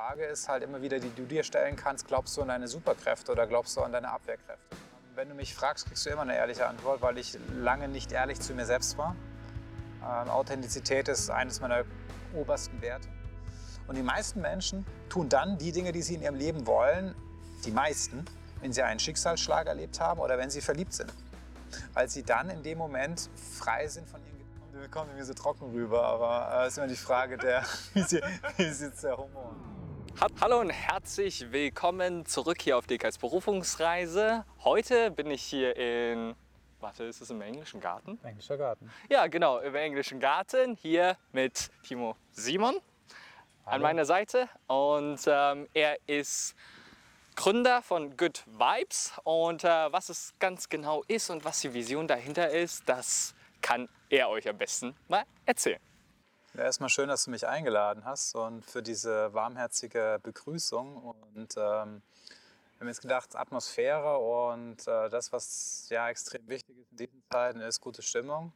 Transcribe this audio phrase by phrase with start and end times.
[0.00, 3.32] Frage ist halt immer wieder, die du dir stellen kannst, glaubst du an deine Superkräfte
[3.32, 4.74] oder glaubst du an deine Abwehrkräfte?
[5.14, 8.40] Wenn du mich fragst, kriegst du immer eine ehrliche Antwort, weil ich lange nicht ehrlich
[8.40, 9.14] zu mir selbst war.
[10.02, 11.84] Ähm, Authentizität ist eines meiner
[12.34, 13.08] obersten Werte.
[13.88, 17.14] Und die meisten Menschen tun dann die Dinge, die sie in ihrem Leben wollen,
[17.66, 18.24] die meisten,
[18.62, 21.12] wenn sie einen Schicksalsschlag erlebt haben oder wenn sie verliebt sind.
[21.92, 23.28] Weil sie dann in dem Moment
[23.58, 24.30] frei sind von ihren
[24.72, 28.62] wir kommen mir so trocken rüber, aber es äh, ist immer die Frage, der, wie
[28.62, 29.54] ist jetzt der Humor?
[30.20, 34.44] Hallo und herzlich willkommen zurück hier auf DKs Berufungsreise.
[34.62, 36.34] Heute bin ich hier in,
[36.78, 38.18] warte, ist es im englischen Garten?
[38.22, 38.90] Englischer Garten.
[39.08, 42.74] Ja, genau, im englischen Garten hier mit Timo Simon
[43.64, 43.76] Hallo.
[43.76, 46.54] an meiner Seite und ähm, er ist
[47.34, 52.06] Gründer von Good Vibes und äh, was es ganz genau ist und was die Vision
[52.06, 55.80] dahinter ist, das kann er euch am besten mal erzählen.
[56.54, 60.96] Ja, erstmal schön, dass du mich eingeladen hast und für diese warmherzige Begrüßung.
[60.96, 62.02] Und ähm,
[62.72, 67.22] wir haben jetzt gedacht, Atmosphäre und äh, das, was ja extrem wichtig ist in diesen
[67.30, 68.52] Zeiten, ist gute Stimmung.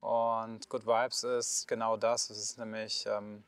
[0.00, 2.30] Und Good Vibes ist genau das.
[2.30, 3.42] Es ist nämlich ähm,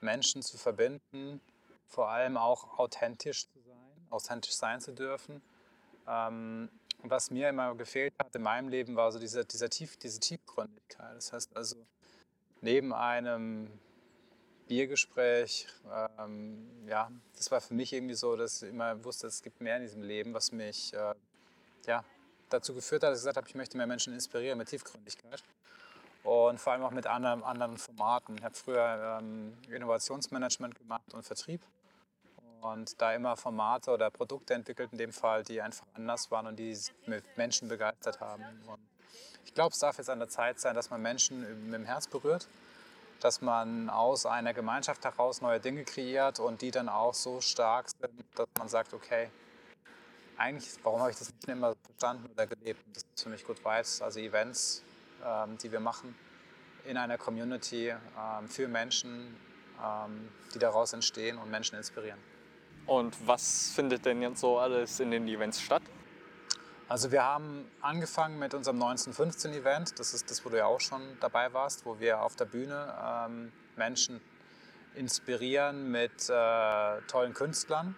[0.00, 1.40] Menschen zu verbinden,
[1.88, 5.42] vor allem auch authentisch zu sein, authentisch sein zu dürfen.
[6.06, 6.70] Ähm,
[7.02, 11.16] was mir immer gefehlt hat in meinem Leben, war so diese, dieser Tief, diese Tiefgründigkeit.
[11.16, 11.76] Das heißt also,
[12.60, 13.70] neben einem
[14.66, 15.68] Biergespräch,
[16.18, 19.76] ähm, ja, das war für mich irgendwie so, dass ich immer wusste, es gibt mehr
[19.76, 21.14] in diesem Leben, was mich äh,
[21.86, 22.04] ja,
[22.50, 25.42] dazu geführt hat, dass ich gesagt habe, ich möchte mehr Menschen inspirieren mit Tiefgründigkeit.
[26.24, 28.36] Und vor allem auch mit anderen, anderen Formaten.
[28.38, 31.60] Ich habe früher ähm, Innovationsmanagement gemacht und Vertrieb
[32.62, 36.56] und da immer Formate oder Produkte entwickelt, in dem Fall, die einfach anders waren und
[36.56, 36.76] die
[37.06, 38.42] mit Menschen begeistert haben.
[38.66, 38.80] Und
[39.44, 42.06] ich glaube, es darf jetzt an der Zeit sein, dass man Menschen mit dem Herz
[42.08, 42.48] berührt,
[43.20, 47.88] dass man aus einer Gemeinschaft heraus neue Dinge kreiert und die dann auch so stark
[47.88, 49.30] sind, dass man sagt, okay,
[50.36, 52.80] eigentlich, warum habe ich das nicht immer verstanden oder gelebt?
[52.92, 54.82] Das ist für mich gut weiß, also Events,
[55.24, 56.14] ähm, die wir machen
[56.84, 59.36] in einer Community ähm, für Menschen,
[59.82, 62.18] ähm, die daraus entstehen und Menschen inspirieren.
[62.86, 65.82] Und was findet denn jetzt so alles in den Events statt?
[66.88, 69.98] Also wir haben angefangen mit unserem 1915-Event.
[69.98, 72.94] Das ist das, wo du ja auch schon dabei warst, wo wir auf der Bühne
[73.04, 74.20] ähm, Menschen
[74.94, 77.96] inspirieren mit äh, tollen Künstlern.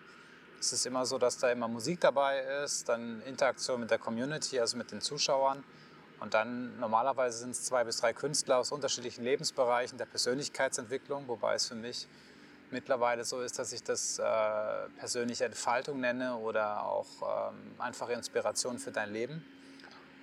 [0.59, 4.59] Es ist immer so, dass da immer Musik dabei ist, dann Interaktion mit der Community,
[4.59, 5.63] also mit den Zuschauern.
[6.21, 11.55] Und dann normalerweise sind es zwei bis drei Künstler aus unterschiedlichen Lebensbereichen der Persönlichkeitsentwicklung, wobei
[11.55, 12.09] es für mich
[12.71, 14.25] mittlerweile so ist, dass ich das äh,
[14.99, 19.45] persönliche Entfaltung nenne oder auch ähm, einfache Inspiration für dein Leben.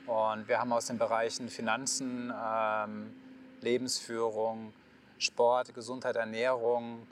[0.07, 3.13] Und wir haben aus den Bereichen Finanzen, ähm,
[3.61, 4.73] Lebensführung,
[5.17, 7.07] Sport, Gesundheit, Ernährung,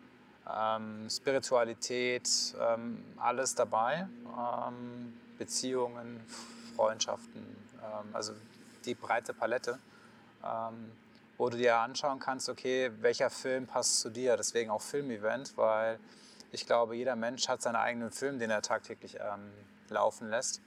[0.52, 2.30] ähm, Spiritualität,
[2.60, 4.08] ähm, alles dabei.
[4.38, 6.22] Ähm, Beziehungen,
[6.76, 7.42] Freundschaften,
[7.82, 8.34] ähm, also
[8.86, 9.80] die breite Palette
[11.38, 14.38] wo du dir anschauen kannst, okay, welcher Film passt zu dir.
[14.38, 16.00] Deswegen auch Filmevent, weil
[16.52, 19.52] ich glaube, jeder Mensch hat seinen eigenen Film, den er tagtäglich ähm,
[19.90, 20.62] laufen lässt.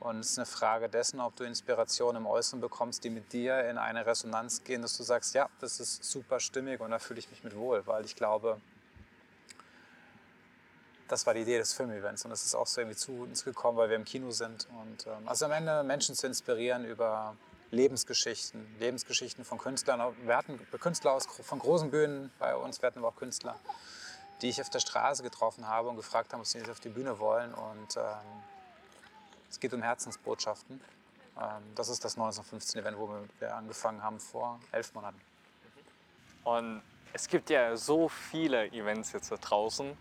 [0.00, 3.68] Und es ist eine Frage dessen, ob du Inspiration im Äußeren bekommst, die mit dir
[3.68, 7.18] in eine Resonanz gehen, dass du sagst, ja, das ist super stimmig und da fühle
[7.18, 8.60] ich mich mit wohl, weil ich glaube,
[11.08, 13.78] das war die Idee des Filmevents und das ist auch so irgendwie zu uns gekommen,
[13.78, 14.68] weil wir im Kino sind.
[14.80, 17.34] Und ähm, also am Ende Menschen zu inspirieren über
[17.70, 20.14] Lebensgeschichten, Lebensgeschichten von Künstlern.
[20.24, 23.58] Wir hatten Künstler aus, von großen Bühnen bei uns, wir hatten aber auch Künstler,
[24.40, 26.88] die ich auf der Straße getroffen habe und gefragt haben, ob sie nicht auf die
[26.88, 27.52] Bühne wollen.
[27.52, 28.02] Und ähm,
[29.50, 30.80] es geht um Herzensbotschaften.
[31.38, 35.20] Ähm, das ist das 1915-Event, wo wir angefangen haben vor elf Monaten.
[36.44, 39.96] Und es gibt ja so viele Events jetzt da draußen.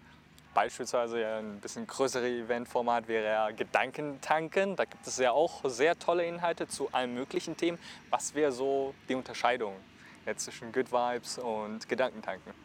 [0.57, 4.75] Beispielsweise ein bisschen größere Eventformat wäre ja Gedankentanken.
[4.75, 7.77] Da gibt es ja auch sehr tolle Inhalte zu allen möglichen Themen.
[8.09, 9.75] Was wäre so die Unterscheidung
[10.35, 12.55] zwischen Good Vibes und Gedankentanken?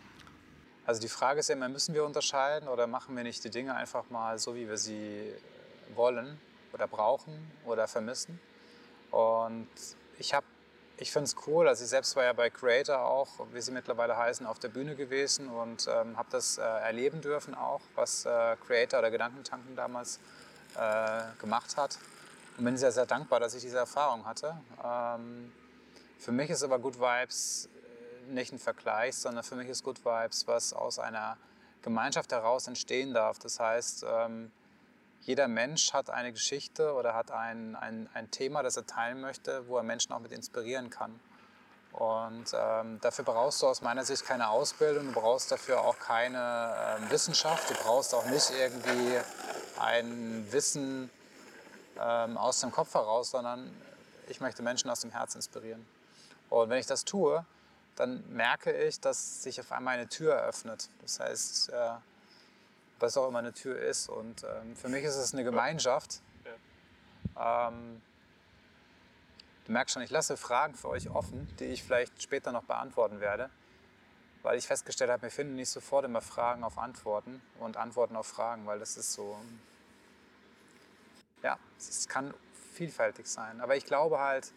[0.86, 3.74] Also die Frage ist ja immer, müssen wir unterscheiden oder machen wir nicht die Dinge
[3.74, 5.30] einfach mal so, wie wir sie
[5.94, 6.40] wollen
[6.72, 8.40] oder brauchen oder vermissen?
[9.10, 9.68] Und
[10.18, 10.46] ich habe
[10.98, 11.68] ich finde es cool.
[11.68, 14.94] Also ich selbst war ja bei Creator auch, wie sie mittlerweile heißen, auf der Bühne
[14.94, 20.20] gewesen und ähm, habe das äh, erleben dürfen auch, was äh, Creator oder Gedankentanken damals
[20.76, 21.98] äh, gemacht hat.
[22.58, 24.56] Und bin sehr, sehr dankbar, dass ich diese Erfahrung hatte.
[24.84, 25.52] Ähm,
[26.18, 27.68] für mich ist aber Good Vibes
[28.28, 31.36] äh, nicht ein Vergleich, sondern für mich ist Good Vibes, was aus einer
[31.82, 33.38] Gemeinschaft heraus entstehen darf.
[33.38, 34.52] Das heißt, ähm,
[35.22, 39.68] jeder Mensch hat eine Geschichte oder hat ein, ein, ein Thema, das er teilen möchte,
[39.68, 41.18] wo er Menschen auch mit inspirieren kann.
[41.92, 46.98] Und ähm, dafür brauchst du aus meiner Sicht keine Ausbildung, du brauchst dafür auch keine
[46.98, 49.18] ähm, Wissenschaft, du brauchst auch nicht irgendwie
[49.78, 51.10] ein Wissen
[52.00, 53.70] ähm, aus dem Kopf heraus, sondern
[54.28, 55.86] ich möchte Menschen aus dem Herzen inspirieren.
[56.48, 57.44] Und wenn ich das tue,
[57.96, 60.88] dann merke ich, dass sich auf einmal eine Tür eröffnet.
[61.02, 61.90] Das heißt, äh,
[63.02, 64.08] was auch immer eine Tür ist.
[64.08, 66.22] Und ähm, für mich ist es eine Gemeinschaft.
[67.38, 68.00] Ähm,
[69.66, 73.20] du merkst schon, ich lasse Fragen für euch offen, die ich vielleicht später noch beantworten
[73.20, 73.50] werde,
[74.42, 78.26] weil ich festgestellt habe, wir finden nicht sofort immer Fragen auf Antworten und Antworten auf
[78.26, 79.36] Fragen, weil das ist so,
[81.42, 82.34] ja, es kann
[82.74, 83.60] vielfältig sein.
[83.60, 84.52] Aber ich glaube halt,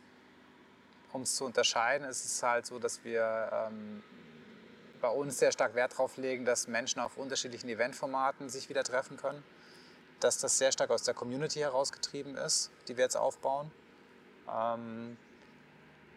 [1.13, 4.03] um es zu unterscheiden, ist es halt so, dass wir ähm,
[5.05, 9.17] bei uns sehr stark Wert darauf legen, dass Menschen auf unterschiedlichen Eventformaten sich wieder treffen
[9.17, 9.43] können.
[10.19, 13.71] Dass das sehr stark aus der Community herausgetrieben ist, die wir jetzt aufbauen.
[14.51, 15.15] Ähm,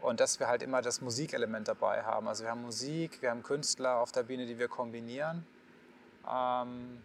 [0.01, 2.29] und dass wir halt immer das Musikelement dabei haben.
[2.29, 5.47] Also wir haben Musik, wir haben Künstler auf der Bühne, die wir kombinieren.
[6.27, 7.03] Ähm,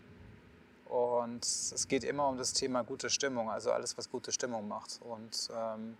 [0.86, 5.02] und es geht immer um das Thema gute Stimmung, also alles, was gute Stimmung macht.
[5.02, 5.98] Und ähm,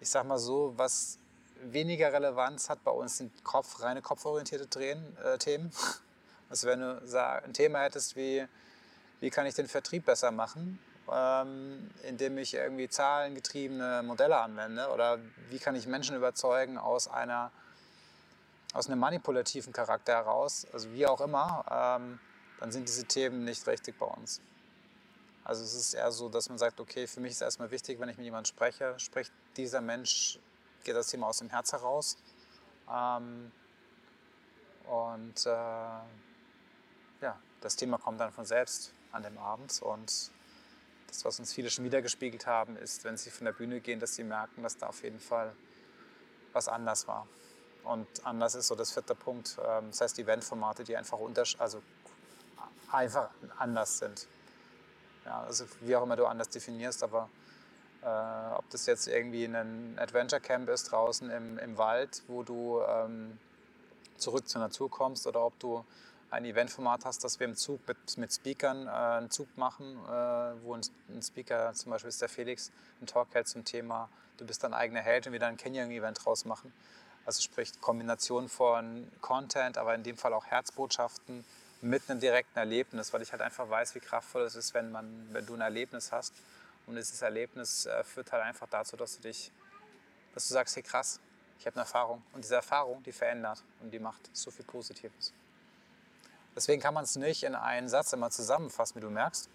[0.00, 1.20] ich sag mal so, was
[1.62, 5.72] weniger Relevanz hat bei uns sind Kopf, reine kopforientierte Drehen, äh, Themen.
[6.48, 7.00] Also wenn du
[7.44, 8.44] ein Thema hättest wie,
[9.20, 15.20] wie kann ich den Vertrieb besser machen, ähm, indem ich irgendwie zahlengetriebene Modelle anwende oder
[15.48, 17.52] wie kann ich Menschen überzeugen aus einer
[18.72, 22.20] aus einem manipulativen Charakter heraus, also wie auch immer, ähm,
[22.60, 24.40] dann sind diese Themen nicht richtig bei uns.
[25.44, 28.08] Also es ist eher so, dass man sagt, okay, für mich ist erstmal wichtig, wenn
[28.08, 30.38] ich mit jemandem spreche, spricht dieser Mensch
[30.84, 32.16] geht das Thema aus dem Herz heraus.
[32.90, 33.52] Ähm,
[34.86, 39.80] und äh, ja, das Thema kommt dann von selbst an dem Abend.
[39.82, 40.30] Und
[41.06, 44.00] das, was uns viele schon wieder gespiegelt haben, ist, wenn sie von der Bühne gehen,
[44.00, 45.54] dass sie merken, dass da auf jeden Fall
[46.52, 47.26] was anders war.
[47.84, 49.56] Und anders ist so das vierte Punkt.
[49.64, 51.18] Ähm, das heißt, Eventformate, die einfach,
[51.58, 51.82] also
[52.90, 54.26] einfach anders sind.
[55.24, 57.28] Ja, also wie auch immer du anders definierst, aber
[58.02, 62.80] äh, ob das jetzt irgendwie ein Adventure Camp ist draußen im, im Wald, wo du
[62.88, 63.38] ähm,
[64.16, 65.84] zurück zur Natur kommst oder ob du
[66.30, 70.10] ein Eventformat hast, dass wir im Zug mit, mit Speakern äh, einen Zug machen, äh,
[70.62, 72.70] wo ein, ein, Speaker, zum Beispiel ist der Felix,
[73.00, 74.08] ein Talk hält zum Thema,
[74.38, 76.72] du bist dein eigener Held und wir dann ein Canyon-Event draus machen.
[77.26, 81.44] Also sprich Kombination von Content, aber in dem Fall auch Herzbotschaften
[81.82, 85.28] mit einem direkten Erlebnis, weil ich halt einfach weiß, wie kraftvoll es ist, wenn, man,
[85.32, 86.34] wenn du ein Erlebnis hast
[86.90, 89.52] und dieses Erlebnis äh, führt halt einfach dazu, dass du dich,
[90.34, 91.20] dass du sagst, hey krass,
[91.56, 92.22] ich habe eine Erfahrung.
[92.32, 95.32] Und diese Erfahrung, die verändert und die macht so viel Positives.
[96.56, 99.48] Deswegen kann man es nicht in einen Satz immer zusammenfassen, wie du merkst.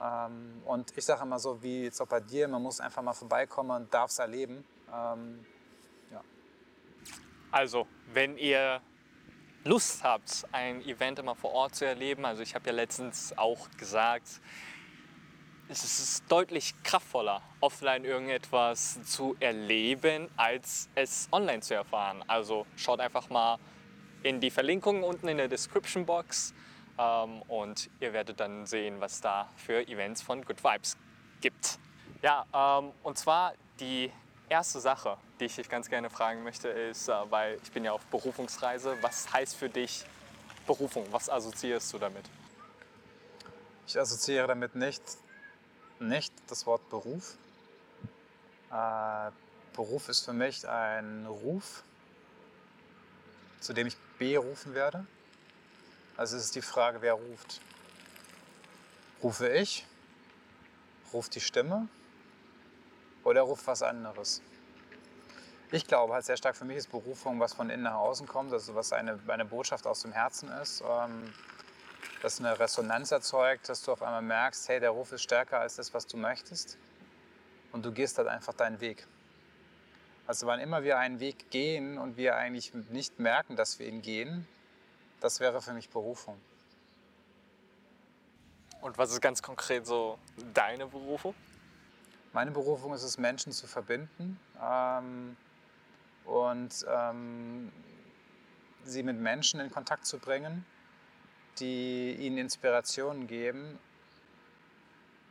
[0.00, 3.12] Ähm, und ich sage immer so, wie jetzt auch bei dir, man muss einfach mal
[3.12, 4.64] vorbeikommen und darf es erleben.
[4.92, 5.46] Ähm,
[6.10, 6.24] ja.
[7.52, 8.80] Also, wenn ihr
[9.62, 13.70] Lust habt, ein Event immer vor Ort zu erleben, also ich habe ja letztens auch
[13.76, 14.40] gesagt,
[15.70, 22.24] es ist deutlich kraftvoller, offline irgendetwas zu erleben, als es online zu erfahren.
[22.26, 23.58] Also schaut einfach mal
[24.24, 26.52] in die Verlinkungen unten in der Description Box
[26.98, 30.96] ähm, und ihr werdet dann sehen, was da für Events von Good Vibes
[31.40, 31.78] gibt.
[32.20, 34.10] Ja, ähm, und zwar die
[34.48, 37.92] erste Sache, die ich dich ganz gerne fragen möchte, ist, äh, weil ich bin ja
[37.92, 40.04] auf Berufungsreise, was heißt für dich
[40.66, 41.06] Berufung?
[41.12, 42.24] Was assoziierst du damit?
[43.86, 45.02] Ich assoziiere damit nicht
[46.00, 47.36] nicht das Wort Beruf.
[48.72, 49.30] Äh,
[49.74, 51.82] Beruf ist für mich ein Ruf,
[53.60, 55.06] zu dem ich berufen werde.
[56.16, 57.60] Also es ist die Frage, wer ruft.
[59.22, 59.86] Rufe ich?
[61.12, 61.88] Ruft die Stimme?
[63.24, 64.42] Oder ruft was anderes?
[65.72, 68.52] Ich glaube halt sehr stark, für mich ist Berufung, was von innen nach außen kommt,
[68.52, 70.82] also was eine, eine Botschaft aus dem Herzen ist.
[70.86, 71.32] Ähm,
[72.22, 75.76] das eine Resonanz erzeugt, dass du auf einmal merkst, hey, der Ruf ist stärker als
[75.76, 76.76] das, was du möchtest.
[77.72, 79.06] Und du gehst halt einfach deinen Weg.
[80.26, 84.02] Also wann immer wir einen Weg gehen und wir eigentlich nicht merken, dass wir ihn
[84.02, 84.46] gehen,
[85.20, 86.40] das wäre für mich Berufung.
[88.80, 90.18] Und was ist ganz konkret so
[90.54, 91.34] deine Berufung?
[92.32, 95.36] Meine Berufung ist es, Menschen zu verbinden ähm,
[96.24, 97.72] und ähm,
[98.84, 100.64] sie mit Menschen in Kontakt zu bringen,
[101.58, 103.78] die ihnen Inspirationen geben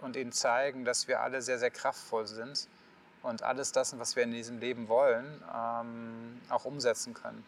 [0.02, 2.68] und ihnen zeigen, dass wir alle sehr, sehr kraftvoll sind
[3.24, 7.44] und alles das, was wir in diesem Leben wollen, ähm, auch umsetzen können.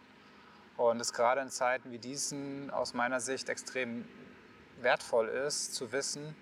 [0.77, 4.05] Und es gerade in Zeiten wie diesen aus meiner Sicht extrem
[4.81, 6.35] wertvoll ist, zu wissen,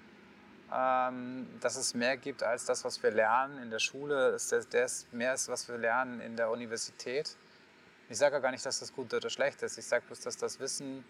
[0.74, 5.08] ähm, dass es mehr gibt als das, was wir lernen in der Schule, dass das
[5.12, 7.36] mehr ist, was wir lernen in der Universität
[8.10, 9.78] Ich sage ja gar nicht, dass das gut oder schlecht ist.
[9.78, 11.04] Ich sage bloß, dass das Wissen,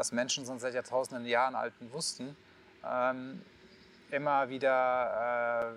[0.00, 2.34] was Menschen schon seit Jahrtausenden Jahren alten wussten,
[2.82, 3.42] ähm,
[4.10, 5.74] immer wieder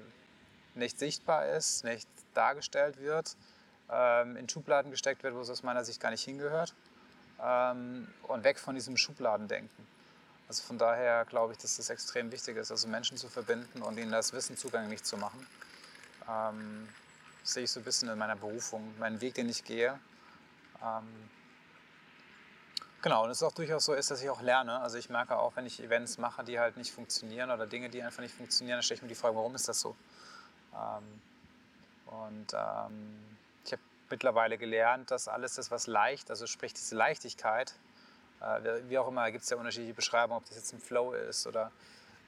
[0.75, 3.35] äh, nicht sichtbar ist, nicht dargestellt wird,
[3.91, 6.73] ähm, in Schubladen gesteckt wird, wo es aus meiner Sicht gar nicht hingehört
[7.43, 9.85] ähm, und weg von diesem Schubladendenken.
[10.47, 13.97] Also von daher glaube ich, dass das extrem wichtig ist, also Menschen zu verbinden und
[13.97, 15.45] ihnen das Wissen zugänglich zu machen.
[16.29, 16.87] Ähm,
[17.43, 19.99] sehe ich so ein bisschen in meiner Berufung, meinen Weg, den ich gehe.
[20.81, 21.29] Ähm,
[23.03, 24.79] genau, und es ist auch durchaus so ist, dass ich auch lerne.
[24.79, 28.01] Also ich merke auch, wenn ich Events mache, die halt nicht funktionieren oder Dinge, die
[28.01, 29.95] einfach nicht funktionieren, dann stelle ich mir die Frage, warum ist das so?
[30.73, 31.21] Ähm,
[32.07, 37.75] und ähm, ich habe mittlerweile gelernt, dass alles das, was leicht, also sprich diese Leichtigkeit,
[38.41, 41.45] äh, wie auch immer, gibt es ja unterschiedliche Beschreibungen, ob das jetzt im Flow ist
[41.45, 41.71] oder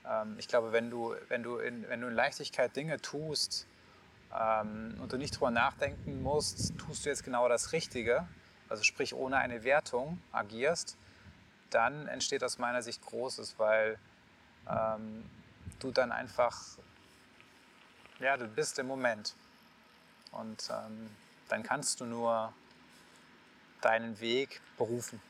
[0.08, 3.65] ähm, ich glaube, wenn du, wenn, du in, wenn du in Leichtigkeit Dinge tust
[5.01, 8.27] und du nicht drüber nachdenken musst, tust du jetzt genau das Richtige,
[8.69, 10.98] also sprich ohne eine Wertung agierst,
[11.69, 14.00] dann entsteht aus meiner Sicht Großes, weil
[14.69, 15.29] ähm,
[15.79, 16.57] du dann einfach,
[18.19, 19.36] ja, du bist im Moment.
[20.31, 21.10] Und ähm,
[21.50, 22.53] dann kannst du nur
[23.81, 25.22] deinen Weg berufen.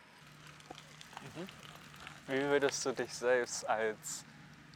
[1.22, 1.48] Mhm.
[2.28, 4.24] Wie würdest du dich selbst als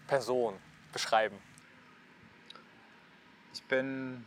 [0.07, 0.55] Person
[0.91, 1.37] beschreiben?
[3.53, 4.25] Ich bin,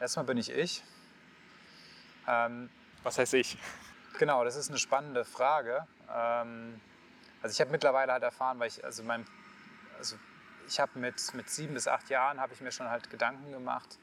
[0.00, 0.82] erstmal bin ich ich.
[2.28, 2.70] Ähm,
[3.04, 3.58] Was heißt ich?
[4.18, 5.86] Genau, das ist eine spannende Frage.
[6.10, 6.80] Ähm,
[7.42, 9.26] also ich habe mittlerweile halt erfahren, weil ich, also mein,
[9.98, 10.16] also
[10.66, 13.98] ich habe mit, mit sieben bis acht Jahren habe ich mir schon halt Gedanken gemacht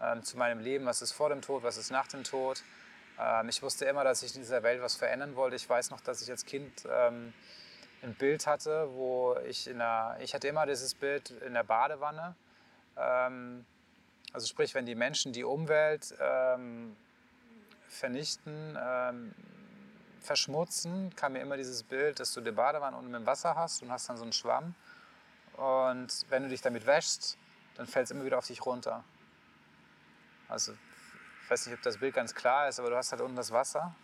[0.00, 2.64] ähm, zu meinem Leben, was ist vor dem Tod, was ist nach dem Tod.
[3.20, 5.54] Ähm, ich wusste immer, dass ich in dieser Welt was verändern wollte.
[5.54, 7.32] Ich weiß noch, dass ich als Kind ähm,
[8.02, 12.34] ein Bild hatte, wo ich in der, ich hatte immer dieses Bild in der Badewanne.
[12.96, 13.64] Ähm,
[14.32, 16.96] also sprich, wenn die Menschen die Umwelt ähm,
[17.92, 19.34] vernichten, ähm,
[20.20, 23.90] verschmutzen, kam mir immer dieses Bild, dass du die Badewanne unten im Wasser hast und
[23.90, 24.74] hast dann so einen Schwamm.
[25.54, 27.36] Und wenn du dich damit wäschst,
[27.76, 29.04] dann fällt es immer wieder auf dich runter.
[30.48, 33.36] Also ich weiß nicht, ob das Bild ganz klar ist, aber du hast halt unten
[33.36, 33.94] das Wasser,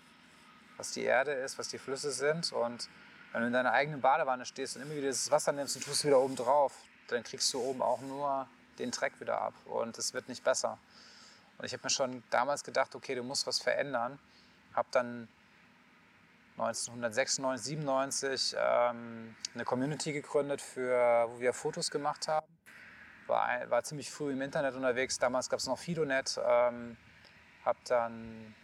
[0.77, 2.53] was die Erde ist, was die Flüsse sind.
[2.53, 2.89] Und
[3.33, 5.97] wenn du in deiner eigenen Badewanne stehst und immer wieder das Wasser nimmst und tust
[5.97, 6.75] es wieder oben drauf,
[7.09, 8.47] dann kriegst du oben auch nur
[8.79, 10.79] den Dreck wieder ab und es wird nicht besser.
[11.59, 14.19] Und ich habe mir schon damals gedacht, okay, du musst was verändern.
[14.75, 15.29] Habe dann
[16.59, 22.47] 1996, 97 ähm, eine Community gegründet, für, wo wir Fotos gemacht haben.
[23.27, 25.19] War, war ziemlich früh im Internet unterwegs.
[25.19, 26.41] Damals gab es noch Fidonet.
[26.45, 26.97] Ähm,
[27.65, 28.55] habe dann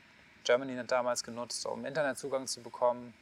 [0.45, 3.15] GermanyNet damals genutzt, um Internetzugang zu bekommen.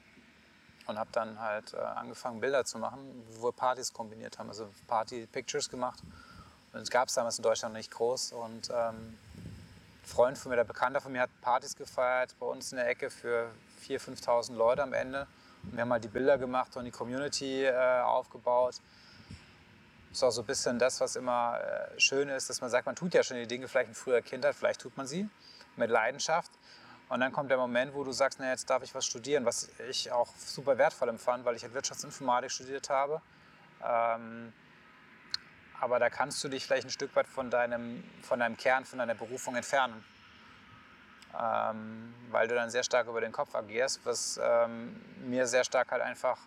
[0.87, 2.99] Und habe dann halt äh, angefangen, Bilder zu machen,
[3.31, 4.49] wo wir Partys kombiniert haben.
[4.49, 6.01] Also Party-Pictures gemacht.
[6.73, 8.33] Und es gab es damals in Deutschland nicht groß.
[8.33, 9.19] Und ähm,
[10.03, 13.11] Freund von mir, der Bekannter von mir, hat Partys gefeiert bei uns in der Ecke
[13.11, 13.51] für
[13.87, 15.27] 4.000, 5.000 Leute am Ende.
[15.63, 18.81] Und wir haben halt die Bilder gemacht und die Community äh, aufgebaut.
[20.11, 22.85] Das ist auch so ein bisschen das, was immer äh, schön ist, dass man sagt,
[22.87, 25.29] man tut ja schon die Dinge vielleicht in früher Kindheit, vielleicht tut man sie
[25.77, 26.51] mit Leidenschaft.
[27.09, 29.69] Und dann kommt der Moment, wo du sagst, na, jetzt darf ich was studieren, was
[29.89, 33.21] ich auch super wertvoll empfand, weil ich halt Wirtschaftsinformatik studiert habe.
[33.85, 34.53] Ähm,
[35.83, 39.01] aber da kannst du dich vielleicht ein Stück weit von deinem, von deinem Kern, von
[39.01, 40.05] deiner Berufung entfernen.
[41.37, 45.91] Ähm, weil du dann sehr stark über den Kopf agierst, was ähm, mir sehr stark
[45.91, 46.39] halt einfach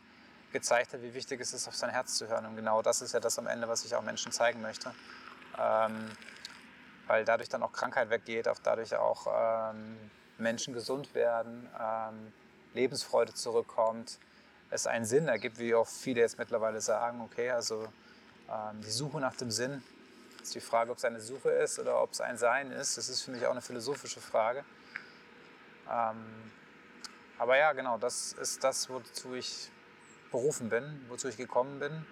[0.54, 2.46] gezeigt hat, wie wichtig es ist, auf sein Herz zu hören.
[2.46, 4.94] Und genau das ist ja das am Ende, was ich auch Menschen zeigen möchte.
[5.60, 6.12] Ähm,
[7.08, 9.98] weil dadurch dann auch Krankheit weggeht, auch dadurch auch ähm,
[10.38, 12.32] Menschen gesund werden, ähm,
[12.74, 14.18] Lebensfreude zurückkommt,
[14.70, 17.86] es einen Sinn ergibt, wie auch viele jetzt mittlerweile sagen, okay, also
[18.84, 19.82] die Suche nach dem Sinn.
[20.42, 22.98] Ist die Frage, ob es eine Suche ist oder ob es ein Sein ist.
[22.98, 24.64] Das ist für mich auch eine philosophische Frage.
[25.92, 26.52] Ähm,
[27.38, 29.70] aber ja, genau, das ist das, wozu ich
[30.32, 32.06] berufen bin, wozu ich gekommen bin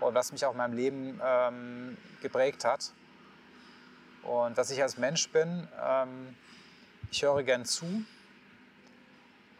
[0.00, 2.92] und was mich auch in meinem Leben ähm, geprägt hat.
[4.22, 6.36] Und dass ich als Mensch bin, ähm,
[7.10, 7.86] ich höre gern zu.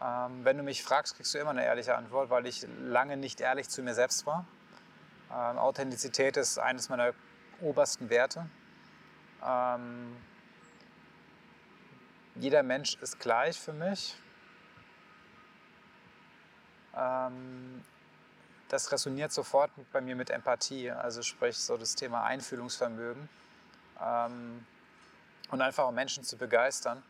[0.01, 3.41] Ähm, wenn du mich fragst, kriegst du immer eine ehrliche Antwort, weil ich lange nicht
[3.41, 4.45] ehrlich zu mir selbst war.
[5.33, 7.13] Ähm, Authentizität ist eines meiner
[7.61, 8.49] obersten Werte.
[9.43, 10.15] Ähm,
[12.35, 14.15] jeder Mensch ist gleich für mich.
[16.95, 17.83] Ähm,
[18.67, 23.27] das resoniert sofort bei mir mit Empathie, also sprich so das Thema Einfühlungsvermögen
[24.01, 24.65] ähm,
[25.49, 27.03] und einfach auch Menschen zu begeistern,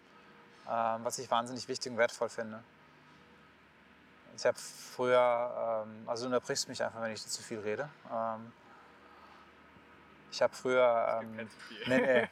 [0.67, 2.63] ähm, was ich wahnsinnig wichtig und wertvoll finde.
[4.35, 7.89] Ich habe früher, ähm, also du unterbrichst mich einfach, wenn ich zu viel rede.
[8.11, 8.51] Ähm,
[10.31, 11.49] ich habe früher, ähm,
[11.87, 12.29] nee, nee.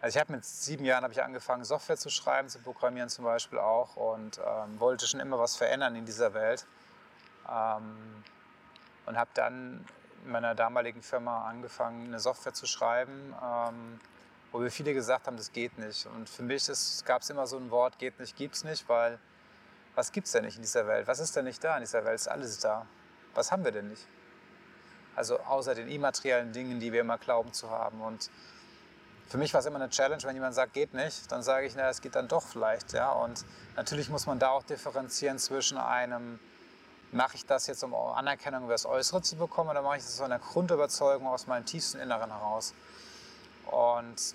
[0.00, 3.24] Also ich habe mit sieben Jahren habe ich angefangen, Software zu schreiben, zu programmieren zum
[3.24, 6.66] Beispiel auch und ähm, wollte schon immer was verändern in dieser Welt.
[7.50, 8.22] Ähm,
[9.06, 9.84] und habe dann
[10.24, 14.00] in meiner damaligen Firma angefangen, eine Software zu schreiben, ähm,
[14.52, 16.06] wo wir viele gesagt haben, das geht nicht.
[16.06, 16.68] Und für mich
[17.04, 19.18] gab es immer so ein Wort, geht nicht, gibt es nicht, weil
[19.96, 21.08] was gibt es denn nicht in dieser Welt?
[21.08, 22.14] Was ist denn nicht da in dieser Welt?
[22.14, 22.86] Ist alles da.
[23.34, 24.06] Was haben wir denn nicht?
[25.16, 28.02] Also außer den immateriellen Dingen, die wir immer glauben zu haben.
[28.02, 28.30] Und
[29.28, 31.74] für mich war es immer eine Challenge, wenn jemand sagt, geht nicht, dann sage ich,
[31.74, 32.92] na, es geht dann doch vielleicht.
[32.92, 33.10] Ja?
[33.10, 36.38] Und natürlich muss man da auch differenzieren zwischen einem,
[37.10, 40.20] mache ich das jetzt, um Anerkennung über das Äußere zu bekommen, oder mache ich das
[40.20, 42.74] aus einer Grundüberzeugung aus meinem tiefsten Inneren heraus.
[43.64, 44.34] Und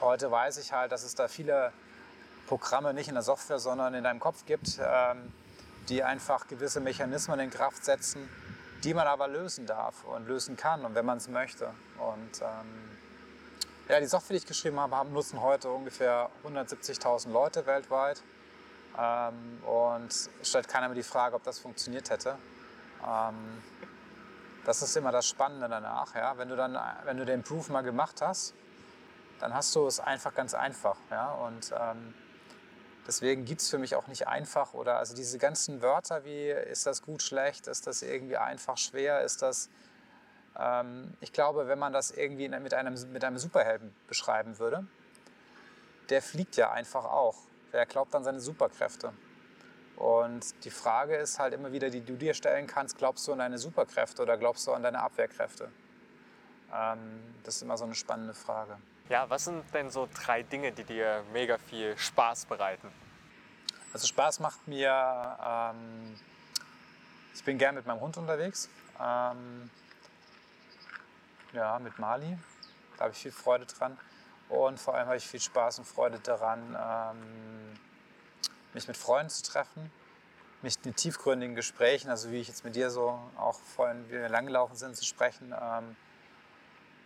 [0.00, 1.70] heute weiß ich halt, dass es da viele
[2.48, 5.32] Programme nicht in der Software, sondern in deinem Kopf gibt, ähm,
[5.88, 8.28] die einfach gewisse Mechanismen in Kraft setzen,
[8.84, 11.66] die man aber lösen darf und lösen kann und wenn man es möchte.
[11.98, 12.98] Und ähm,
[13.88, 18.22] ja, die Software, die ich geschrieben habe, haben, nutzen heute ungefähr 170.000 Leute weltweit.
[18.98, 20.08] Ähm, und
[20.42, 22.36] stellt keiner mehr die Frage, ob das funktioniert hätte.
[23.06, 23.62] Ähm,
[24.64, 26.14] das ist immer das Spannende danach.
[26.14, 26.36] Ja?
[26.36, 28.54] Wenn, du dann, wenn du den Proof mal gemacht hast,
[29.38, 30.96] dann hast du es einfach ganz einfach.
[31.10, 31.32] Ja?
[31.32, 32.14] Und ähm,
[33.08, 36.86] deswegen gibt es für mich auch nicht einfach oder also diese ganzen Wörter wie ist
[36.86, 39.68] das gut, schlecht, ist das irgendwie einfach, schwer, ist das
[40.58, 44.86] ähm, ich glaube, wenn man das irgendwie mit einem, mit einem Superhelden beschreiben würde,
[46.10, 47.36] der fliegt ja einfach auch.
[47.72, 49.12] Der glaubt an seine Superkräfte.
[49.96, 53.38] Und die Frage ist halt immer wieder, die du dir stellen kannst, glaubst du an
[53.38, 55.70] deine Superkräfte oder glaubst du an deine Abwehrkräfte?
[56.74, 58.78] Ähm, das ist immer so eine spannende Frage.
[59.08, 62.92] Ja, was sind denn so drei Dinge, die dir mega viel Spaß bereiten?
[63.94, 66.20] Also Spaß macht mir, ähm,
[67.34, 68.68] ich bin gern mit meinem Hund unterwegs.
[69.00, 69.70] Ähm,
[71.54, 72.36] ja, mit Mali.
[72.98, 73.96] Da habe ich viel Freude dran.
[74.50, 77.78] Und vor allem habe ich viel Spaß und Freude daran, ähm,
[78.74, 79.90] mich mit Freunden zu treffen,
[80.60, 84.28] mich in tiefgründigen Gesprächen, also wie ich jetzt mit dir so auch vorhin, wie wir
[84.28, 85.54] langgelaufen sind, zu sprechen.
[85.58, 85.96] Ähm,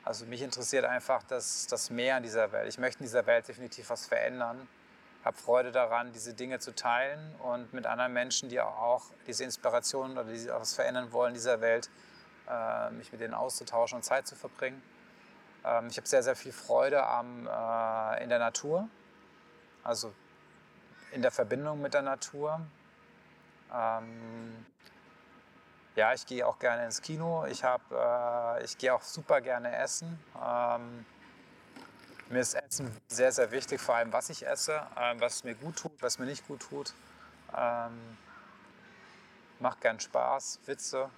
[0.05, 2.69] also mich interessiert einfach das, das Meer in dieser Welt.
[2.69, 4.69] Ich möchte in dieser Welt definitiv was verändern.
[5.25, 10.12] Habe Freude daran, diese Dinge zu teilen und mit anderen Menschen, die auch diese Inspiration
[10.12, 11.88] oder die was verändern wollen in dieser Welt,
[12.51, 14.83] äh, mich mit denen auszutauschen und Zeit zu verbringen.
[15.65, 18.88] Ähm, ich habe sehr, sehr viel Freude am, äh, in der Natur,
[19.85, 20.12] also
[21.12, 22.61] in der Verbindung mit der Natur.
[23.73, 24.67] Ähm,
[25.94, 27.44] ja, ich gehe auch gerne ins Kino.
[27.46, 30.18] Ich, hab, äh, ich gehe auch super gerne essen.
[30.42, 31.05] Ähm,
[32.31, 35.76] mir ist Essen sehr, sehr wichtig, vor allem was ich esse, ähm, was mir gut
[35.76, 36.94] tut, was mir nicht gut tut.
[37.55, 38.16] Ähm,
[39.59, 41.11] macht gern Spaß, Witze.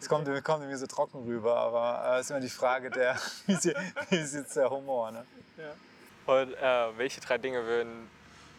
[0.00, 3.16] Es kommt, kommt mir so trocken rüber, aber es äh, ist immer die Frage, der,
[3.46, 5.12] wie ist jetzt der Humor.
[5.12, 5.26] Ne?
[5.56, 6.34] Ja.
[6.34, 8.10] Und äh, welche drei Dinge würden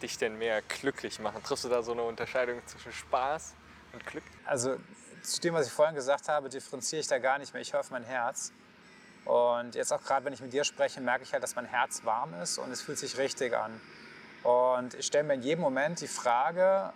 [0.02, 1.42] dich denn mehr glücklich machen?
[1.42, 3.54] Triffst du da so eine Unterscheidung zwischen Spaß
[3.92, 4.24] und Glück?
[4.44, 4.76] Also
[5.22, 7.62] zu dem, was ich vorhin gesagt habe, differenziere ich da gar nicht mehr.
[7.62, 8.52] Ich höre auf mein Herz.
[9.24, 12.04] Und jetzt auch gerade, wenn ich mit dir spreche, merke ich halt, dass mein Herz
[12.04, 13.80] warm ist und es fühlt sich richtig an.
[14.42, 16.92] Und ich stelle mir in jedem Moment die Frage,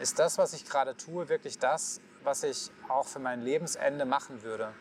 [0.00, 4.42] ist das, was ich gerade tue, wirklich das, was ich auch für mein Lebensende machen
[4.42, 4.72] würde.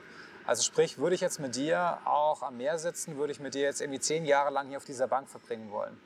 [0.48, 3.62] Also sprich, würde ich jetzt mit dir auch am Meer sitzen, würde ich mit dir
[3.62, 6.00] jetzt irgendwie zehn Jahre lang hier auf dieser Bank verbringen wollen.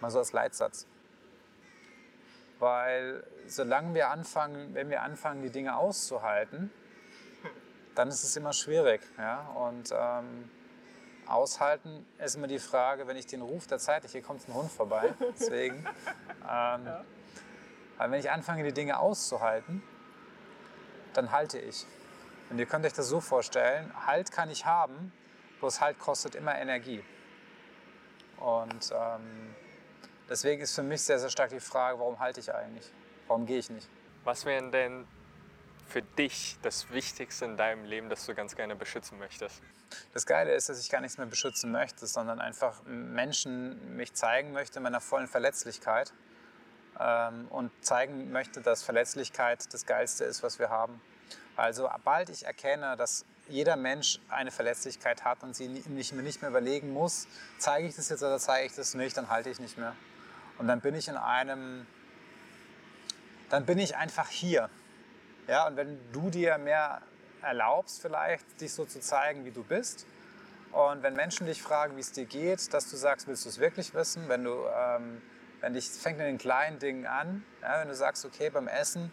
[0.00, 0.86] Mal so als Leitsatz.
[2.58, 6.70] Weil solange wir anfangen, wenn wir anfangen, die Dinge auszuhalten,
[7.94, 9.00] dann ist es immer schwierig.
[9.16, 9.48] Ja?
[9.48, 10.50] Und ähm,
[11.26, 14.70] aushalten ist immer die Frage, wenn ich den Ruf der Zeit, hier kommt ein Hund
[14.70, 15.86] vorbei, deswegen.
[16.50, 17.04] Ähm, ja.
[17.98, 19.82] Weil wenn ich anfange, die Dinge auszuhalten,
[21.12, 21.84] dann halte ich.
[22.48, 25.12] Und ihr könnt euch das so vorstellen, Halt kann ich haben,
[25.58, 27.04] bloß Halt kostet immer Energie.
[28.38, 29.54] Und ähm,
[30.28, 32.90] deswegen ist für mich sehr, sehr stark die Frage, warum halte ich eigentlich?
[33.26, 33.88] Warum gehe ich nicht?
[34.24, 35.06] Was wäre denn
[35.86, 39.62] für dich das Wichtigste in deinem Leben, das du ganz gerne beschützen möchtest?
[40.12, 44.52] Das Geile ist, dass ich gar nichts mehr beschützen möchte, sondern einfach Menschen mich zeigen
[44.52, 46.12] möchte in meiner vollen Verletzlichkeit
[47.00, 51.00] ähm, und zeigen möchte, dass Verletzlichkeit das Geilste ist, was wir haben.
[51.56, 56.50] Also bald ich erkenne, dass jeder Mensch eine Verletzlichkeit hat und sie nicht, nicht mehr
[56.50, 57.26] überlegen muss,
[57.58, 59.96] zeige ich das jetzt oder zeige ich das nicht, dann halte ich nicht mehr.
[60.58, 61.86] Und dann bin ich in einem,
[63.48, 64.68] dann bin ich einfach hier.
[65.46, 67.00] Ja, und wenn du dir mehr
[67.42, 70.06] erlaubst, vielleicht dich so zu zeigen, wie du bist,
[70.70, 73.58] und wenn Menschen dich fragen, wie es dir geht, dass du sagst, willst du es
[73.58, 75.22] wirklich wissen, wenn du ähm,
[75.60, 79.10] wenn dich, fängt in den kleinen Dingen an, ja, wenn du sagst, okay, beim Essen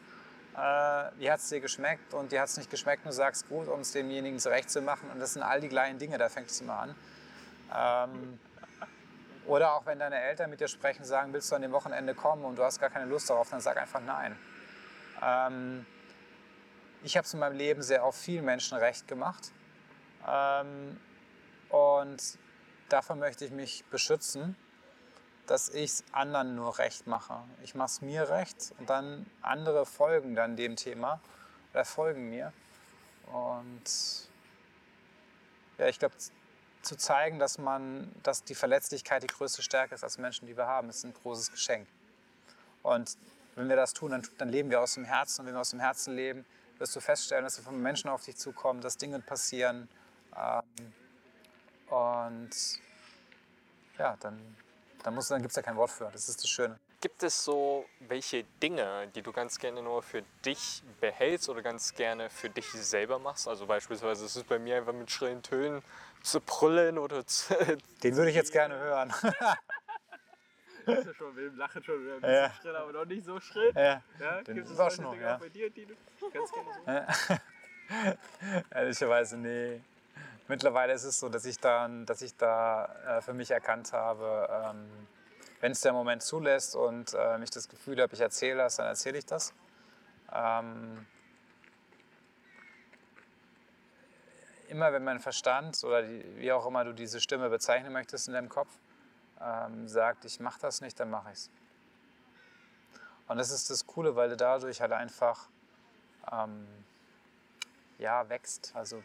[0.55, 3.49] äh, wie hat es dir geschmeckt und dir hat es nicht geschmeckt und du sagst
[3.49, 5.09] gut, um es demjenigen zurecht zu machen.
[5.11, 6.95] Und das sind all die kleinen Dinge, da fängt es immer an.
[7.75, 8.39] Ähm,
[9.47, 12.45] oder auch wenn deine Eltern mit dir sprechen, sagen, willst du an dem Wochenende kommen
[12.45, 14.37] und du hast gar keine Lust darauf, dann sag einfach nein.
[15.21, 15.85] Ähm,
[17.03, 19.51] ich habe es in meinem Leben sehr auf vielen Menschen recht gemacht.
[20.27, 20.99] Ähm,
[21.69, 22.39] und
[22.89, 24.55] davon möchte ich mich beschützen,
[25.45, 27.43] dass ich es anderen nur recht mache.
[27.61, 31.19] Ich mache es mir recht und dann andere folgen dann dem Thema
[31.73, 32.51] oder folgen mir.
[33.27, 34.29] Und
[35.77, 36.15] ja, ich glaube,
[36.85, 40.67] zu zeigen, dass man, dass die Verletzlichkeit die größte Stärke ist als Menschen, die wir
[40.67, 41.87] haben, ist ein großes Geschenk.
[42.83, 43.17] Und
[43.55, 45.41] wenn wir das tun, dann, dann leben wir aus dem Herzen.
[45.41, 46.45] Und wenn wir aus dem Herzen leben,
[46.77, 49.89] wirst du feststellen, dass von Menschen auf dich zukommen, dass Dinge passieren.
[50.37, 50.93] Ähm,
[51.87, 52.49] und
[53.97, 54.39] ja, dann,
[55.03, 56.09] dann, dann gibt es ja kein Wort für.
[56.11, 56.79] Das ist das Schöne.
[57.01, 61.93] Gibt es so welche Dinge, die du ganz gerne nur für dich behältst oder ganz
[61.93, 63.47] gerne für dich selber machst?
[63.47, 65.83] Also beispielsweise ist es bei mir einfach mit schrillen Tönen
[66.25, 67.53] zu brüllen oder zu...
[68.03, 69.13] Den würde ich jetzt gerne hören.
[70.85, 72.51] Das ist ja schon, wir lachen schon wieder ein bisschen ja.
[72.61, 73.71] schrill, aber noch nicht so schrill.
[73.75, 74.41] Ja, ja?
[74.43, 75.37] Gibt es auch noch, ja.
[75.37, 76.91] bei dir, die du ganz gerne so?
[76.91, 78.17] Ja.
[78.71, 79.81] Ehrlicherweise, nee.
[80.47, 84.47] Mittlerweile ist es so, dass ich, dann, dass ich da äh, für mich erkannt habe,
[84.51, 85.07] ähm,
[85.59, 88.85] wenn es der Moment zulässt und äh, ich das Gefühl habe, ich erzähle das, dann
[88.85, 89.53] erzähle ich das.
[90.31, 91.07] Ähm,
[94.69, 98.33] immer wenn mein Verstand oder die, wie auch immer du diese Stimme bezeichnen möchtest in
[98.33, 98.69] deinem Kopf,
[99.41, 101.49] ähm, sagt, ich mache das nicht, dann mache ich es.
[103.27, 105.49] Und das ist das Coole, weil du dadurch halt einfach
[106.31, 106.67] ähm,
[107.97, 108.71] ja, wächst.
[108.75, 109.01] Also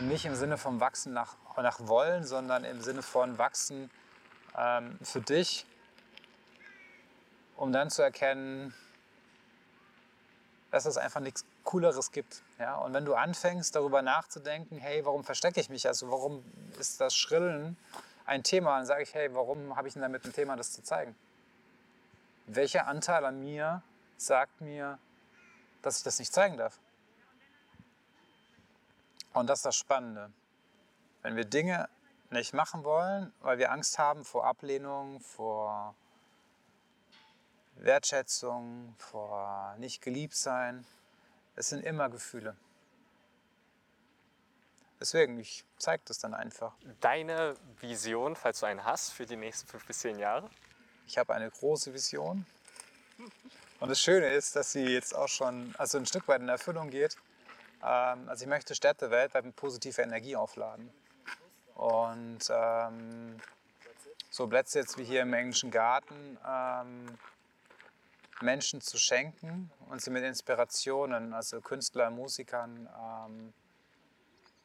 [0.00, 3.90] nicht im Sinne von Wachsen nach, nach Wollen, sondern im Sinne von Wachsen
[4.56, 5.66] ähm, für dich,
[7.56, 8.74] um dann zu erkennen,
[10.70, 12.42] dass es einfach nichts Cooleres gibt.
[12.58, 12.76] Ja?
[12.76, 15.86] Und wenn du anfängst, darüber nachzudenken, hey, warum verstecke ich mich?
[15.86, 16.44] Also warum
[16.78, 17.76] ist das Schrillen
[18.24, 18.76] ein Thema?
[18.76, 21.14] Dann sage ich, hey, warum habe ich denn damit ein Thema, das zu zeigen?
[22.46, 23.82] Welcher Anteil an mir
[24.16, 24.98] sagt mir,
[25.82, 26.78] dass ich das nicht zeigen darf?
[29.32, 30.30] Und das ist das Spannende.
[31.22, 31.88] Wenn wir Dinge
[32.30, 35.94] nicht machen wollen, weil wir Angst haben vor Ablehnung, vor
[37.76, 40.86] Wertschätzung, vor nicht geliebt sein,
[41.56, 42.56] es sind immer Gefühle.
[45.00, 46.74] Deswegen, ich zeige das dann einfach.
[47.00, 50.48] Deine Vision, falls du einen hast, für die nächsten fünf bis zehn Jahre?
[51.08, 52.46] Ich habe eine große Vision.
[53.80, 56.90] Und das Schöne ist, dass sie jetzt auch schon also ein Stück weit in Erfüllung
[56.90, 57.16] geht.
[57.82, 60.88] Ähm, also ich möchte Städte weltweit mit positiver Energie aufladen.
[61.74, 63.40] Und ähm,
[64.30, 67.18] so Plätze jetzt wie hier im englischen Garten ähm,
[68.42, 73.52] Menschen zu schenken und sie mit Inspirationen, also Künstler, Musikern, ähm,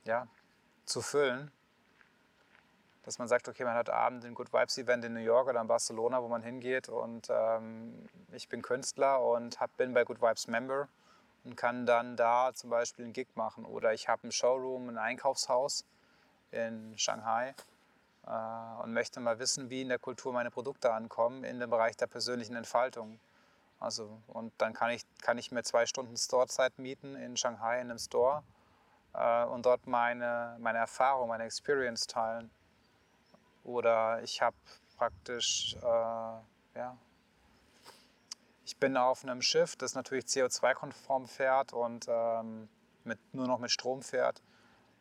[0.03, 0.27] ja,
[0.85, 1.51] zu füllen.
[3.03, 5.61] Dass man sagt, okay, man hat Abend ein Good Vibes Event in New York oder
[5.61, 10.21] in Barcelona, wo man hingeht und ähm, ich bin Künstler und hab, bin bei Good
[10.21, 10.89] Vibes Member
[11.45, 13.65] und kann dann da zum Beispiel einen Gig machen.
[13.65, 15.85] Oder ich habe ein Showroom, ein Einkaufshaus
[16.51, 17.55] in Shanghai
[18.25, 21.95] äh, und möchte mal wissen, wie in der Kultur meine Produkte ankommen in dem Bereich
[21.95, 23.19] der persönlichen Entfaltung.
[23.79, 27.89] Also, und dann kann ich, kann ich mir zwei Stunden Storezeit mieten in Shanghai in
[27.89, 28.43] einem Store
[29.13, 32.49] äh, und dort meine, meine Erfahrung, meine Experience teilen.
[33.63, 34.55] Oder ich habe
[34.97, 36.39] praktisch äh,
[36.77, 36.97] ja,
[38.65, 42.67] ich bin auf einem Schiff, das natürlich CO2-konform fährt und ähm,
[43.03, 44.41] mit, nur noch mit Strom fährt.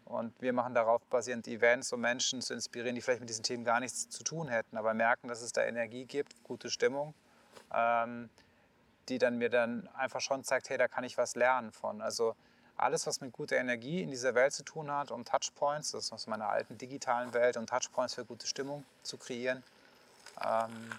[0.04, 3.64] Und wir machen darauf basierend Events, um Menschen zu inspirieren, die vielleicht mit diesen Themen
[3.64, 7.12] gar nichts zu tun hätten, aber merken, dass es da Energie gibt, gute Stimmung,
[7.74, 8.30] ähm,
[9.08, 12.02] die dann mir dann einfach schon zeigt, hey, da kann ich was lernen von.
[12.02, 12.34] Also
[12.76, 16.12] alles, was mit guter Energie in dieser Welt zu tun hat, um Touchpoints, das ist
[16.12, 19.62] aus meiner alten digitalen Welt, um Touchpoints für gute Stimmung zu kreieren.
[20.44, 20.90] Ähm,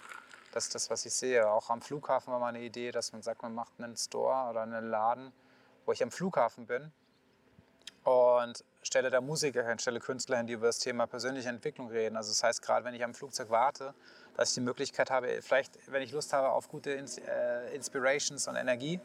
[0.54, 1.48] das ist das, was ich sehe.
[1.48, 4.62] Auch am Flughafen war mal eine Idee, dass man sagt, man macht einen Store oder
[4.62, 5.32] einen Laden,
[5.86, 6.92] wo ich am Flughafen bin
[8.04, 12.16] und stelle da Musiker hin, stelle Künstler hin, die über das Thema persönliche Entwicklung reden.
[12.16, 13.94] Also das heißt, gerade wenn ich am Flugzeug warte,
[14.38, 18.56] dass ich die Möglichkeit habe, vielleicht, wenn ich Lust habe auf gute äh, Inspirations und
[18.56, 19.02] Energie,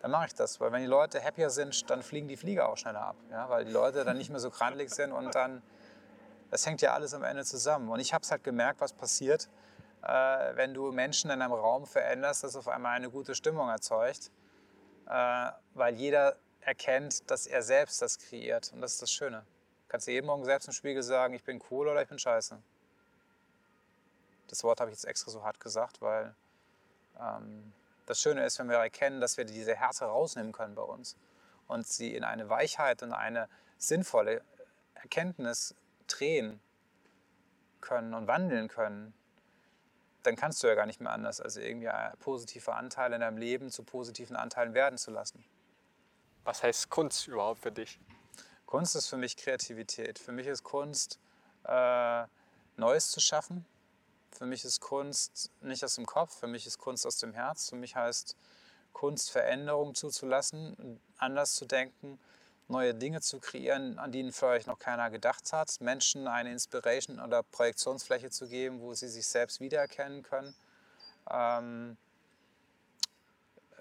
[0.00, 0.60] dann mache ich das.
[0.60, 3.16] Weil wenn die Leute happier sind, dann fliegen die Flieger auch schneller ab.
[3.30, 3.48] Ja?
[3.48, 5.62] Weil die Leute dann nicht mehr so krantig sind und dann,
[6.50, 7.88] das hängt ja alles am Ende zusammen.
[7.88, 9.48] Und ich habe es halt gemerkt, was passiert,
[10.02, 10.08] äh,
[10.56, 14.32] wenn du Menschen in einem Raum veränderst, das auf einmal eine gute Stimmung erzeugt,
[15.08, 18.72] äh, weil jeder erkennt, dass er selbst das kreiert.
[18.74, 19.38] Und das ist das Schöne.
[19.38, 22.58] Du kannst jeden Morgen selbst im Spiegel sagen, ich bin cool oder ich bin scheiße.
[24.48, 26.34] Das Wort habe ich jetzt extra so hart gesagt, weil
[27.20, 27.72] ähm,
[28.06, 31.16] das Schöne ist, wenn wir erkennen, dass wir diese Härte rausnehmen können bei uns
[31.66, 34.42] und sie in eine Weichheit und eine sinnvolle
[34.94, 35.74] Erkenntnis
[36.06, 36.60] drehen
[37.80, 39.14] können und wandeln können,
[40.22, 43.70] dann kannst du ja gar nicht mehr anders, als irgendwie positive Anteile in deinem Leben
[43.70, 45.44] zu positiven Anteilen werden zu lassen.
[46.44, 47.98] Was heißt Kunst überhaupt für dich?
[48.66, 50.18] Kunst ist für mich Kreativität.
[50.18, 51.18] Für mich ist Kunst
[51.64, 52.24] äh,
[52.76, 53.64] Neues zu schaffen.
[54.36, 57.68] Für mich ist Kunst nicht aus dem Kopf, für mich ist Kunst aus dem Herz.
[57.68, 58.36] Für mich heißt
[58.92, 62.18] Kunst Veränderung zuzulassen, anders zu denken,
[62.68, 67.42] neue Dinge zu kreieren, an denen vielleicht noch keiner gedacht hat, Menschen eine Inspiration oder
[67.42, 70.54] Projektionsfläche zu geben, wo sie sich selbst wiedererkennen können.
[71.30, 71.96] Ähm,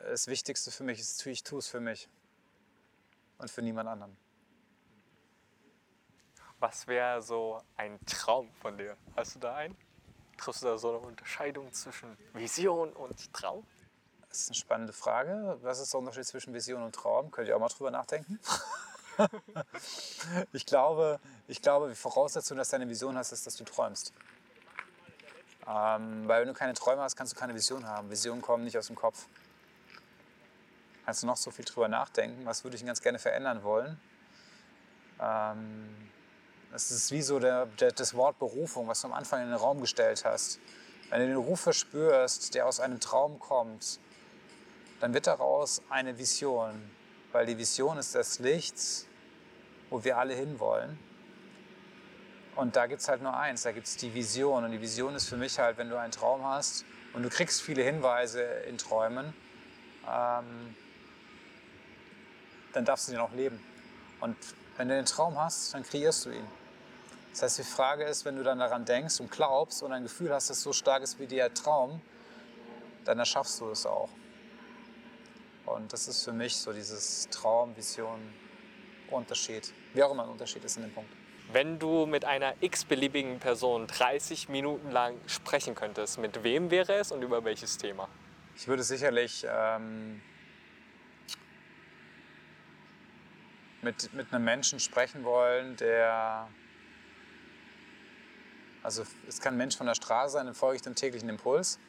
[0.01, 2.09] das Wichtigste für mich ist, ich tue es für mich
[3.37, 4.17] und für niemand anderen.
[6.59, 8.95] Was wäre so ein Traum von dir?
[9.15, 9.75] Hast du da einen?
[10.37, 13.65] Triffst du da so eine Unterscheidung zwischen Vision und Traum?
[14.29, 15.57] Das ist eine spannende Frage.
[15.61, 17.29] Was ist der Unterschied zwischen Vision und Traum?
[17.31, 18.39] Könnt ihr auch mal drüber nachdenken?
[20.53, 24.11] ich, glaube, ich glaube, die Voraussetzung, dass du eine Vision hast, ist, dass du träumst.
[25.67, 28.09] Ähm, weil wenn du keine Träume hast, kannst du keine Vision haben.
[28.09, 29.27] Visionen kommen nicht aus dem Kopf.
[31.05, 33.99] Kannst du noch so viel drüber nachdenken, was würde ich ganz gerne verändern wollen?
[35.19, 36.11] Ähm,
[36.73, 39.55] es ist wie so der, der, das Wort Berufung, was du am Anfang in den
[39.55, 40.59] Raum gestellt hast.
[41.09, 43.99] Wenn du den Ruf verspürst, der aus einem Traum kommt,
[44.99, 46.89] dann wird daraus eine Vision,
[47.31, 49.05] weil die Vision ist das Licht,
[49.89, 50.97] wo wir alle hinwollen.
[52.55, 54.63] Und da gibt es halt nur eins, da gibt es die Vision.
[54.63, 57.61] Und die Vision ist für mich halt, wenn du einen Traum hast und du kriegst
[57.61, 59.33] viele Hinweise in Träumen,
[60.07, 60.75] ähm,
[62.73, 63.59] dann darfst du den auch leben.
[64.19, 64.35] Und
[64.77, 66.47] wenn du den Traum hast, dann kreierst du ihn.
[67.33, 70.31] Das heißt, die Frage ist, wenn du dann daran denkst und glaubst und ein Gefühl
[70.31, 71.99] hast, das so stark ist wie der Traum,
[73.05, 74.09] dann erschaffst du es auch.
[75.65, 78.19] Und das ist für mich so dieses Traum, Vision,
[79.09, 79.73] Unterschied.
[79.95, 81.11] Wie auch immer ein Unterschied ist in dem Punkt.
[81.51, 87.11] Wenn du mit einer x-beliebigen Person 30 Minuten lang sprechen könntest, mit wem wäre es
[87.11, 88.09] und über welches Thema?
[88.55, 90.21] Ich würde sicherlich ähm,
[93.81, 96.47] mit, mit einem Menschen sprechen wollen, der.
[98.83, 101.79] Also, es kann ein Mensch von der Straße sein, dann folge ich dem täglichen Impuls.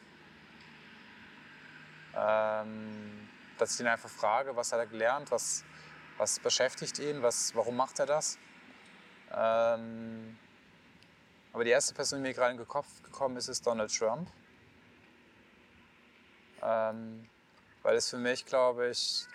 [2.15, 5.63] Ähm, dass ich ihn einfach frage, was hat er gelernt, was,
[6.17, 8.37] was beschäftigt ihn, was, warum macht er das.
[9.33, 10.37] Ähm,
[11.51, 14.29] aber die erste Person, die mir gerade in den Kopf gekommen ist, ist Donald Trump.
[16.61, 17.29] Ähm,
[17.83, 19.25] weil es für mich, glaube ich,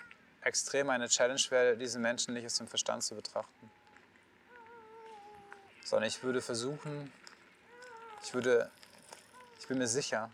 [0.42, 3.70] extrem eine Challenge wäre, diese Menschen nicht aus dem Verstand zu betrachten.
[5.84, 7.12] Sondern ich würde versuchen,
[8.22, 8.70] ich würde,
[9.58, 10.30] ich bin mir sicher,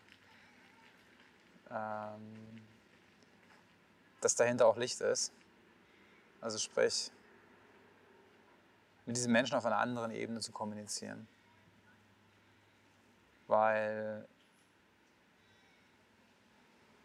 [1.71, 2.67] ähm,
[4.21, 5.33] dass dahinter auch Licht ist.
[6.41, 7.11] Also sprich,
[9.07, 11.29] mit diesen Menschen auf einer anderen Ebene zu kommunizieren.
[13.47, 14.27] Weil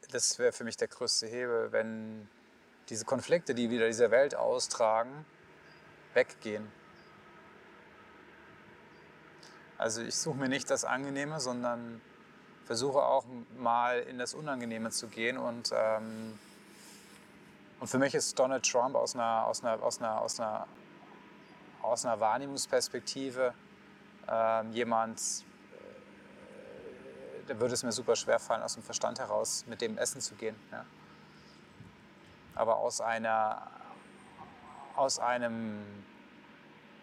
[0.10, 2.28] das wäre für mich der größte Hebel, wenn
[2.90, 5.26] diese Konflikte, die wieder dieser Welt austragen,
[6.14, 6.72] weggehen.
[9.82, 12.00] Also ich suche mir nicht das Angenehme, sondern
[12.66, 13.26] versuche auch
[13.58, 16.38] mal in das Unangenehme zu gehen und ähm,
[17.80, 20.68] und für mich ist Donald Trump aus einer, aus einer, aus einer, aus einer,
[21.82, 23.56] aus einer Wahrnehmungsperspektive
[24.28, 25.24] ähm, jemand, äh,
[27.48, 30.36] da würde es mir super schwer fallen, aus dem Verstand heraus mit dem essen zu
[30.36, 30.56] gehen.
[30.72, 30.86] Ja.
[32.54, 33.66] Aber aus, einer,
[34.96, 35.84] aus einem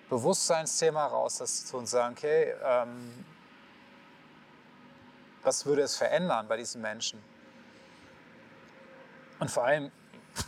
[0.08, 3.24] Bewusstseinsthema heraus, das zu uns sagen, okay, ähm,
[5.42, 7.22] was würde es verändern bei diesen Menschen?
[9.38, 9.92] Und vor allem,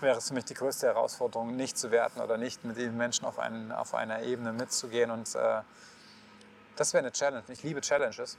[0.00, 3.24] wäre es für mich die größte Herausforderung, nicht zu werten oder nicht mit den Menschen
[3.24, 5.10] auf, einen, auf einer Ebene mitzugehen.
[5.10, 5.62] Und äh,
[6.76, 7.44] das wäre eine Challenge.
[7.48, 8.38] Ich liebe Challenges.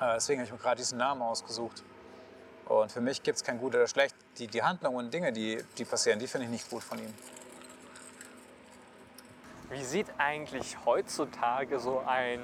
[0.00, 1.82] Äh, deswegen habe ich mir gerade diesen Namen ausgesucht.
[2.66, 4.14] Und für mich gibt es kein gut oder schlecht.
[4.38, 7.12] Die, die Handlungen und Dinge, die, die passieren, die finde ich nicht gut von ihm.
[9.74, 12.40] Wie sieht eigentlich heutzutage so ein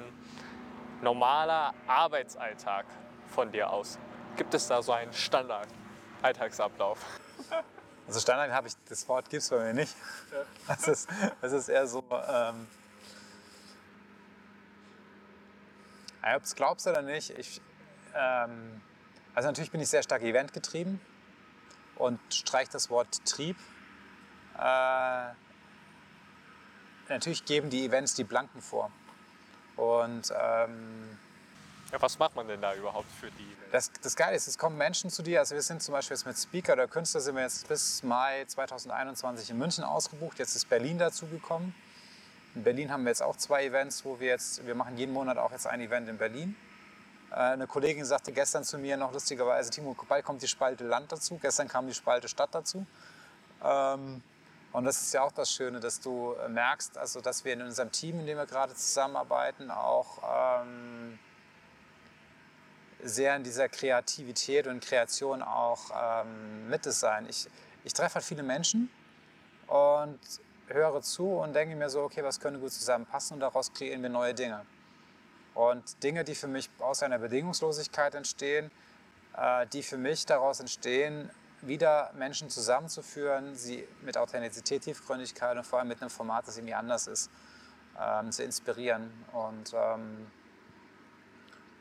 [1.01, 2.85] normaler Arbeitsalltag
[3.27, 3.97] von dir aus?
[4.35, 6.99] Gibt es da so einen Standard-Alltagsablauf?
[8.07, 9.95] Also Standard habe ich, das Wort gibt es bei mir nicht.
[10.67, 11.07] Das ist,
[11.39, 12.67] das ist eher so, ähm,
[16.21, 17.61] ob es glaubst oder nicht, ich,
[18.13, 18.81] ähm,
[19.33, 20.99] also natürlich bin ich sehr stark eventgetrieben
[21.95, 23.55] und streich das Wort Trieb.
[24.57, 25.29] Äh,
[27.11, 28.91] natürlich geben die Events die Blanken vor.
[29.75, 31.17] Und ähm,
[31.91, 33.57] Ja, was macht man denn da überhaupt für die?
[33.71, 35.39] Das, das Geile ist, es kommen Menschen zu dir.
[35.39, 38.43] Also wir sind zum Beispiel jetzt mit Speaker oder Künstler sind wir jetzt bis Mai
[38.45, 40.39] 2021 in München ausgebucht.
[40.39, 41.73] Jetzt ist Berlin dazugekommen.
[42.53, 45.37] In Berlin haben wir jetzt auch zwei Events, wo wir jetzt, wir machen jeden Monat
[45.37, 46.55] auch jetzt ein Event in Berlin.
[47.31, 51.11] Äh, eine Kollegin sagte gestern zu mir noch lustigerweise, Timo, bald kommt die Spalte Land
[51.11, 51.39] dazu.
[51.41, 52.85] Gestern kam die Spalte Stadt dazu.
[53.63, 54.21] Ähm,
[54.73, 57.61] und das ist ja auch das Schöne, dass du äh, merkst, also dass wir in
[57.61, 61.19] unserem Team, in dem wir gerade zusammenarbeiten, auch ähm,
[63.03, 67.25] sehr in dieser Kreativität und Kreation auch ähm, mit sein.
[67.29, 67.47] Ich,
[67.83, 68.89] ich treffe halt viele Menschen
[69.67, 70.19] und
[70.67, 74.09] höre zu und denke mir so, okay, was könnte gut zusammenpassen und daraus kreieren wir
[74.09, 74.65] neue Dinge.
[75.53, 78.71] Und Dinge, die für mich aus einer Bedingungslosigkeit entstehen,
[79.35, 81.29] äh, die für mich daraus entstehen,
[81.61, 86.73] wieder Menschen zusammenzuführen, sie mit Authentizität, Tiefgründigkeit und vor allem mit einem Format, das irgendwie
[86.73, 87.29] anders ist,
[87.99, 89.11] ähm, zu inspirieren.
[89.31, 90.31] Und ähm,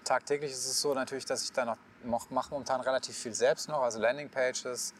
[0.04, 3.82] tagtäglich ist es so natürlich, dass ich da noch mache momentan relativ viel selbst noch,
[3.82, 4.94] also Landingpages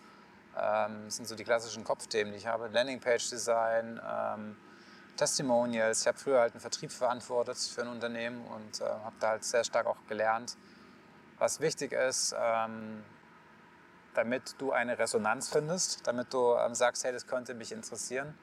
[0.59, 2.69] ähm, sind so die klassischen Kopfthemen, die ich habe.
[2.69, 4.57] Landingpage-Design, ähm,
[5.17, 6.03] Testimonials.
[6.03, 9.45] Ich habe früher halt einen Vertrieb verantwortet für ein Unternehmen und äh, habe da halt
[9.45, 10.57] sehr stark auch gelernt,
[11.39, 13.05] was wichtig ist, ähm,
[14.15, 18.35] damit du eine Resonanz findest, damit du ähm, sagst, hey, das könnte mich interessieren.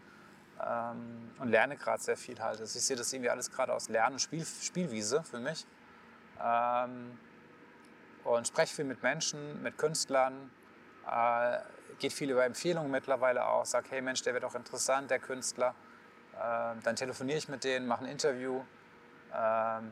[0.65, 2.60] Ähm, und lerne gerade sehr viel halt.
[2.60, 5.65] Also ich sehe das irgendwie alles gerade aus Lern- und Spiel, Spielwiese für mich.
[6.43, 7.17] Ähm,
[8.23, 10.51] und spreche viel mit Menschen, mit Künstlern,
[11.10, 11.60] äh,
[11.99, 15.75] geht viel über Empfehlungen mittlerweile auch, sag, hey Mensch, der wird auch interessant, der Künstler.
[16.34, 18.63] Äh, dann telefoniere ich mit denen, mache ein Interview.
[19.34, 19.91] Ähm,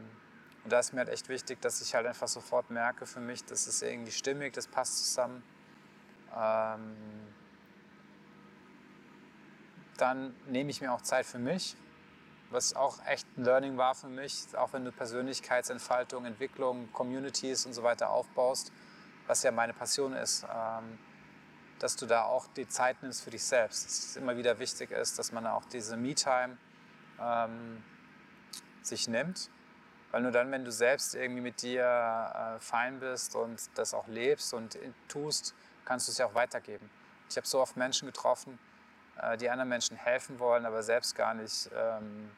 [0.64, 3.46] und da ist mir halt echt wichtig, dass ich halt einfach sofort merke für mich,
[3.46, 5.44] das ist irgendwie stimmig, das passt zusammen.
[6.36, 6.96] Ähm,
[9.98, 11.76] dann nehme ich mir auch Zeit für mich,
[12.50, 17.74] was auch echt ein Learning war für mich, auch wenn du Persönlichkeitsentfaltung, Entwicklung, Communities und
[17.74, 18.72] so weiter aufbaust,
[19.28, 21.00] was ja meine Passion ist, ähm,
[21.80, 23.86] dass du da auch die Zeit nimmst für dich selbst.
[23.86, 26.58] Dass es immer wieder wichtig ist, dass man auch diese Me-Time
[27.20, 27.84] ähm,
[28.82, 29.50] sich nimmt.
[30.12, 34.08] Weil nur dann, wenn du selbst irgendwie mit dir äh, fein bist und das auch
[34.08, 34.78] lebst und
[35.10, 35.54] tust,
[35.86, 36.90] kannst du es ja auch weitergeben.
[37.30, 38.60] Ich habe so oft Menschen getroffen,
[39.22, 42.32] äh, die anderen Menschen helfen wollen, aber selbst gar nicht ähm,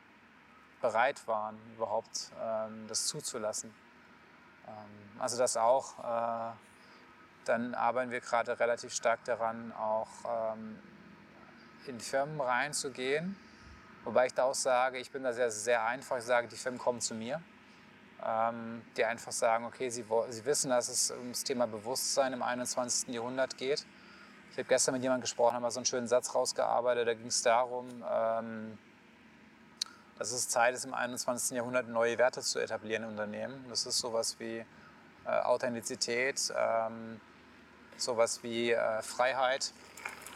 [0.81, 3.73] bereit waren, überhaupt ähm, das zuzulassen.
[4.67, 5.99] Ähm, also das auch.
[5.99, 6.53] Äh,
[7.45, 10.77] dann arbeiten wir gerade relativ stark daran, auch ähm,
[11.85, 13.37] in Firmen reinzugehen.
[14.03, 16.17] Wobei ich da auch sage, ich bin da sehr, sehr einfach.
[16.17, 17.41] Ich sage, die Firmen kommen zu mir
[18.25, 23.09] ähm, die einfach sagen, okay, sie, sie wissen, dass es ums Thema Bewusstsein im 21.
[23.09, 23.85] Jahrhundert geht.
[24.51, 27.27] Ich habe gestern mit jemandem gesprochen, haben wir so einen schönen Satz rausgearbeitet, da ging
[27.27, 28.77] es darum, ähm,
[30.17, 31.55] dass es Zeit ist, im 21.
[31.55, 33.65] Jahrhundert neue Werte zu etablieren in Unternehmen.
[33.69, 34.65] Das ist sowas wie
[35.25, 37.21] äh, Authentizität, ähm,
[37.97, 39.73] sowas wie äh, Freiheit,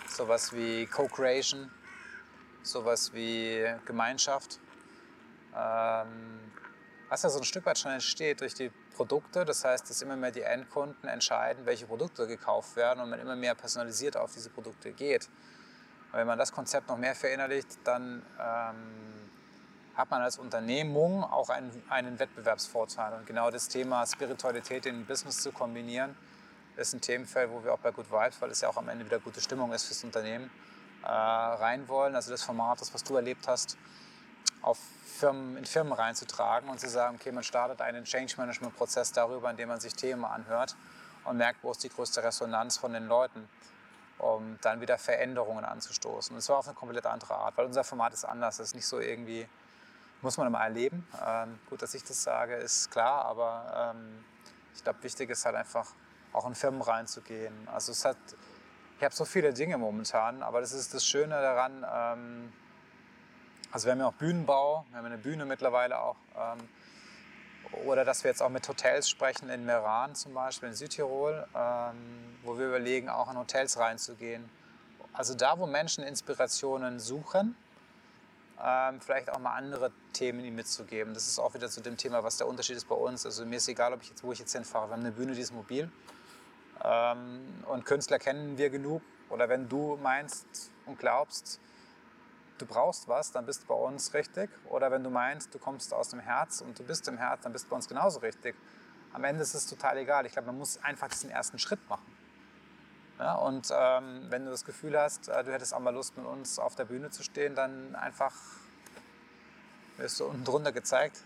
[0.07, 1.71] sowas wie Co-Creation,
[2.61, 4.59] sowas wie Gemeinschaft.
[5.55, 6.50] Ähm,
[7.11, 9.43] was ja so ein Stück weit schon entsteht durch die Produkte.
[9.43, 13.35] Das heißt, dass immer mehr die Endkunden entscheiden, welche Produkte gekauft werden und man immer
[13.35, 15.27] mehr personalisiert auf diese Produkte geht.
[16.13, 19.29] Und wenn man das Konzept noch mehr verinnerlicht, dann ähm,
[19.93, 23.19] hat man als Unternehmung auch einen, einen Wettbewerbsvorteil.
[23.19, 26.15] Und genau das Thema Spiritualität in Business zu kombinieren,
[26.77, 29.03] ist ein Themenfeld, wo wir auch bei Good Vibes, weil es ja auch am Ende
[29.03, 30.49] wieder gute Stimmung ist fürs Unternehmen,
[31.03, 32.15] äh, rein wollen.
[32.15, 33.77] Also das Format, das was du erlebt hast,
[34.61, 34.77] auf
[35.21, 39.51] Firmen, in Firmen reinzutragen und zu sagen, okay, man startet einen Change Management Prozess darüber,
[39.51, 40.75] indem man sich Themen anhört
[41.25, 43.47] und merkt, wo ist die größte Resonanz von den Leuten,
[44.17, 46.35] um dann wieder Veränderungen anzustoßen.
[46.35, 48.59] Und zwar auf eine komplett andere Art, weil unser Format ist anders.
[48.59, 49.47] Es ist nicht so irgendwie,
[50.23, 51.07] muss man immer erleben.
[51.23, 54.25] Ähm, gut, dass ich das sage, ist klar, aber ähm,
[54.73, 55.87] ich glaube, wichtig ist halt einfach
[56.33, 57.67] auch in Firmen reinzugehen.
[57.71, 58.17] Also es hat,
[58.97, 62.53] ich habe so viele Dinge momentan, aber das ist das Schöne daran, ähm,
[63.71, 66.17] also wir haben ja auch Bühnenbau, wir haben eine Bühne mittlerweile auch.
[66.37, 66.59] Ähm,
[67.85, 72.37] oder dass wir jetzt auch mit Hotels sprechen, in Meran zum Beispiel, in Südtirol, ähm,
[72.43, 74.49] wo wir überlegen, auch in Hotels reinzugehen.
[75.13, 77.55] Also da, wo Menschen Inspirationen suchen,
[78.61, 81.13] ähm, vielleicht auch mal andere Themen ihnen mitzugeben.
[81.13, 83.25] Das ist auch wieder zu dem Thema, was der Unterschied ist bei uns.
[83.25, 84.89] Also mir ist egal, ob ich jetzt, wo ich jetzt hinfahre.
[84.89, 85.89] Wir haben eine Bühne, die ist mobil.
[87.67, 89.01] und Künstler kennen wir genug.
[89.29, 91.59] Oder wenn du meinst und glaubst,
[92.61, 94.49] du brauchst was, dann bist du bei uns richtig.
[94.69, 97.53] Oder wenn du meinst, du kommst aus dem Herz und du bist im Herz, dann
[97.53, 98.55] bist du bei uns genauso richtig.
[99.13, 100.25] Am Ende ist es total egal.
[100.25, 102.15] Ich glaube, man muss einfach diesen ersten Schritt machen.
[103.19, 106.25] Ja, und ähm, wenn du das Gefühl hast, äh, du hättest auch mal Lust, mit
[106.25, 108.33] uns auf der Bühne zu stehen, dann einfach
[109.97, 111.23] wirst du unten drunter gezeigt.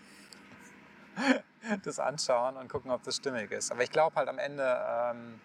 [1.83, 3.71] das anschauen und gucken, ob das stimmig ist.
[3.71, 5.39] Aber ich glaube halt am Ende, ähm,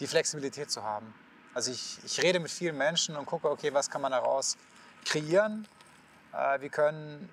[0.00, 1.12] die Flexibilität zu haben.
[1.54, 4.56] Also ich, ich rede mit vielen Menschen und gucke, okay, was kann man daraus
[5.04, 5.66] kreieren?
[6.32, 7.28] Äh, wir können,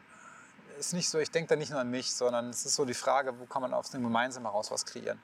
[0.79, 2.93] ist nicht so, ich denke da nicht nur an mich, sondern es ist so die
[2.93, 5.19] Frage, wo kann man aus dem Gemeinsamen heraus was kreieren?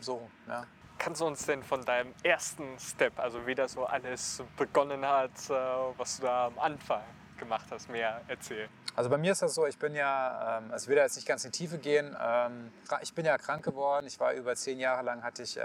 [0.00, 0.66] So, ja.
[0.98, 5.32] Kannst du uns denn von deinem ersten Step, also wie das so alles begonnen hat,
[5.48, 5.52] äh,
[5.96, 7.02] was du da am Anfang
[7.36, 8.70] gemacht hast, mehr erzählen?
[8.96, 11.16] Also bei mir ist das so, ich bin ja, ähm, also ich will da jetzt
[11.16, 12.72] nicht ganz in die Tiefe gehen, ähm,
[13.02, 14.06] ich bin ja krank geworden.
[14.06, 15.62] Ich war über zehn Jahre lang, hatte ich, äh,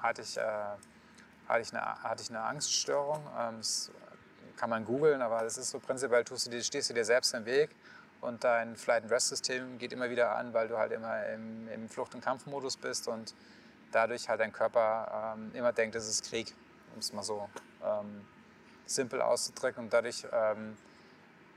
[0.00, 3.20] hatte ich, hatte ich, eine, hatte ich eine Angststörung.
[4.56, 7.34] Kann man googeln, aber das ist so prinzipiell, tust du dir, stehst du dir selbst
[7.34, 7.70] im Weg
[8.20, 12.22] und dein Flight-and-Rest-System geht immer wieder an, weil du halt immer im, im Flucht- und
[12.22, 13.34] Kampfmodus bist und
[13.90, 16.54] dadurch halt dein Körper ähm, immer denkt, es ist Krieg,
[16.94, 17.48] um es mal so
[17.84, 18.24] ähm,
[18.86, 20.76] simpel auszudrücken und dadurch ähm,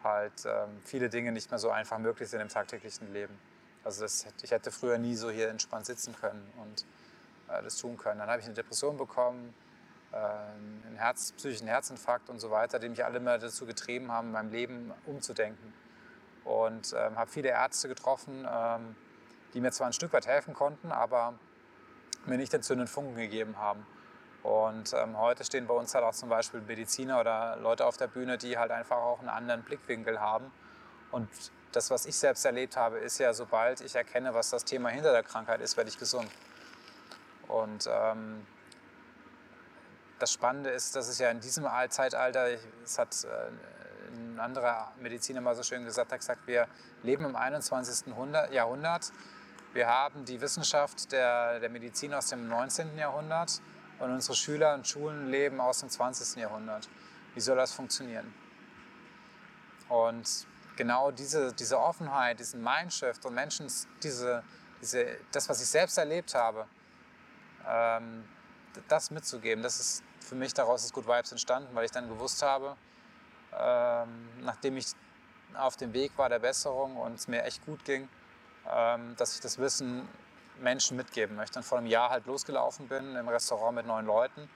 [0.04, 3.38] halt ähm, viele Dinge nicht mehr so einfach möglich sind im tagtäglichen Leben.
[3.84, 6.86] Also das, ich hätte früher nie so hier entspannt sitzen können und
[7.54, 8.20] äh, das tun können.
[8.20, 9.54] Dann habe ich eine Depression bekommen,
[10.12, 14.52] einen Herz, psychischen Herzinfarkt und so weiter, die mich alle immer dazu getrieben haben, mein
[14.52, 15.74] Leben umzudenken.
[16.44, 18.96] Und ähm, habe viele Ärzte getroffen, ähm,
[19.54, 21.34] die mir zwar ein Stück weit helfen konnten, aber
[22.26, 23.86] mir nicht den zündenden Funken gegeben haben.
[24.44, 28.08] Und ähm, heute stehen bei uns halt auch zum Beispiel Mediziner oder Leute auf der
[28.08, 30.52] Bühne, die halt einfach auch einen anderen Blickwinkel haben.
[31.12, 31.28] Und
[31.72, 35.12] das, was ich selbst erlebt habe, ist ja, sobald ich erkenne, was das Thema hinter
[35.12, 36.30] der Krankheit ist, werde ich gesund.
[37.48, 38.46] Und ähm,
[40.20, 43.52] das Spannende ist, dass es ja in diesem Zeitalter, es hat äh,
[44.16, 46.68] ein anderer Mediziner mal so schön gesagt, hat gesagt, wir
[47.04, 48.08] leben im 21.
[48.52, 49.12] Jahrhundert.
[49.74, 52.98] Wir haben die Wissenschaft der, der Medizin aus dem 19.
[52.98, 53.62] Jahrhundert
[54.00, 56.42] und unsere Schüler und Schulen leben aus dem 20.
[56.42, 56.88] Jahrhundert.
[57.34, 58.34] Wie soll das funktionieren?
[59.90, 60.48] Und
[60.78, 63.68] genau diese, diese Offenheit, diesen Mindshift und Menschen,
[64.02, 64.44] diese,
[64.82, 66.68] diese, das, was ich selbst erlebt habe,
[67.68, 68.24] ähm,
[68.88, 72.42] das mitzugeben, das ist für mich daraus ist Good Vibes entstanden, weil ich dann gewusst
[72.42, 72.76] habe,
[73.58, 74.88] ähm, nachdem ich
[75.54, 78.10] auf dem Weg war der Besserung und es mir echt gut ging,
[78.70, 80.08] ähm, dass ich das Wissen
[80.60, 81.60] Menschen mitgeben möchte.
[81.60, 84.50] Und vor einem Jahr halt losgelaufen bin im Restaurant mit neun Leuten,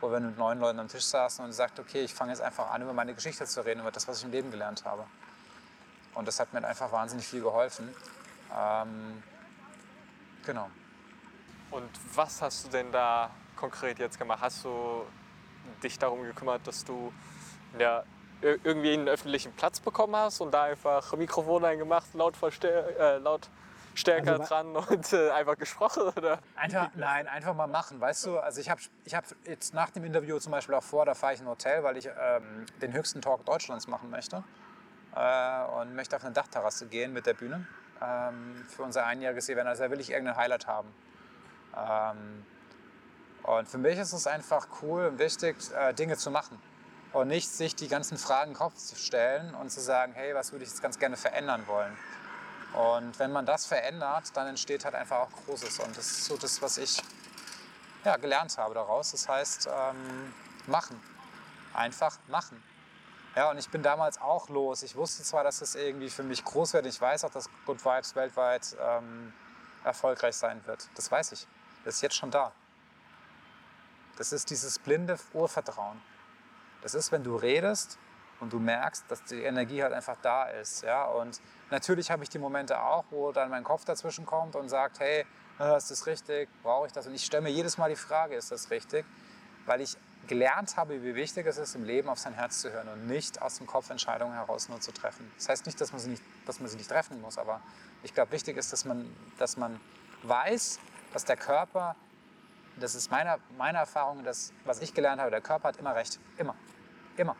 [0.00, 2.70] wo wir mit neun Leuten am Tisch saßen und sagte, okay, ich fange jetzt einfach
[2.70, 5.06] an, über meine Geschichte zu reden, über das, was ich im Leben gelernt habe.
[6.14, 7.94] Und das hat mir einfach wahnsinnig viel geholfen.
[8.56, 9.22] Ähm,
[10.44, 10.70] genau.
[11.70, 13.30] Und was hast du denn da
[13.64, 14.40] konkret jetzt gemacht?
[14.42, 15.04] Hast du
[15.82, 17.12] dich darum gekümmert, dass du
[17.78, 18.04] ja,
[18.42, 23.48] irgendwie einen öffentlichen Platz bekommen hast und da einfach Mikrofon eingemacht, laut, äh, laut
[23.94, 26.02] stärker also, dran und äh, einfach gesprochen?
[26.16, 26.38] Oder?
[26.56, 28.00] Einfach, nein, einfach mal machen.
[28.00, 31.06] Weißt du, also ich habe ich hab jetzt nach dem Interview zum Beispiel auch vor,
[31.06, 34.44] da fahre ich in ein Hotel, weil ich ähm, den höchsten Talk Deutschlands machen möchte
[35.16, 37.66] äh, und möchte auf eine Dachterrasse gehen mit der Bühne
[38.02, 39.68] ähm, für unser einjähriges Event.
[39.68, 40.94] Also da will ich irgendein Highlight haben.
[41.74, 42.44] Ähm,
[43.44, 46.58] und für mich ist es einfach cool und wichtig, äh, Dinge zu machen
[47.12, 50.52] und nicht sich die ganzen Fragen im Kopf zu stellen und zu sagen, hey, was
[50.52, 51.96] würde ich jetzt ganz gerne verändern wollen.
[52.72, 55.78] Und wenn man das verändert, dann entsteht halt einfach auch Großes.
[55.80, 57.00] Und das ist so das, was ich
[58.04, 59.12] ja, gelernt habe daraus.
[59.12, 60.34] Das heißt, ähm,
[60.66, 61.00] machen.
[61.74, 62.62] Einfach machen.
[63.36, 64.82] Ja, und ich bin damals auch los.
[64.82, 66.86] Ich wusste zwar, dass es irgendwie für mich groß wird.
[66.86, 69.32] Ich weiß auch, dass Good Vibes weltweit ähm,
[69.84, 70.88] erfolgreich sein wird.
[70.94, 71.46] Das weiß ich.
[71.84, 72.52] Das ist jetzt schon da.
[74.16, 76.00] Das ist dieses blinde Urvertrauen.
[76.82, 77.98] Das ist, wenn du redest
[78.40, 80.82] und du merkst, dass die Energie halt einfach da ist.
[80.82, 81.06] Ja?
[81.06, 81.40] Und
[81.70, 85.24] natürlich habe ich die Momente auch, wo dann mein Kopf dazwischen kommt und sagt, hey,
[85.58, 86.48] äh, ist das richtig?
[86.62, 87.06] Brauche ich das?
[87.06, 89.04] Und ich stelle mir jedes Mal die Frage, ist das richtig?
[89.66, 89.96] Weil ich
[90.26, 93.42] gelernt habe, wie wichtig es ist, im Leben auf sein Herz zu hören und nicht
[93.42, 95.30] aus dem Kopf Entscheidungen heraus nur zu treffen.
[95.36, 97.60] Das heißt nicht, dass man sie nicht, dass man sie nicht treffen muss, aber
[98.02, 99.80] ich glaube, wichtig ist, dass man, dass man
[100.22, 100.80] weiß,
[101.12, 101.94] dass der Körper,
[102.80, 106.18] das ist meine, meine Erfahrung, das, was ich gelernt habe, der Körper hat immer recht.
[106.36, 106.54] Immer.
[107.16, 107.36] Immer.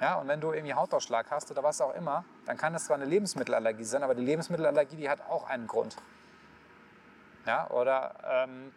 [0.00, 2.96] Ja, und wenn du irgendwie Hautausschlag hast oder was auch immer, dann kann das zwar
[2.96, 5.96] eine Lebensmittelallergie sein, aber die Lebensmittelallergie, die hat auch einen Grund.
[7.46, 8.72] Ja, oder ähm,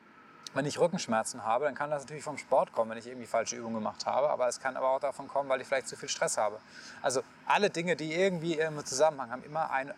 [0.53, 3.55] wenn ich Rückenschmerzen habe, dann kann das natürlich vom Sport kommen, wenn ich irgendwie falsche
[3.55, 6.09] Übungen gemacht habe, aber es kann aber auch davon kommen, weil ich vielleicht zu viel
[6.09, 6.59] Stress habe.
[7.01, 9.95] Also alle Dinge, die irgendwie im Zusammenhang haben, immer eine,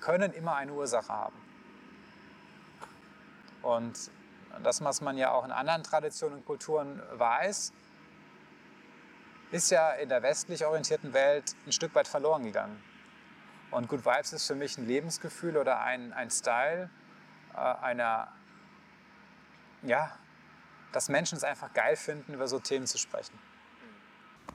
[0.00, 1.43] können immer eine Ursache haben.
[3.64, 4.10] Und
[4.62, 7.72] das, was man ja auch in anderen Traditionen und Kulturen weiß,
[9.50, 12.82] ist ja in der westlich orientierten Welt ein Stück weit verloren gegangen.
[13.70, 16.90] Und Good Vibes ist für mich ein Lebensgefühl oder ein, ein Style
[17.54, 18.28] äh, einer,
[19.82, 20.16] ja,
[20.92, 23.36] dass Menschen es einfach geil finden, über so Themen zu sprechen.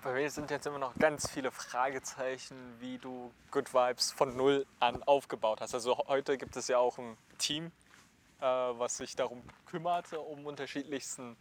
[0.03, 4.65] bei mir sind jetzt immer noch ganz viele Fragezeichen, wie du Good Vibes von null
[4.79, 5.73] an aufgebaut hast.
[5.73, 7.71] Also heute gibt es ja auch ein Team,
[8.39, 11.37] was sich darum kümmert, um unterschiedlichsten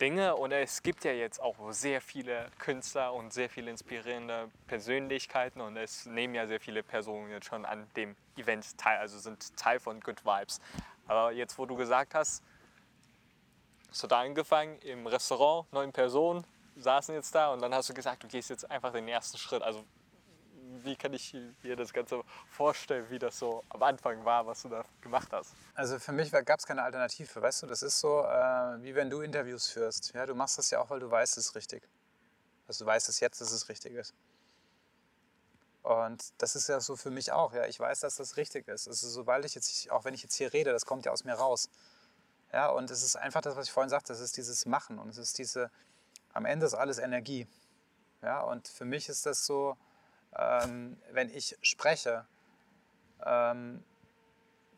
[0.00, 0.36] Dinge.
[0.36, 5.76] Und es gibt ja jetzt auch sehr viele Künstler und sehr viele inspirierende Persönlichkeiten und
[5.76, 9.78] es nehmen ja sehr viele Personen jetzt schon an dem Event teil, also sind Teil
[9.78, 10.60] von Good Vibes.
[11.06, 12.42] Aber jetzt, wo du gesagt hast,
[13.88, 16.44] hast du da angefangen im Restaurant, neun Personen
[16.76, 19.62] saßen jetzt da und dann hast du gesagt, du gehst jetzt einfach den ersten Schritt.
[19.62, 19.84] Also
[20.84, 24.68] wie kann ich mir das Ganze vorstellen, wie das so am Anfang war, was du
[24.68, 25.54] da gemacht hast?
[25.74, 29.10] Also für mich gab es keine Alternative, weißt du, das ist so, äh, wie wenn
[29.10, 30.12] du Interviews führst.
[30.14, 31.88] Ja, du machst das ja auch, weil du weißt, es ist richtig.
[32.68, 34.14] Also du weißt es jetzt, dass es richtig ist.
[35.82, 38.88] Und das ist ja so für mich auch, ja, ich weiß, dass das richtig ist.
[38.88, 41.34] Also sobald ich jetzt, auch wenn ich jetzt hier rede, das kommt ja aus mir
[41.34, 41.68] raus.
[42.52, 45.10] Ja, und es ist einfach das, was ich vorhin sagte, das ist dieses Machen und
[45.10, 45.70] es ist diese,
[46.32, 47.46] am Ende ist alles Energie.
[48.22, 49.76] Ja, und für mich ist das so,
[50.38, 52.26] ähm, wenn ich spreche,
[53.24, 53.82] ähm,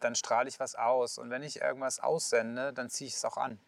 [0.00, 1.18] dann strahle ich was aus.
[1.18, 3.58] Und wenn ich irgendwas aussende, dann ziehe ich es auch an.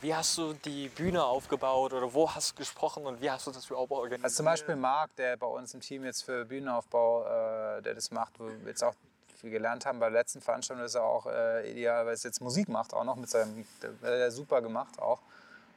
[0.00, 3.50] Wie hast du die Bühne aufgebaut oder wo hast du gesprochen und wie hast du
[3.50, 4.24] das überhaupt organisiert?
[4.24, 8.10] Also zum Beispiel Marc, der bei uns im Team jetzt für Bühnenaufbau, äh, der das
[8.10, 8.94] macht, wo wir jetzt auch
[9.36, 12.94] viel gelernt haben bei der letzten Veranstaltung, dass er auch äh, idealerweise jetzt Musik macht,
[12.94, 13.66] auch noch mit seinem,
[14.02, 15.20] der, super gemacht auch.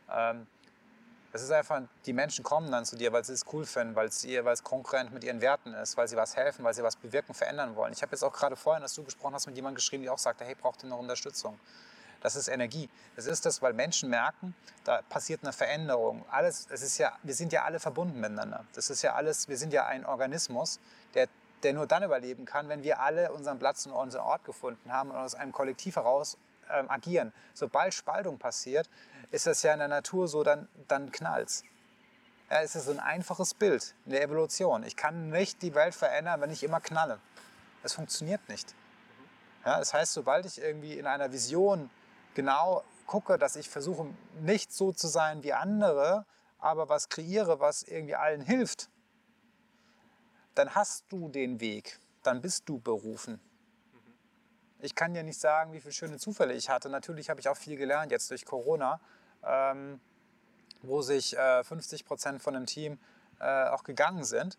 [0.09, 0.47] Ähm,
[1.37, 4.07] das ist einfach, die Menschen kommen dann zu dir, weil sie es cool finden, weil
[4.07, 6.81] es, ihr, weil es konkurrent mit ihren Werten ist, weil sie was helfen, weil sie
[6.81, 7.93] was bewirken, verändern wollen.
[7.93, 10.17] Ich habe jetzt auch gerade vorhin, dass du gesprochen hast, mit jemandem geschrieben, die auch
[10.17, 11.59] sagte, hey, braucht ihr noch Unterstützung?
[12.21, 12.89] Das ist Energie.
[13.15, 16.25] Das ist das, weil Menschen merken, da passiert eine Veränderung.
[16.31, 18.65] Alles, es ist ja, wir sind ja alle verbunden miteinander.
[18.73, 20.79] Das ist ja alles, wir sind ja ein Organismus,
[21.13, 21.27] der,
[21.61, 25.11] der nur dann überleben kann, wenn wir alle unseren Platz und unseren Ort gefunden haben
[25.11, 26.35] und aus einem Kollektiv heraus
[26.71, 27.31] ähm, agieren.
[27.53, 28.89] Sobald Spaltung passiert,
[29.31, 31.63] ist das ja in der Natur so, dann, dann knallt's.
[32.49, 34.83] Ja, es ist so ein einfaches Bild in der Evolution.
[34.83, 37.19] Ich kann nicht die Welt verändern, wenn ich immer knalle.
[37.83, 38.73] Das funktioniert nicht.
[39.65, 41.89] Ja, das heißt, sobald ich irgendwie in einer Vision
[42.35, 44.07] genau gucke, dass ich versuche,
[44.39, 46.25] nicht so zu sein wie andere,
[46.59, 48.89] aber was kreiere, was irgendwie allen hilft,
[50.55, 53.39] dann hast du den Weg, dann bist du berufen.
[54.79, 56.89] Ich kann dir nicht sagen, wie viele schöne Zufälle ich hatte.
[56.89, 58.99] Natürlich habe ich auch viel gelernt jetzt durch Corona,
[59.45, 59.99] ähm,
[60.81, 62.99] wo sich äh, 50 Prozent von dem Team
[63.39, 64.57] äh, auch gegangen sind,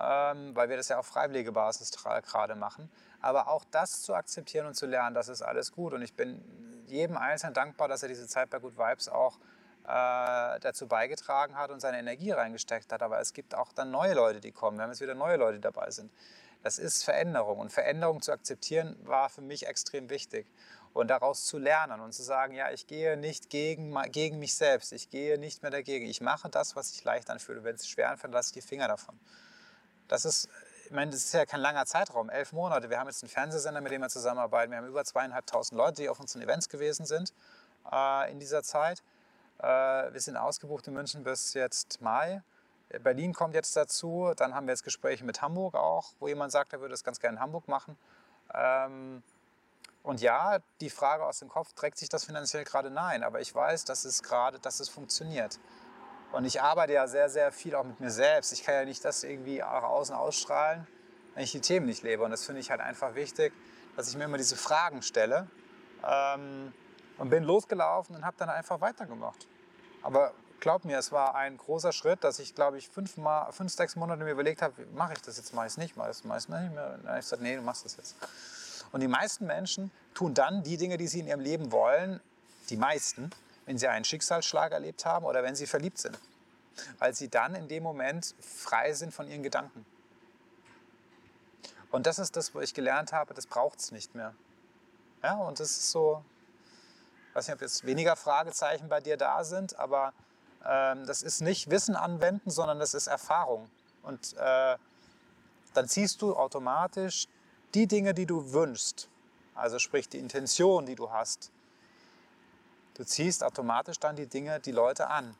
[0.00, 2.90] ähm, weil wir das ja auf freiwillige Basis gerade machen.
[3.20, 5.92] Aber auch das zu akzeptieren und zu lernen, das ist alles gut.
[5.92, 6.42] Und ich bin
[6.86, 9.38] jedem Einzelnen dankbar, dass er diese Zeit bei Good Vibes auch
[9.84, 13.02] äh, dazu beigetragen hat und seine Energie reingesteckt hat.
[13.02, 14.76] Aber es gibt auch dann neue Leute, die kommen.
[14.78, 16.12] Wir haben jetzt wieder neue Leute, die dabei sind.
[16.62, 20.46] Das ist Veränderung und Veränderung zu akzeptieren war für mich extrem wichtig.
[20.96, 24.92] Und daraus zu lernen und zu sagen, ja, ich gehe nicht gegen, gegen mich selbst,
[24.92, 27.62] ich gehe nicht mehr dagegen, ich mache das, was ich leicht anfühle.
[27.64, 29.20] Wenn es schwer anfühlt, lasse ich die Finger davon.
[30.08, 30.48] Das ist,
[30.86, 32.88] ich meine, das ist ja kein langer Zeitraum, elf Monate.
[32.88, 34.70] Wir haben jetzt einen Fernsehsender, mit dem wir zusammenarbeiten.
[34.70, 37.34] Wir haben über zweieinhalbtausend Leute, die auf unseren Events gewesen sind
[37.92, 39.02] äh, in dieser Zeit.
[39.58, 42.42] Äh, wir sind ausgebucht in München bis jetzt Mai.
[43.02, 44.32] Berlin kommt jetzt dazu.
[44.34, 47.20] Dann haben wir jetzt Gespräche mit Hamburg auch, wo jemand sagt, er würde es ganz
[47.20, 47.98] gerne in Hamburg machen.
[48.54, 49.22] Ähm,
[50.06, 52.90] und ja, die Frage aus dem Kopf, trägt sich das finanziell gerade?
[52.90, 55.58] Nein, aber ich weiß, dass es gerade, dass es funktioniert.
[56.30, 58.52] Und ich arbeite ja sehr, sehr viel auch mit mir selbst.
[58.52, 60.86] Ich kann ja nicht das irgendwie auch außen ausstrahlen,
[61.34, 62.22] wenn ich die Themen nicht lebe.
[62.22, 63.52] Und das finde ich halt einfach wichtig,
[63.96, 65.48] dass ich mir immer diese Fragen stelle.
[66.04, 66.72] Ähm,
[67.18, 69.48] und bin losgelaufen und habe dann einfach weitergemacht.
[70.02, 73.72] Aber glaub mir, es war ein großer Schritt, dass ich, glaube ich, fünf, mal, fünf,
[73.72, 76.18] sechs Monate mir überlegt habe, mache ich das jetzt, mache ich es nicht, mache ich
[76.18, 76.66] es nicht mehr.
[76.68, 78.14] Und dann habe ich gesagt, nee, du machst das jetzt.
[78.92, 82.20] Und die meisten Menschen tun dann die Dinge, die sie in ihrem Leben wollen,
[82.70, 83.30] die meisten,
[83.66, 86.18] wenn sie einen Schicksalsschlag erlebt haben oder wenn sie verliebt sind.
[86.98, 89.84] Weil sie dann in dem Moment frei sind von ihren Gedanken.
[91.90, 94.34] Und das ist das, wo ich gelernt habe, das braucht es nicht mehr.
[95.22, 96.24] Ja, und das ist so,
[97.30, 100.12] ich weiß nicht, ob jetzt weniger Fragezeichen bei dir da sind, aber
[100.64, 103.70] ähm, das ist nicht Wissen anwenden, sondern das ist Erfahrung.
[104.02, 104.76] Und äh,
[105.74, 107.28] dann ziehst du automatisch
[107.74, 109.08] die Dinge, die du wünschst,
[109.54, 111.50] also sprich die Intention, die du hast,
[112.94, 115.36] du ziehst automatisch dann die Dinge, die Leute an.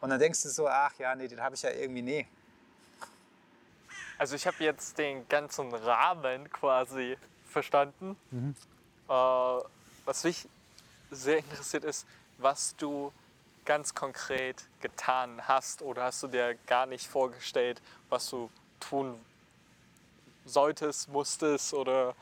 [0.00, 2.26] Und dann denkst du so, ach ja, nee, den habe ich ja irgendwie, nee.
[4.18, 7.16] Also ich habe jetzt den ganzen Rahmen quasi
[7.46, 8.16] verstanden.
[8.30, 8.54] Mhm.
[9.08, 9.12] Äh,
[10.04, 10.48] was mich
[11.10, 12.06] sehr interessiert ist,
[12.38, 13.12] was du
[13.64, 19.20] ganz konkret getan hast oder hast du dir gar nicht vorgestellt, was du tun
[20.44, 22.14] solltest, musstest oder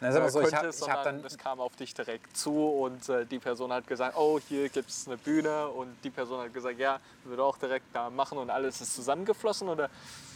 [0.00, 1.94] Na, ist aber äh, so, ich könntest, hab- ich hab dann- es kam auf dich
[1.94, 5.96] direkt zu und äh, die Person hat gesagt, oh, hier gibt es eine Bühne und
[6.04, 9.88] die Person hat gesagt, ja, würde auch direkt da machen und alles ist zusammengeflossen oder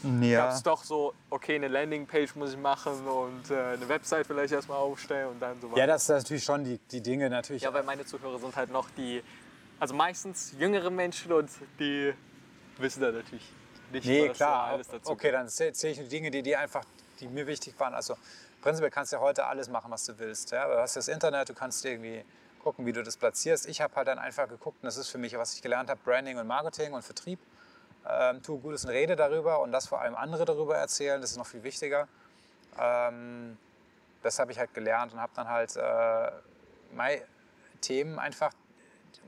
[0.02, 0.54] gab Ja.
[0.54, 4.78] es doch so, okay, eine Landingpage muss ich machen und äh, eine Website vielleicht erstmal
[4.78, 5.80] aufstellen und dann so weiter.
[5.80, 7.62] ja, das ist natürlich schon die, die Dinge natürlich.
[7.62, 9.22] Ja, weil meine Zuhörer sind halt noch die,
[9.78, 12.14] also meistens jüngere Menschen und die
[12.78, 13.44] wissen da natürlich
[13.92, 14.64] nicht, Nee, klar.
[14.68, 16.84] alles dazu okay, dann zähle zähl ich Dinge, die, die einfach,
[17.20, 17.94] die mir wichtig waren.
[17.94, 18.16] Also
[18.62, 20.50] prinzipiell kannst du ja heute alles machen, was du willst.
[20.50, 20.66] Ja?
[20.68, 22.24] Du hast das Internet, du kannst irgendwie
[22.62, 23.66] gucken, wie du das platzierst.
[23.68, 26.00] Ich habe halt dann einfach geguckt, und das ist für mich, was ich gelernt habe,
[26.04, 27.38] Branding und Marketing und Vertrieb.
[28.08, 31.36] Ähm, tu Gutes und rede darüber und das vor allem andere darüber erzählen, das ist
[31.36, 32.08] noch viel wichtiger.
[32.78, 33.58] Ähm,
[34.22, 36.30] das habe ich halt gelernt und habe dann halt äh,
[36.94, 37.22] meine
[37.80, 38.52] Themen einfach,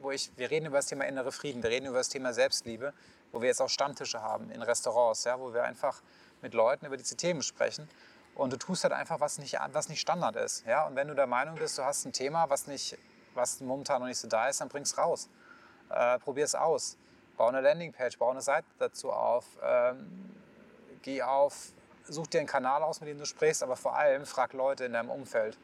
[0.01, 2.93] wo ich, wir reden über das Thema innere Frieden, wir reden über das Thema Selbstliebe,
[3.31, 6.03] wo wir jetzt auch Stammtische haben in Restaurants, ja, wo wir einfach
[6.43, 7.89] mit Leuten über diese Themen sprechen.
[8.35, 10.67] Und du tust halt einfach, was nicht, was nicht Standard ist.
[10.67, 10.87] Ja?
[10.87, 12.97] Und wenn du der Meinung bist, du hast ein Thema, was, nicht,
[13.35, 15.29] was momentan noch nicht so da ist, dann bring es raus.
[15.91, 16.97] Äh, Probier es aus.
[17.37, 19.45] Bau eine Landingpage, bau eine Seite dazu auf.
[19.63, 20.35] Ähm,
[21.03, 21.73] geh auf,
[22.09, 24.93] such dir einen Kanal aus, mit dem du sprichst, aber vor allem frag Leute in
[24.93, 25.59] deinem Umfeld.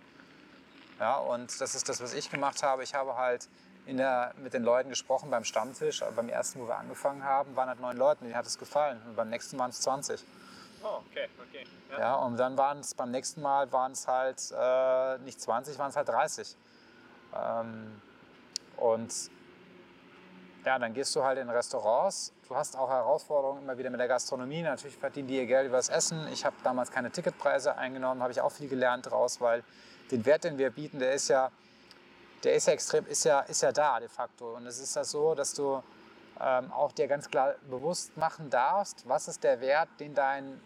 [0.98, 2.82] Ja, und das ist das, was ich gemacht habe.
[2.82, 3.48] Ich habe halt
[3.86, 6.02] der, mit den Leuten gesprochen beim Stammtisch.
[6.14, 9.00] Beim ersten, wo wir angefangen haben, waren halt neun Leute, denen hat es gefallen.
[9.06, 10.22] Und beim nächsten waren es 20.
[10.82, 11.66] Oh, okay, okay.
[11.98, 15.90] Ja, und dann waren es beim nächsten Mal waren es halt äh, nicht 20, waren
[15.90, 16.56] es halt 30.
[17.34, 18.00] Ähm,
[18.76, 19.12] und
[20.64, 22.32] ja, dann gehst du halt in Restaurants.
[22.48, 24.62] Du hast auch Herausforderungen immer wieder mit der Gastronomie.
[24.62, 26.28] Natürlich verdienen die ihr Geld übers Essen.
[26.32, 29.64] Ich habe damals keine Ticketpreise eingenommen, habe ich auch viel gelernt daraus, weil
[30.10, 31.50] den Wert, den wir bieten, der ist ja,
[32.44, 34.56] der ist ja extrem, ist ja, ist ja da de facto.
[34.56, 35.82] Und es ist ja so, dass du
[36.40, 40.60] ähm, auch dir ganz klar bewusst machen darfst, was ist der Wert, den, dein,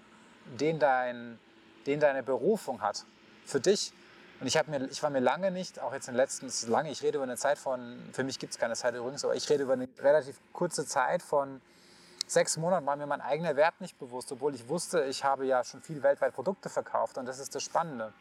[0.58, 1.38] den, dein,
[1.86, 3.04] den deine Berufung hat
[3.44, 3.92] für dich.
[4.40, 6.90] Und ich, mir, ich war mir lange nicht, auch jetzt in den letzten, ist lange,
[6.90, 9.48] ich rede über eine Zeit von, für mich gibt es keine Zeit übrigens, aber ich
[9.48, 11.60] rede über eine relativ kurze Zeit von
[12.26, 15.62] sechs Monaten, war mir mein eigener Wert nicht bewusst, obwohl ich wusste, ich habe ja
[15.62, 18.12] schon viel weltweit Produkte verkauft und das ist das Spannende.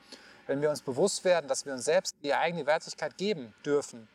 [0.47, 4.07] Wenn wir uns bewusst werden, dass wir uns selbst die eigene Wertigkeit geben dürfen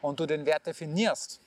[0.00, 1.40] und du den Wert definierst,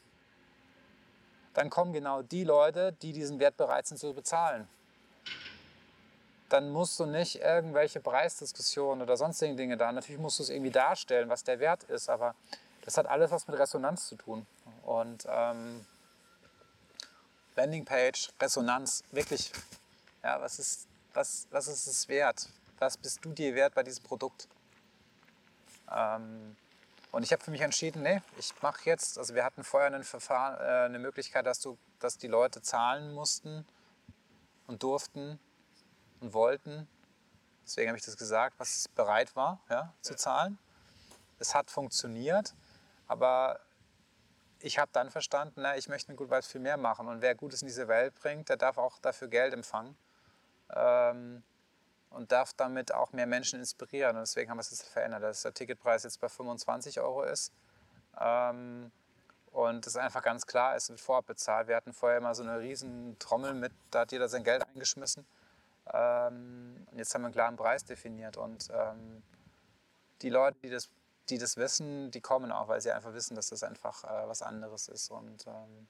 [1.53, 4.67] dann kommen genau die Leute, die diesen Wert bereit sind zu bezahlen.
[6.49, 9.91] Dann musst du nicht irgendwelche Preisdiskussionen oder sonstigen Dinge da.
[9.91, 12.35] Natürlich musst du es irgendwie darstellen, was der Wert ist, aber
[12.83, 14.45] das hat alles was mit Resonanz zu tun.
[14.83, 15.85] Und ähm,
[17.55, 19.51] Landingpage, Resonanz, wirklich,
[20.23, 22.49] ja, was ist, was, was ist es wert?
[22.79, 24.47] Was bist du dir wert bei diesem Produkt?
[25.89, 26.55] Ähm,
[27.11, 30.03] und ich habe für mich entschieden, nee, ich mache jetzt, also wir hatten vorher ein
[30.03, 33.65] Verfahren, äh, eine Möglichkeit, dass, du, dass die Leute zahlen mussten
[34.67, 35.39] und durften
[36.21, 36.87] und wollten.
[37.65, 40.57] Deswegen habe ich das gesagt, was bereit war ja, zu zahlen.
[41.39, 42.53] Es hat funktioniert,
[43.07, 43.59] aber
[44.59, 47.07] ich habe dann verstanden, na, ich möchte mit Good Vibes viel mehr machen.
[47.07, 49.97] Und wer Gutes in diese Welt bringt, der darf auch dafür Geld empfangen.
[50.69, 51.43] Ähm,
[52.11, 54.15] und darf damit auch mehr Menschen inspirieren.
[54.15, 57.51] Und deswegen haben wir es jetzt verändert, dass der Ticketpreis jetzt bei 25 Euro ist.
[58.19, 58.91] Ähm,
[59.51, 61.67] und es einfach ganz klar ist, wird vorab bezahlt.
[61.67, 65.25] Wir hatten vorher immer so eine riesen Trommel mit, da hat jeder sein Geld eingeschmissen.
[65.93, 68.37] Ähm, und jetzt haben wir einen klaren Preis definiert.
[68.37, 69.23] Und ähm,
[70.21, 70.89] die Leute, die das,
[71.29, 74.41] die das wissen, die kommen auch, weil sie einfach wissen, dass das einfach äh, was
[74.41, 75.11] anderes ist.
[75.11, 75.87] Und ähm,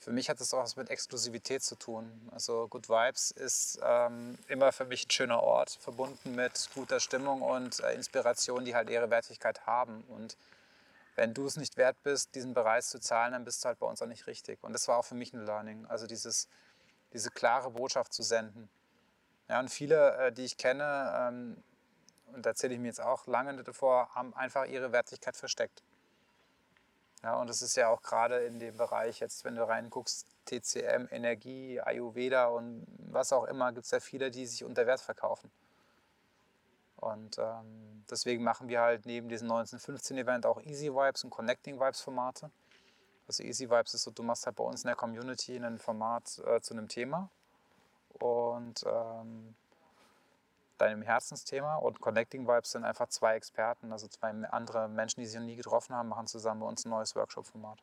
[0.00, 2.30] für mich hat das auch was mit Exklusivität zu tun.
[2.30, 7.42] Also Good Vibes ist ähm, immer für mich ein schöner Ort, verbunden mit guter Stimmung
[7.42, 10.04] und äh, Inspiration, die halt ihre Wertigkeit haben.
[10.08, 10.36] Und
[11.16, 13.86] wenn du es nicht wert bist, diesen Preis zu zahlen, dann bist du halt bei
[13.86, 14.62] uns auch nicht richtig.
[14.62, 15.84] Und das war auch für mich ein Learning.
[15.86, 16.48] Also dieses,
[17.12, 18.68] diese klare Botschaft zu senden.
[19.48, 21.62] Ja, und viele, äh, die ich kenne, ähm,
[22.34, 25.82] und da zähle ich mir jetzt auch lange davor, haben einfach ihre Wertigkeit versteckt.
[27.22, 31.08] Ja, und das ist ja auch gerade in dem Bereich, jetzt wenn du reinguckst, TCM,
[31.10, 35.50] Energie, Ayurveda und was auch immer, gibt es ja viele, die sich unter Wert verkaufen.
[36.96, 42.00] Und ähm, deswegen machen wir halt neben diesem 1915-Event auch Easy Vibes und Connecting Vibes
[42.00, 42.50] Formate.
[43.26, 46.38] Also Easy Vibes ist so, du machst halt bei uns in der Community ein Format
[46.46, 47.30] äh, zu einem Thema
[48.18, 49.54] und ähm,
[50.78, 51.76] deinem Herzensthema.
[51.76, 55.56] Und Connecting Vibes sind einfach zwei Experten, also zwei andere Menschen, die sich noch nie
[55.56, 57.78] getroffen haben, machen zusammen bei uns ein neues Workshop-Format.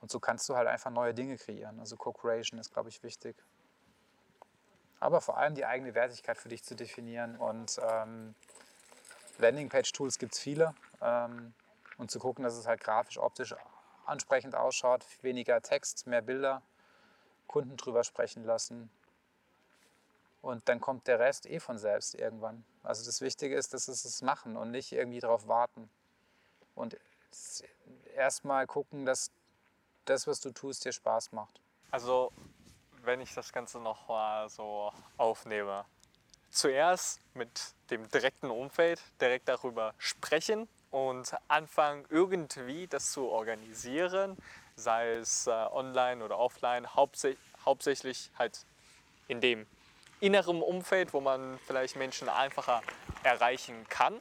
[0.00, 1.78] Und so kannst du halt einfach neue Dinge kreieren.
[1.78, 3.36] Also Co-Creation ist, glaube ich, wichtig.
[4.98, 7.36] Aber vor allem die eigene Wertigkeit für dich zu definieren.
[7.36, 8.34] Und ähm,
[9.38, 10.74] Landingpage-Tools gibt es viele.
[11.00, 11.54] Ähm,
[11.98, 13.54] und zu gucken, dass es halt grafisch, optisch
[14.06, 15.04] ansprechend ausschaut.
[15.22, 16.62] Weniger Text, mehr Bilder.
[17.46, 18.90] Kunden drüber sprechen lassen.
[20.42, 22.64] Und dann kommt der Rest eh von selbst irgendwann.
[22.82, 25.90] Also das Wichtige ist, dass es es machen und nicht irgendwie darauf warten.
[26.74, 26.96] Und
[28.14, 29.30] erstmal gucken, dass
[30.06, 31.60] das, was du tust, dir Spaß macht.
[31.90, 32.32] Also,
[33.02, 35.84] wenn ich das Ganze noch mal so aufnehme.
[36.50, 44.36] Zuerst mit dem direkten Umfeld direkt darüber sprechen und anfangen irgendwie das zu organisieren,
[44.74, 48.64] sei es äh, online oder offline, hauptsä hauptsächlich halt
[49.28, 49.66] in dem
[50.20, 52.82] inneren Umfeld, wo man vielleicht Menschen einfacher
[53.22, 54.20] erreichen kann.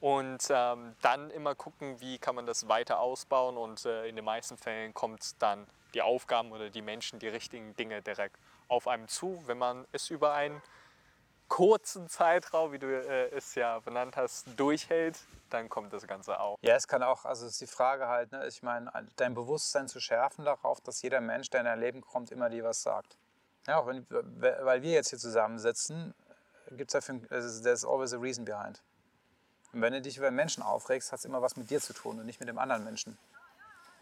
[0.00, 4.24] Und ähm, dann immer gucken, wie kann man das weiter ausbauen und äh, in den
[4.24, 8.36] meisten Fällen kommt dann die Aufgaben oder die Menschen, die richtigen Dinge direkt
[8.68, 10.62] auf einem zu, wenn man es über einen
[11.48, 15.18] kurzen Zeitraum, wie du äh, es ja benannt hast, durchhält,
[15.50, 16.56] dann kommt das Ganze auch.
[16.62, 20.00] Ja, es kann auch, also ist die Frage halt, ne, ich meine, dein Bewusstsein zu
[20.00, 23.18] schärfen darauf, dass jeder Mensch, der in dein Leben kommt, immer dir was sagt.
[23.66, 26.14] Ja, auch wenn, weil wir jetzt hier zusammensitzen,
[26.70, 28.82] gibt es dafür, there's always a reason behind.
[29.72, 32.18] Und wenn du dich über Menschen aufregst, hat es immer was mit dir zu tun
[32.18, 33.18] und nicht mit dem anderen Menschen.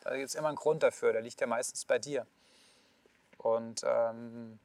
[0.03, 2.27] Da gibt es immer einen Grund dafür, der liegt ja meistens bei dir.
[3.37, 4.59] Und ähm,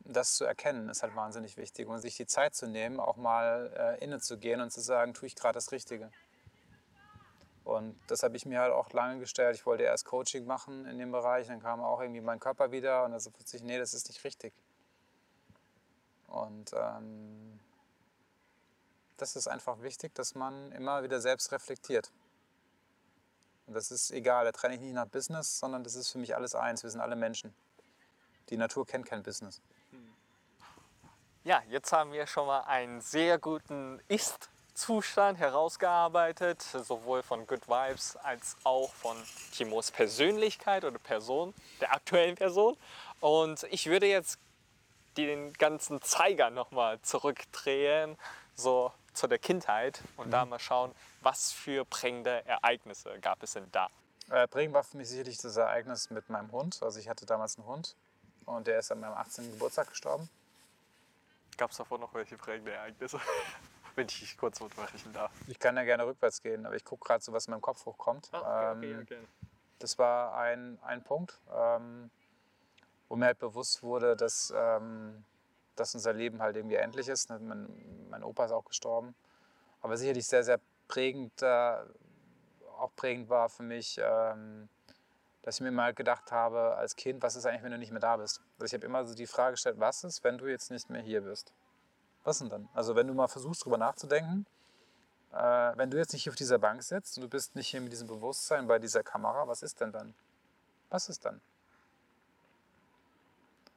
[0.00, 1.86] das zu erkennen, ist halt wahnsinnig wichtig.
[1.86, 5.36] Und sich die Zeit zu nehmen, auch mal äh, inne und zu sagen, tue ich
[5.36, 6.10] gerade das Richtige.
[7.64, 9.54] Und das habe ich mir halt auch lange gestellt.
[9.54, 13.04] Ich wollte erst Coaching machen in dem Bereich, dann kam auch irgendwie mein Körper wieder
[13.04, 14.52] und dann so plötzlich, nee, das ist nicht richtig.
[16.26, 17.60] Und ähm,
[19.16, 22.10] das ist einfach wichtig, dass man immer wieder selbst reflektiert.
[23.66, 26.34] Und das ist egal, da trenne ich nicht nach Business, sondern das ist für mich
[26.34, 26.82] alles eins.
[26.82, 27.54] Wir sind alle Menschen.
[28.48, 29.60] Die Natur kennt kein Business.
[31.44, 34.00] Ja, jetzt haben wir schon mal einen sehr guten
[34.70, 39.16] Ist-Zustand herausgearbeitet, sowohl von Good Vibes als auch von
[39.52, 42.76] Timos Persönlichkeit oder Person, der aktuellen Person.
[43.20, 44.38] Und ich würde jetzt
[45.16, 48.16] den ganzen Zeiger nochmal zurückdrehen,
[48.54, 50.30] so zu der Kindheit und mhm.
[50.30, 53.88] da mal schauen, was für prägende Ereignisse gab es denn da?
[54.30, 56.80] Äh, prägend war für mich sicherlich das Ereignis mit meinem Hund.
[56.82, 57.96] Also ich hatte damals einen Hund
[58.46, 59.50] und der ist an meinem 18.
[59.50, 60.28] Geburtstag gestorben.
[61.56, 63.20] Gab es davor noch welche prägende Ereignisse?
[64.00, 65.30] Wenn ich kurz unterbrechen darf.
[65.46, 67.84] Ich kann ja gerne rückwärts gehen, aber ich gucke gerade so, was in meinem Kopf
[67.84, 68.30] hochkommt.
[68.32, 69.28] Ah, okay, ähm, okay, okay.
[69.78, 72.10] Das war ein, ein Punkt, ähm,
[73.10, 75.22] wo mir halt bewusst wurde, dass, ähm,
[75.76, 77.28] dass unser Leben halt irgendwie endlich ist.
[77.28, 77.68] Mein,
[78.08, 79.14] mein Opa ist auch gestorben.
[79.82, 81.76] Aber sicherlich sehr, sehr prägend, äh,
[82.78, 84.70] auch prägend war für mich, ähm,
[85.42, 88.00] dass ich mir mal gedacht habe als Kind, was ist eigentlich, wenn du nicht mehr
[88.00, 88.40] da bist?
[88.54, 91.02] Also ich habe immer so die Frage gestellt, was ist, wenn du jetzt nicht mehr
[91.02, 91.52] hier bist?
[92.24, 92.68] Was denn dann?
[92.74, 94.46] Also wenn du mal versuchst, darüber nachzudenken,
[95.32, 95.36] äh,
[95.76, 97.92] wenn du jetzt nicht hier auf dieser Bank sitzt und du bist nicht hier mit
[97.92, 100.14] diesem Bewusstsein bei dieser Kamera, was ist denn dann?
[100.90, 101.40] Was ist dann?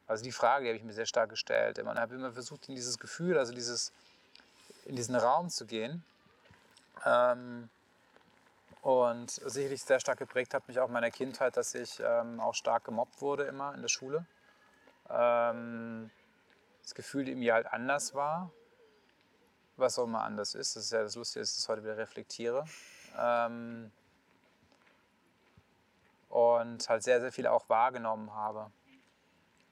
[0.07, 1.77] Also die Frage die habe ich mir sehr stark gestellt.
[1.77, 3.91] Ich habe immer versucht, in dieses Gefühl, also dieses,
[4.85, 6.03] in diesen Raum zu gehen.
[7.05, 7.69] Ähm,
[8.81, 12.83] und sicherlich sehr stark geprägt hat mich auch meine Kindheit, dass ich ähm, auch stark
[12.83, 14.25] gemobbt wurde immer in der Schule.
[15.09, 16.11] Ähm,
[16.83, 18.51] das Gefühl in mir halt anders war,
[19.77, 20.75] was auch immer anders ist.
[20.75, 22.65] Das ist ja das Lustige, dass ich das heute wieder reflektiere.
[23.17, 23.91] Ähm,
[26.29, 28.71] und halt sehr, sehr viel auch wahrgenommen habe.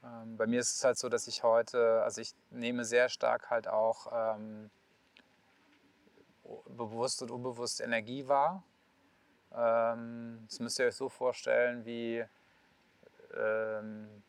[0.03, 3.49] Ähm, bei mir ist es halt so, dass ich heute, also ich nehme sehr stark
[3.49, 4.69] halt auch ähm,
[6.69, 8.63] bewusst und unbewusst Energie wahr
[9.53, 12.23] ähm, das müsst ihr euch so vorstellen wie,
[13.35, 14.23] ähm,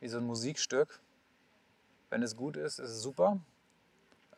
[0.00, 1.00] wie so ein Musikstück.
[2.10, 3.38] Wenn es gut ist, ist es super.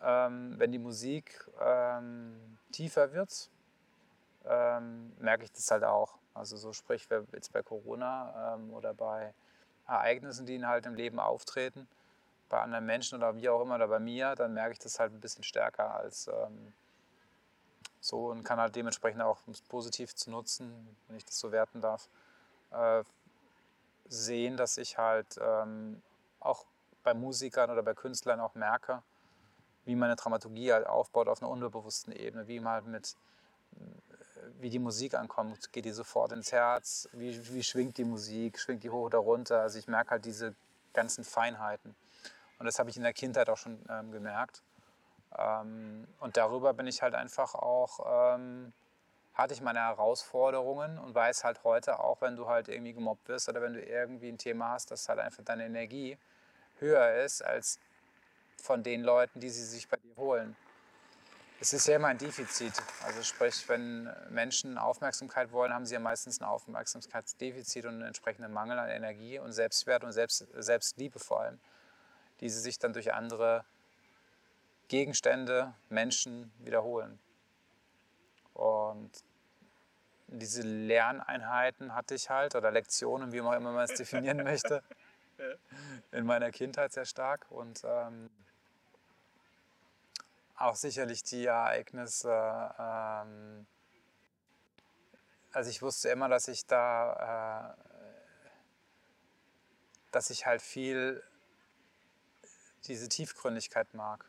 [0.02, 3.50] Ähm, wenn die Musik ähm, tiefer wird,
[4.46, 6.16] ähm, merke ich das halt auch.
[6.34, 9.34] Also so sprich jetzt bei Corona ähm, oder bei
[9.86, 11.86] Ereignissen, die halt im Leben auftreten,
[12.48, 15.12] bei anderen Menschen oder wie auch immer oder bei mir, dann merke ich das halt
[15.12, 16.30] ein bisschen stärker als
[18.00, 21.52] so und kann halt dementsprechend auch, um es positiv zu nutzen, wenn ich das so
[21.52, 22.08] werten darf,
[22.70, 23.04] äh,
[24.08, 26.02] sehen, dass ich halt ähm,
[26.40, 26.64] auch
[27.02, 29.02] bei Musikern oder bei Künstlern auch merke,
[29.84, 33.16] wie meine Dramaturgie halt aufbaut auf einer unbewussten Ebene, wie man halt mit,
[34.58, 38.82] wie die Musik ankommt, geht die sofort ins Herz, wie, wie schwingt die Musik, schwingt
[38.84, 39.60] die hoch oder runter.
[39.60, 40.54] Also ich merke halt diese
[40.92, 41.94] ganzen Feinheiten.
[42.58, 44.62] Und das habe ich in der Kindheit auch schon ähm, gemerkt.
[45.36, 48.72] Ähm, und darüber bin ich halt einfach auch, ähm,
[49.34, 53.48] hatte ich meine Herausforderungen und weiß halt heute auch, wenn du halt irgendwie gemobbt wirst
[53.48, 56.18] oder wenn du irgendwie ein Thema hast, dass halt einfach deine Energie
[56.80, 57.78] höher ist als
[58.56, 60.56] von den Leuten, die sie sich bei dir holen.
[61.62, 62.72] Es ist ja immer ein Defizit.
[63.04, 68.52] Also sprich, wenn Menschen Aufmerksamkeit wollen, haben sie ja meistens ein Aufmerksamkeitsdefizit und einen entsprechenden
[68.52, 71.60] Mangel an Energie und Selbstwert und Selbst, Selbstliebe vor allem.
[72.40, 73.64] die sie sich dann durch andere
[74.88, 77.18] Gegenstände, Menschen wiederholen.
[78.54, 79.10] Und
[80.28, 84.82] diese Lerneinheiten hatte ich halt, oder Lektionen, wie man immer es definieren möchte,
[86.12, 87.50] in meiner Kindheit sehr stark.
[87.50, 88.30] Und ähm,
[90.56, 92.30] auch sicherlich die Ereignisse,
[92.78, 93.66] ähm,
[95.52, 97.82] also ich wusste immer, dass ich da, äh,
[100.12, 101.22] dass ich halt viel
[102.86, 104.24] diese Tiefgründigkeit mag.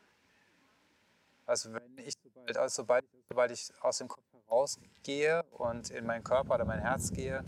[1.45, 6.23] Also wenn ich, sobald, also sobald, sobald ich aus dem Kopf herausgehe und in meinen
[6.23, 7.43] Körper oder mein Herz gehe,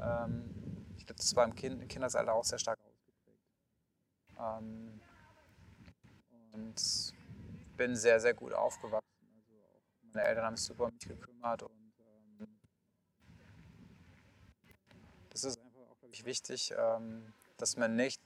[0.00, 0.50] ähm,
[0.96, 2.78] ich glaube, das war im kind, Kindesalter auch sehr stark.
[4.38, 5.00] Ähm,
[6.52, 7.14] und
[7.76, 9.06] bin sehr, sehr gut aufgewachsen.
[9.46, 11.92] Also auch meine Eltern haben sich super um mich gekümmert und
[12.40, 12.48] ähm,
[15.30, 18.20] das ist einfach auch, glaube ich, wichtig, ähm, dass man nicht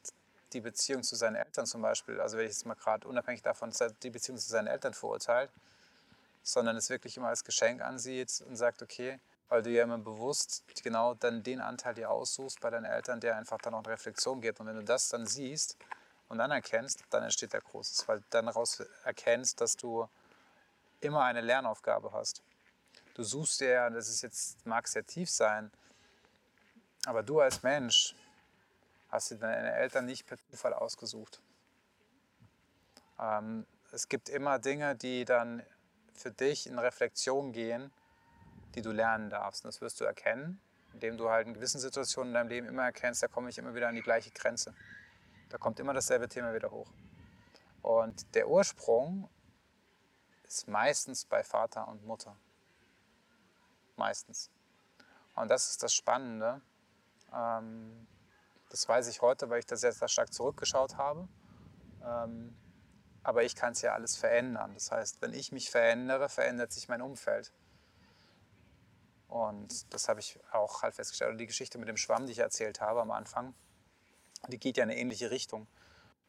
[0.53, 3.73] die Beziehung zu seinen Eltern zum Beispiel, also wenn ich jetzt mal gerade unabhängig davon
[4.03, 5.51] die Beziehung zu seinen Eltern verurteilt,
[6.43, 10.65] sondern es wirklich immer als Geschenk ansieht und sagt, okay, weil du ja immer bewusst
[10.83, 14.41] genau dann den Anteil dir aussuchst bei deinen Eltern, der einfach dann auch eine Reflexion
[14.41, 14.61] gibt.
[14.61, 15.77] Und wenn du das dann siehst
[16.31, 20.09] und dann erkennst, dann entsteht der Großes, weil du dann daraus erkennst, dass du
[21.01, 22.43] immer eine Lernaufgabe hast.
[23.15, 25.73] Du suchst dir ja, das ist jetzt, mag sehr tief sein,
[27.05, 28.15] aber du als Mensch
[29.09, 31.43] hast dir deine Eltern nicht per Zufall ausgesucht.
[33.19, 35.65] Ähm, es gibt immer Dinge, die dann
[36.15, 37.91] für dich in Reflexion gehen,
[38.77, 39.65] die du lernen darfst.
[39.65, 40.61] Und das wirst du erkennen,
[40.93, 43.75] indem du halt in gewissen Situationen in deinem Leben immer erkennst, da komme ich immer
[43.75, 44.73] wieder an die gleiche Grenze.
[45.51, 46.91] Da kommt immer dasselbe Thema wieder hoch.
[47.83, 49.29] Und der Ursprung
[50.45, 52.37] ist meistens bei Vater und Mutter.
[53.97, 54.51] Meistens.
[55.35, 56.61] Und das ist das Spannende.
[57.35, 58.07] Ähm,
[58.71, 61.29] das weiß ich heute, weil ich da sehr, sehr stark zurückgeschaut habe.
[62.05, 62.57] Ähm,
[63.23, 64.73] aber ich kann es ja alles verändern.
[64.75, 67.53] Das heißt, wenn ich mich verändere, verändert sich mein Umfeld.
[69.29, 71.33] Und das habe ich auch halt festgestellt.
[71.33, 73.55] Und die Geschichte mit dem Schwamm, die ich erzählt habe am Anfang,
[74.49, 75.67] die geht ja in eine ähnliche Richtung.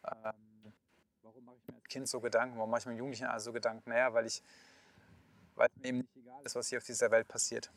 [0.05, 0.73] Ähm,
[1.21, 2.57] warum mache ich mir als Kind so Gedanken?
[2.57, 3.89] Warum mache ich mir Jugendlichen also so Gedanken?
[3.89, 4.41] Naja, weil, ich,
[5.55, 7.71] weil mir eben nicht egal ist, was hier auf dieser Welt passiert.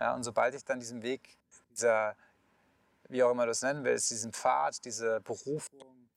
[0.00, 1.36] Ja, und sobald ich dann diesen Weg,
[1.70, 2.16] dieser,
[3.08, 6.08] wie auch immer du es nennen willst, diesen Pfad, diese Berufung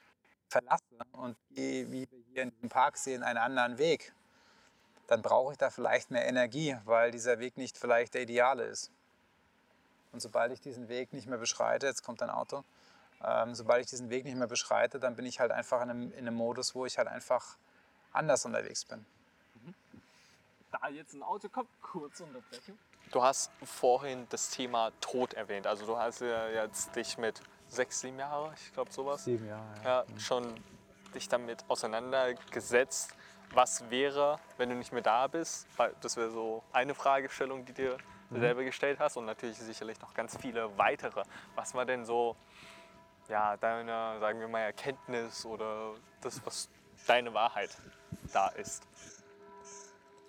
[0.47, 4.13] verlasse und gehe, wie wir hier in diesem Park sehen, einen anderen Weg,
[5.07, 8.91] dann brauche ich da vielleicht mehr Energie, weil dieser Weg nicht vielleicht der ideale ist.
[10.15, 12.63] Und sobald ich diesen Weg nicht mehr beschreite, jetzt kommt ein Auto,
[13.21, 16.11] ähm, sobald ich diesen Weg nicht mehr beschreite, dann bin ich halt einfach in einem,
[16.13, 17.57] in einem Modus, wo ich halt einfach
[18.13, 19.05] anders unterwegs bin.
[19.55, 19.75] Mhm.
[20.71, 22.79] Da jetzt ein Auto kommt, kurze Unterbrechung.
[23.11, 25.67] Du hast vorhin das Thema Tod erwähnt.
[25.67, 29.25] Also du hast ja jetzt dich mit sechs, sieben Jahren, ich glaube sowas.
[29.25, 30.05] Sieben Jahre, ja.
[30.07, 30.19] ja.
[30.19, 30.63] Schon
[31.13, 33.13] dich damit auseinandergesetzt.
[33.51, 35.67] Was wäre, wenn du nicht mehr da bist?
[35.99, 37.97] Das wäre so eine Fragestellung, die dir
[38.31, 41.23] selber gestellt hast und natürlich sicherlich noch ganz viele weitere.
[41.55, 42.35] Was war denn so
[43.29, 46.69] ja, deine, sagen wir mal, Erkenntnis oder das, was
[47.07, 47.75] deine Wahrheit
[48.33, 48.87] da ist?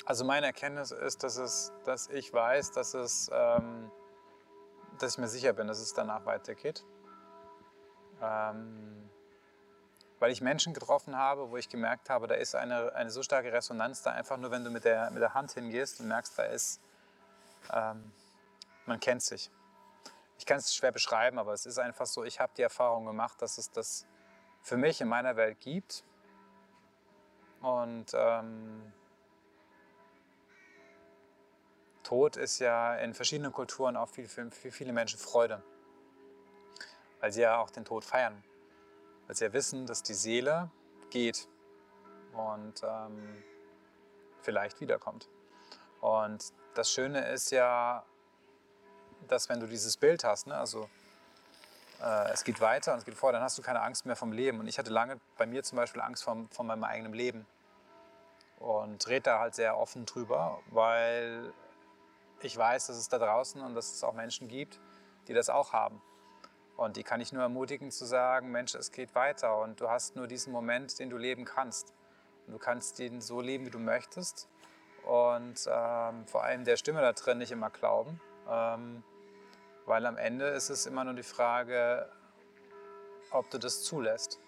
[0.05, 3.91] Also meine Erkenntnis ist, dass, es, dass ich weiß, dass, es, ähm,
[4.99, 6.85] dass ich mir sicher bin, dass es danach weitergeht.
[8.23, 9.11] Ähm,
[10.19, 13.53] weil ich Menschen getroffen habe, wo ich gemerkt habe, da ist eine, eine so starke
[13.53, 16.45] Resonanz da einfach nur, wenn du mit der, mit der Hand hingehst und merkst, da
[16.45, 16.81] ist,
[17.73, 18.13] ähm,
[18.87, 19.51] man kennt sich.
[20.39, 23.41] Ich kann es schwer beschreiben, aber es ist einfach so, ich habe die Erfahrung gemacht,
[23.41, 24.07] dass es das
[24.63, 26.05] für mich in meiner Welt gibt.
[27.61, 28.93] Und ähm,
[32.03, 35.63] Tod ist ja in verschiedenen Kulturen auch für, für, für viele Menschen Freude,
[37.21, 38.45] weil sie ja auch den Tod feiern,
[39.27, 40.71] weil sie ja wissen, dass die Seele
[41.11, 41.49] geht
[42.33, 43.43] und ähm,
[44.41, 45.29] vielleicht wiederkommt.
[46.01, 48.05] Und das Schöne ist ja,
[49.29, 50.89] dass wenn du dieses Bild hast, ne, also
[52.03, 54.33] äh, es geht weiter und es geht vor, dann hast du keine Angst mehr vom
[54.33, 54.61] Leben.
[54.61, 57.47] Und ich hatte lange bei mir zum Beispiel Angst vor, vor meinem eigenen Leben
[58.59, 61.53] und rede da halt sehr offen drüber, weil
[62.41, 64.79] ich weiß, dass es da draußen und dass es auch Menschen gibt,
[65.29, 66.01] die das auch haben.
[66.77, 70.15] Und die kann ich nur ermutigen zu sagen, Mensch, es geht weiter und du hast
[70.15, 71.95] nur diesen Moment, den du leben kannst.
[72.47, 74.49] Und du kannst ihn so leben, wie du möchtest
[75.07, 79.05] und ähm, vor allem der Stimme da drin nicht immer glauben, ähm,
[79.87, 82.11] weil am Ende ist es immer nur die Frage,
[83.31, 84.41] ob du das zulässt.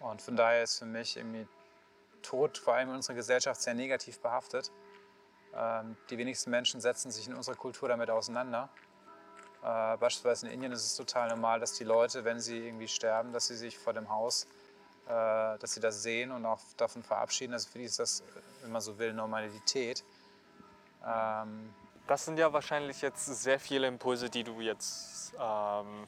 [0.00, 1.46] Und von daher ist für mich irgendwie
[2.22, 4.72] Tod vor allem in unserer Gesellschaft sehr negativ behaftet.
[5.54, 8.68] Ähm, die wenigsten Menschen setzen sich in unserer Kultur damit auseinander.
[9.62, 13.32] Äh, beispielsweise in Indien ist es total normal, dass die Leute, wenn sie irgendwie sterben,
[13.32, 14.48] dass sie sich vor dem Haus,
[15.06, 17.52] dass sie das sehen und auch davon verabschieden.
[17.52, 18.22] Also für die ist das,
[18.62, 20.04] wenn man so will, Normalität.
[21.06, 21.72] Ähm,
[22.06, 26.06] Das sind ja wahrscheinlich jetzt sehr viele Impulse, die du jetzt ähm,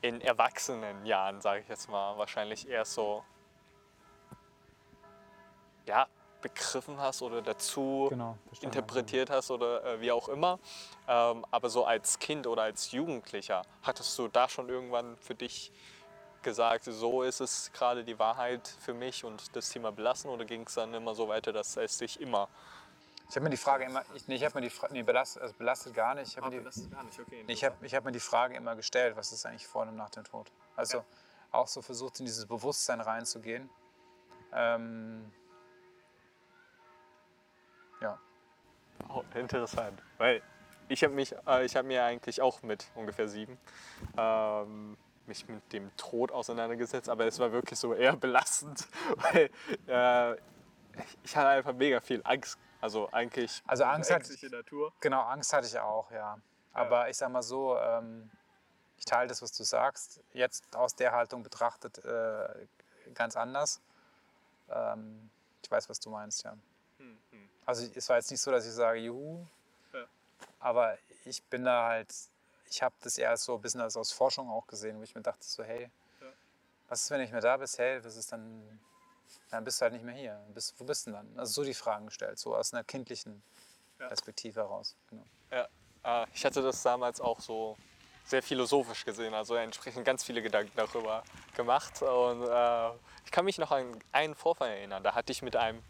[0.00, 3.24] in erwachsenen Jahren, sage ich jetzt mal, wahrscheinlich erst so
[5.86, 6.06] ja,
[6.40, 10.58] begriffen hast oder dazu Genau, interpretiert hast oder äh, wie auch immer.
[11.08, 15.72] Ähm, aber so als Kind oder als Jugendlicher, hattest du da schon irgendwann für dich
[16.42, 20.64] gesagt, so ist es gerade die Wahrheit für mich und das Thema belassen oder ging
[20.66, 22.48] es dann immer so weiter, dass es dich immer
[23.32, 25.40] ich habe mir die Frage immer, ich, nee, ich habe mir die Frage, nee, belastet,
[25.40, 26.28] also belastet gar nicht.
[26.28, 26.68] Ich habe mir, die-
[27.22, 27.42] okay.
[27.46, 29.96] nee, ich hab, ich hab mir die Frage immer gestellt, was ist eigentlich vor und
[29.96, 30.50] nach dem Tod?
[30.76, 31.04] Also Ja.
[31.52, 33.70] auch so versucht, in dieses Bewusstsein reinzugehen.
[34.52, 35.32] Ähm,
[38.02, 38.18] ja,
[39.08, 40.42] Oh, interessant, weil
[40.88, 43.58] ich habe mich, äh, ich habe mir eigentlich auch mit ungefähr sieben
[44.18, 49.50] ähm, mich mit dem Tod auseinandergesetzt, aber es war wirklich so eher belastend, weil
[49.86, 50.36] äh,
[51.22, 52.58] ich hatte einfach mega viel Angst.
[52.80, 54.92] Also eigentlich Also Angst hat- ängstliche Natur.
[55.00, 56.38] Genau, Angst hatte ich auch, ja.
[56.72, 58.30] Aber ich sag mal so, ähm,
[58.96, 62.66] ich teile das, was du sagst, jetzt aus der Haltung betrachtet äh,
[63.14, 63.80] ganz anders.
[64.70, 65.30] Ähm,
[65.62, 66.52] ich weiß, was du meinst, ja.
[66.98, 67.48] Hm, hm.
[67.66, 69.46] Also es war jetzt nicht so, dass ich sage, juhu,
[69.92, 70.04] Ja.
[70.60, 72.12] aber ich bin da halt,
[72.72, 75.20] ich habe das eher so ein bisschen als aus Forschung auch gesehen, wo ich mir
[75.20, 76.26] dachte so, hey, Ja.
[76.88, 77.78] was ist, wenn ich nicht mehr da bist?
[77.78, 78.80] Hey, was ist dann,
[79.50, 80.40] dann bist du halt nicht mehr hier.
[80.54, 81.38] Bist, wo bist du denn dann?
[81.38, 83.42] Also so die Fragen gestellt, so aus einer kindlichen
[84.00, 84.08] Ja.
[84.08, 84.96] Perspektive heraus.
[85.10, 85.24] Genau.
[85.50, 85.68] Ja,
[86.22, 87.76] äh, ich hatte das damals auch so
[88.24, 91.22] sehr philosophisch gesehen, also entsprechend ganz viele Gedanken darüber
[91.54, 92.00] gemacht.
[92.00, 92.90] Und äh,
[93.26, 95.02] ich kann mich noch an einen Vorfall erinnern.
[95.02, 95.82] Da hatte ich mit einem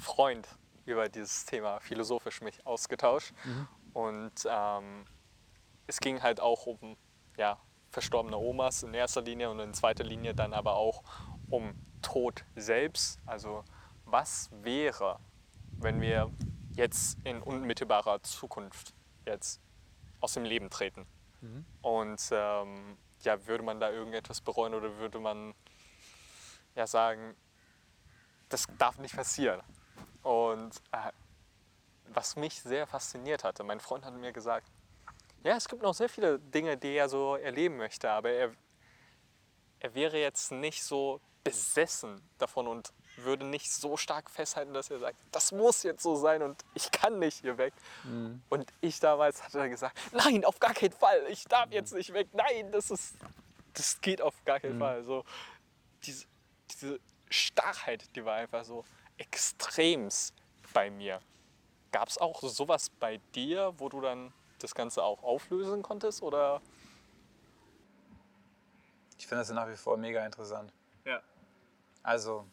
[0.00, 0.46] Freund
[0.86, 3.32] über dieses Thema philosophisch mich ausgetauscht.
[3.94, 5.04] Und ähm,
[5.90, 6.96] es ging halt auch um
[7.36, 7.58] ja,
[7.90, 11.02] verstorbene Omas in erster Linie und in zweiter Linie dann aber auch
[11.50, 13.18] um Tod selbst.
[13.26, 13.64] Also
[14.04, 15.18] was wäre,
[15.72, 16.30] wenn wir
[16.74, 18.94] jetzt in unmittelbarer Zukunft
[19.26, 19.60] jetzt
[20.20, 21.06] aus dem Leben treten?
[21.82, 25.54] Und ähm, ja, würde man da irgendetwas bereuen oder würde man
[26.76, 27.34] ja sagen,
[28.48, 29.60] das darf nicht passieren?
[30.22, 31.10] Und äh,
[32.12, 34.70] was mich sehr fasziniert hatte, mein Freund hat mir gesagt,
[35.42, 38.52] ja, es gibt noch sehr viele Dinge, die er so erleben möchte, aber er,
[39.78, 44.98] er wäre jetzt nicht so besessen davon und würde nicht so stark festhalten, dass er
[44.98, 47.72] sagt, das muss jetzt so sein und ich kann nicht hier weg.
[48.48, 52.28] Und ich damals hatte gesagt, nein, auf gar keinen Fall, ich darf jetzt nicht weg,
[52.32, 53.16] nein, das ist,
[53.74, 55.02] das geht auf gar keinen Fall.
[55.02, 55.24] So,
[56.04, 56.26] diese,
[56.70, 58.84] diese Starrheit, die war einfach so
[59.16, 60.34] extremst
[60.72, 61.20] bei mir.
[61.92, 64.32] Gab es auch sowas bei dir, wo du dann
[64.62, 66.22] das Ganze auch auflösen konntest?
[66.22, 66.60] Oder?
[69.18, 70.72] Ich finde das nach wie vor mega interessant.
[71.04, 71.20] Ja.
[72.02, 72.46] Also,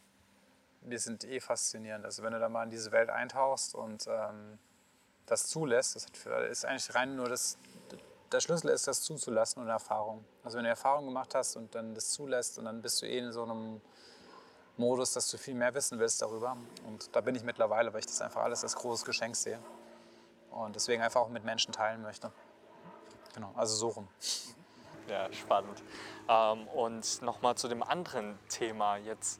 [0.82, 2.05] wir sind eh faszinierend.
[2.05, 4.60] Also, wenn du da mal in diese Welt eintauchst und ähm,
[5.26, 6.05] das zulässt, das
[6.49, 7.58] ist eigentlich rein nur das.
[8.32, 10.26] Der Schlüssel ist, das zuzulassen und Erfahrung.
[10.43, 13.20] Also, wenn du Erfahrung gemacht hast und dann das zulässt und dann bist du eh
[13.20, 13.82] in so einem
[14.76, 16.58] Modus, dass du viel mehr wissen willst darüber.
[16.86, 19.60] Und da bin ich mittlerweile, weil ich das einfach alles als großes Geschenk sehe.
[20.52, 22.32] Und deswegen einfach auch mit Menschen teilen möchte.
[23.34, 24.08] Genau, also so rum.
[25.08, 25.82] Ja, spannend.
[26.28, 29.39] Ähm, und nochmal zu dem anderen Thema jetzt,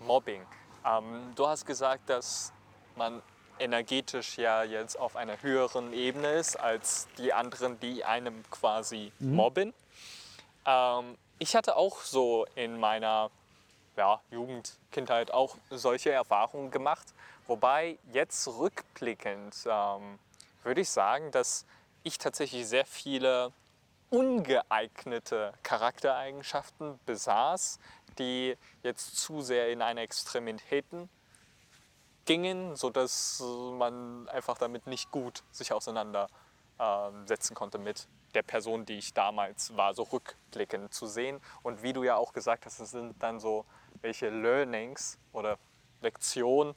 [0.00, 0.46] Mobbing.
[0.84, 2.52] Ähm, du hast gesagt, dass
[2.96, 3.22] man
[3.58, 9.72] energetisch ja jetzt auf einer höheren Ebene ist als die anderen, die einem quasi mobben.
[10.66, 13.30] Ähm, ich hatte auch so in meiner
[13.96, 17.12] ja, Jugend, Kindheit auch solche Erfahrungen gemacht.
[17.46, 20.18] Wobei jetzt rückblickend ähm,
[20.64, 21.66] würde ich sagen, dass
[22.02, 23.52] ich tatsächlich sehr viele
[24.10, 27.78] ungeeignete Charaktereigenschaften besaß,
[28.18, 31.08] die jetzt zu sehr in eine Extremitäten
[32.24, 39.14] gingen, sodass man einfach damit nicht gut sich auseinandersetzen konnte mit der Person, die ich
[39.14, 41.40] damals war, so rückblickend zu sehen.
[41.62, 43.64] Und wie du ja auch gesagt hast, es sind dann so
[44.00, 45.58] welche Learnings oder
[46.00, 46.74] Lektionen,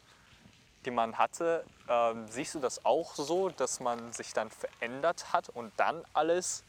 [0.85, 1.65] die man hatte.
[1.87, 6.63] Ähm, siehst du das auch so, dass man sich dann verändert hat und dann alles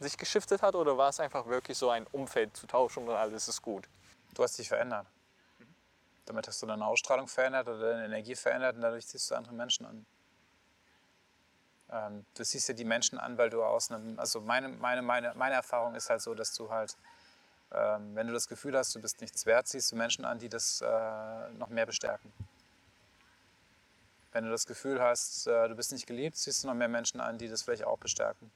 [0.00, 0.74] sich geschiftet hat?
[0.74, 3.88] Oder war es einfach wirklich so ein Umfeld zu tauschen und alles ist gut?
[4.34, 5.06] Du hast dich verändert.
[6.26, 9.54] Damit hast du deine Ausstrahlung verändert oder deine Energie verändert und dadurch ziehst du andere
[9.54, 10.06] Menschen an.
[11.90, 15.34] Ähm, du siehst ja die Menschen an, weil du aus einem, also meine, meine, meine,
[15.34, 16.96] meine Erfahrung ist halt so, dass du halt,
[17.72, 20.48] ähm, wenn du das Gefühl hast, du bist nichts wert, siehst du Menschen an, die
[20.48, 22.32] das äh, noch mehr bestärken.
[24.32, 27.20] Wenn du das Gefühl hast, äh, du bist nicht geliebt, siehst du noch mehr Menschen
[27.20, 28.50] an, die das vielleicht auch bestärken.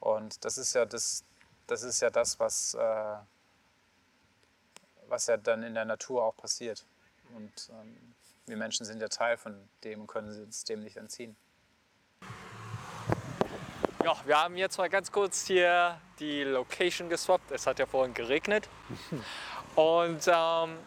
[0.00, 1.24] Und das ist ja das,
[1.66, 3.16] das, ist ja das was, äh,
[5.06, 6.84] was ja dann in der Natur auch passiert.
[7.34, 8.14] Und ähm,
[8.46, 11.36] wir Menschen sind ja Teil von dem und können uns dem nicht entziehen.
[14.04, 17.50] Ja, wir haben jetzt mal ganz kurz hier die Location geswappt.
[17.50, 18.68] Es hat ja vorhin geregnet.
[19.74, 20.78] Und ähm,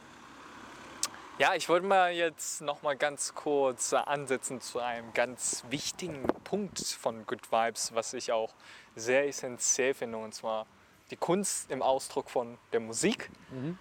[1.41, 6.79] ja, ich wollte mal jetzt noch mal ganz kurz ansetzen zu einem ganz wichtigen Punkt
[6.79, 8.53] von Good Vibes, was ich auch
[8.95, 10.67] sehr essentiell finde, und zwar
[11.09, 13.31] die Kunst im Ausdruck von der Musik.
[13.49, 13.79] Mhm.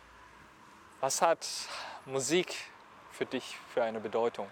[1.00, 1.46] Was hat
[2.06, 2.56] Musik
[3.12, 4.50] für dich für eine Bedeutung?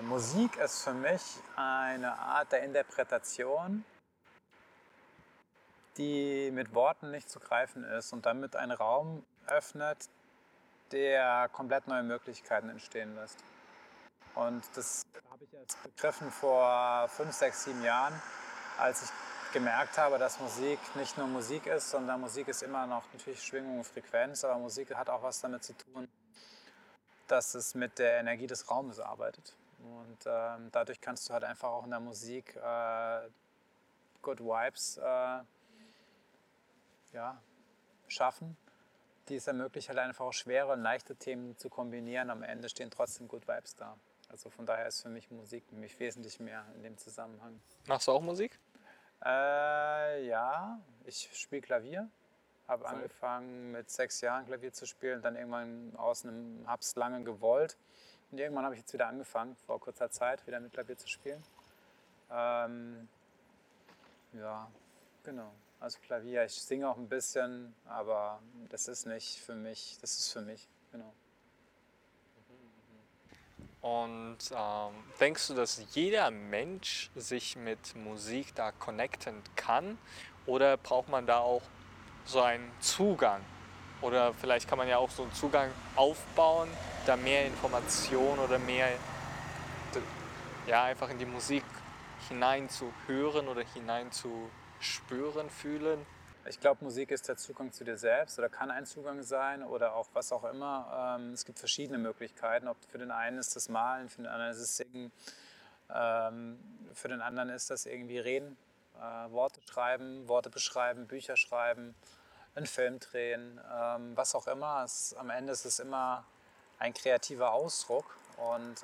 [0.00, 1.22] Musik ist für mich
[1.56, 3.86] eine Art der Interpretation,
[5.96, 10.10] die mit Worten nicht zu greifen ist und damit einen Raum öffnet,
[10.92, 13.38] der komplett neue Möglichkeiten entstehen lässt.
[14.34, 18.14] Und das habe ich erst begriffen vor fünf, sechs, sieben Jahren,
[18.78, 19.10] als ich
[19.52, 23.78] gemerkt habe, dass Musik nicht nur Musik ist, sondern Musik ist immer noch natürlich Schwingung
[23.78, 26.08] und Frequenz, aber Musik hat auch was damit zu tun,
[27.26, 29.56] dass es mit der Energie des Raumes arbeitet.
[29.78, 33.28] Und ähm, dadurch kannst du halt einfach auch in der Musik äh,
[34.22, 35.40] Good Vibes äh,
[37.12, 37.40] ja,
[38.08, 38.56] schaffen,
[39.30, 42.30] die es ermöglicht, halt einfach auch schwere und leichte Themen zu kombinieren.
[42.30, 43.96] Am Ende stehen trotzdem Good Vibes da.
[44.28, 47.60] Also von daher ist für mich Musik nämlich wesentlich mehr in dem Zusammenhang.
[47.86, 48.58] Machst du auch Musik?
[49.24, 52.08] Äh, ja, ich spiele Klavier.
[52.68, 57.24] Habe angefangen mit sechs Jahren Klavier zu spielen, dann irgendwann aus einem, habe es lange
[57.24, 57.76] gewollt.
[58.30, 61.42] Und irgendwann habe ich jetzt wieder angefangen, vor kurzer Zeit, wieder mit Klavier zu spielen.
[62.30, 63.08] Ähm,
[64.34, 64.70] ja,
[65.24, 65.50] genau.
[65.80, 70.30] Also Klavier, ich singe auch ein bisschen, aber das ist nicht für mich, das ist
[70.30, 71.10] für mich, genau.
[73.80, 79.96] Und ähm, denkst du, dass jeder Mensch sich mit Musik da connecten kann?
[80.44, 81.62] Oder braucht man da auch
[82.26, 83.42] so einen Zugang?
[84.02, 86.68] Oder vielleicht kann man ja auch so einen Zugang aufbauen,
[87.06, 88.90] da mehr Information oder mehr
[90.66, 91.64] ja, einfach in die Musik
[92.28, 94.50] hinein zu hören oder hinein zu
[94.80, 96.04] spüren, fühlen?
[96.46, 99.94] Ich glaube, Musik ist der Zugang zu dir selbst oder kann ein Zugang sein oder
[99.94, 101.16] auch was auch immer.
[101.18, 102.66] Ähm, es gibt verschiedene Möglichkeiten.
[102.66, 105.12] Ob für den einen ist das Malen, für den anderen ist es Singen,
[105.94, 106.58] ähm,
[106.94, 108.56] für den anderen ist das irgendwie Reden,
[108.96, 111.94] äh, Worte schreiben, Worte beschreiben, Bücher schreiben,
[112.54, 114.82] einen Film drehen, ähm, was auch immer.
[114.84, 116.24] Es, am Ende ist es immer
[116.78, 118.82] ein kreativer Ausdruck und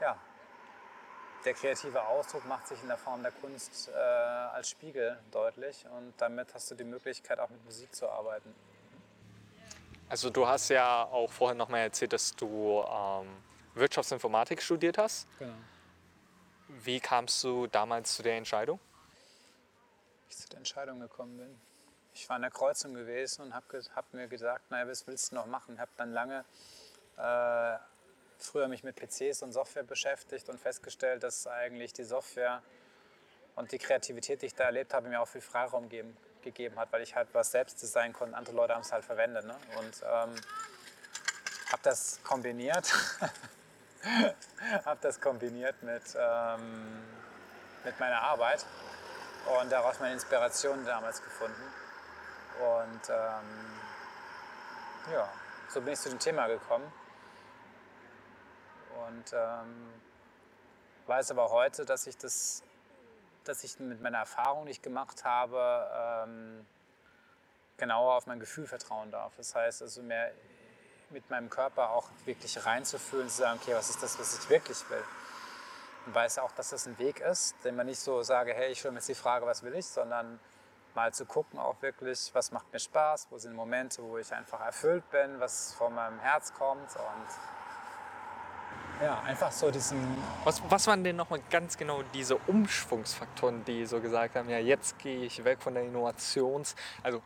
[0.00, 0.18] ja,
[1.44, 6.14] der kreative Ausdruck macht sich in der Form der Kunst äh, als Spiegel deutlich und
[6.18, 8.54] damit hast du die Möglichkeit auch mit Musik zu arbeiten.
[10.08, 13.28] Also du hast ja auch vorhin noch mal erzählt, dass du ähm,
[13.74, 15.26] Wirtschaftsinformatik studiert hast.
[15.38, 15.54] Genau.
[16.68, 18.78] Wie kamst du damals zu der Entscheidung?
[20.26, 21.60] Wie ich zu der Entscheidung gekommen bin.
[22.14, 25.36] Ich war in der Kreuzung gewesen und habe hab mir gesagt, naja, was willst du
[25.36, 25.74] noch machen?
[25.74, 26.44] Ich habe dann lange
[27.16, 27.78] äh,
[28.44, 32.62] früher mich mit PCs und Software beschäftigt und festgestellt, dass eigentlich die Software
[33.54, 36.92] und die Kreativität, die ich da erlebt habe, mir auch viel Freiraum geben, gegeben hat,
[36.92, 38.36] weil ich halt was selbst designen konnte.
[38.36, 39.44] Andere Leute haben es halt verwendet.
[39.44, 39.54] Ne?
[39.78, 40.34] Und ähm,
[41.70, 42.92] habe das kombiniert,
[44.84, 47.04] habe das kombiniert mit, ähm,
[47.84, 48.64] mit meiner Arbeit
[49.60, 51.62] und daraus meine Inspiration damals gefunden.
[52.60, 55.28] Und ähm, ja,
[55.68, 56.92] so bin ich zu dem Thema gekommen
[59.08, 59.92] und ähm,
[61.06, 62.62] weiß aber heute, dass ich das,
[63.44, 66.66] dass ich mit meiner Erfahrung, die ich gemacht habe, ähm,
[67.76, 69.32] genauer auf mein Gefühl vertrauen darf.
[69.36, 70.32] Das heißt also mehr
[71.10, 74.78] mit meinem Körper auch wirklich reinzufühlen, zu sagen, okay, was ist das, was ich wirklich
[74.88, 75.04] will?
[76.06, 78.78] Und weiß auch, dass das ein Weg ist, den man nicht so sage, hey, ich
[78.78, 80.40] stelle mir jetzt die Frage, was will ich, sondern
[80.94, 84.60] mal zu gucken auch wirklich, was macht mir Spaß, wo sind Momente, wo ich einfach
[84.60, 87.28] erfüllt bin, was von meinem Herz kommt und
[89.00, 89.98] ja, einfach so diesen.
[90.44, 94.98] Was, was waren denn nochmal ganz genau diese Umschwungsfaktoren, die so gesagt haben, ja, jetzt
[94.98, 97.22] gehe ich weg von der Innovations-, also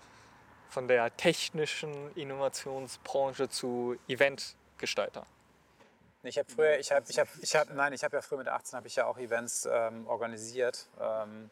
[0.69, 5.27] von der technischen Innovationsbranche zu Eventgestalter?
[6.23, 8.49] Ich habe früher, ich habe, ich habe, ich habe, nein, ich habe ja früher mit
[8.49, 11.51] 18 habe ich ja auch Events ähm, organisiert, ähm,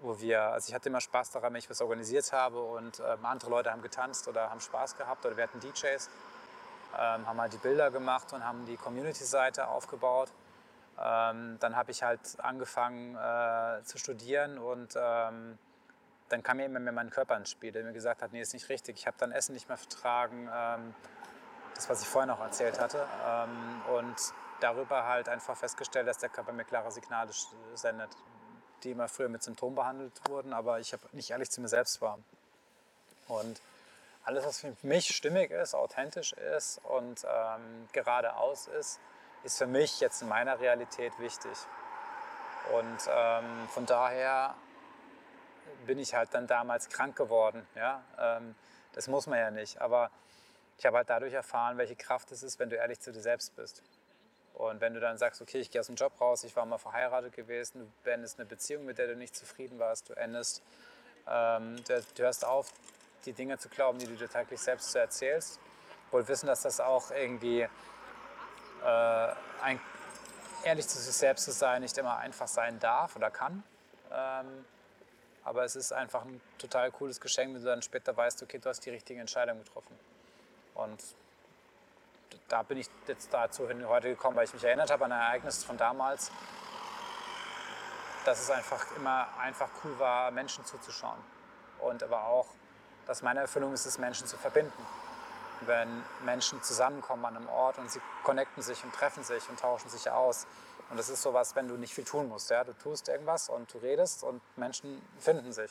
[0.00, 3.24] wo wir, also ich hatte immer Spaß daran, wenn ich was organisiert habe und ähm,
[3.24, 6.08] andere Leute haben getanzt oder haben Spaß gehabt oder wir hatten DJs
[6.98, 10.30] ähm, haben halt die Bilder gemacht und haben die Community-Seite aufgebaut.
[10.98, 15.58] Ähm, dann habe ich halt angefangen äh, zu studieren und ähm,
[16.28, 18.54] dann kam mir immer mehr mein Körper ins Spiel, der mir gesagt hat, nee, ist
[18.54, 18.96] nicht richtig.
[18.96, 20.94] Ich habe dann Essen nicht mehr vertragen, ähm,
[21.74, 23.06] das, was ich vorher noch erzählt hatte.
[23.26, 24.16] Ähm, und
[24.60, 27.30] darüber halt einfach festgestellt, dass der Körper mir klare Signale
[27.74, 28.10] sendet.
[28.82, 32.00] die immer früher mit Symptomen behandelt wurden, aber ich habe nicht ehrlich zu mir selbst
[32.00, 32.18] war.
[33.28, 33.60] Und
[34.26, 38.98] alles, was für mich stimmig ist, authentisch ist und ähm, geradeaus ist,
[39.44, 41.56] ist für mich jetzt in meiner Realität wichtig.
[42.72, 44.56] Und ähm, von daher
[45.86, 47.64] bin ich halt dann damals krank geworden.
[47.76, 48.02] Ja?
[48.18, 48.56] Ähm,
[48.94, 50.10] das muss man ja nicht, aber
[50.76, 53.54] ich habe halt dadurch erfahren, welche Kraft es ist, wenn du ehrlich zu dir selbst
[53.54, 53.80] bist.
[54.54, 56.78] Und wenn du dann sagst, okay, ich gehe aus dem Job raus, ich war mal
[56.78, 60.62] verheiratet gewesen, du beendest eine Beziehung, mit der du nicht zufrieden warst, du endest,
[61.28, 62.72] ähm, du, du hörst auf,
[63.24, 65.60] die Dinge zu glauben, die du dir täglich selbst so erzählst.
[66.10, 67.68] Wohl wissen, dass das auch irgendwie äh,
[69.62, 69.80] ein,
[70.62, 73.62] ehrlich zu sich selbst zu sein nicht immer einfach sein darf oder kann.
[74.12, 74.64] Ähm,
[75.44, 78.68] aber es ist einfach ein total cooles Geschenk, wenn du dann später weißt, okay, du
[78.68, 79.96] hast die richtige Entscheidung getroffen.
[80.74, 81.02] Und
[82.48, 85.20] da bin ich jetzt dazu hin heute gekommen, weil ich mich erinnert habe an ein
[85.20, 86.30] Ereignis von damals,
[88.24, 91.18] dass es einfach immer einfach cool war, Menschen zuzuschauen.
[91.78, 92.48] Und aber auch,
[93.06, 94.86] dass meine Erfüllung ist es, Menschen zu verbinden.
[95.62, 95.88] Wenn
[96.24, 100.10] Menschen zusammenkommen an einem Ort und sie connecten sich und treffen sich und tauschen sich
[100.10, 100.46] aus.
[100.90, 102.50] Und das ist sowas, wenn du nicht viel tun musst.
[102.50, 102.62] Ja?
[102.64, 105.70] Du tust irgendwas und du redest und Menschen finden sich.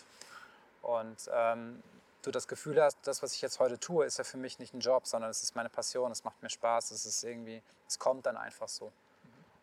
[0.82, 1.84] Und ähm,
[2.24, 4.74] du das Gefühl hast, das, was ich jetzt heute tue, ist ja für mich nicht
[4.74, 8.00] ein Job, sondern es ist meine Passion, es macht mir Spaß, es ist irgendwie, es
[8.00, 8.92] kommt dann einfach so.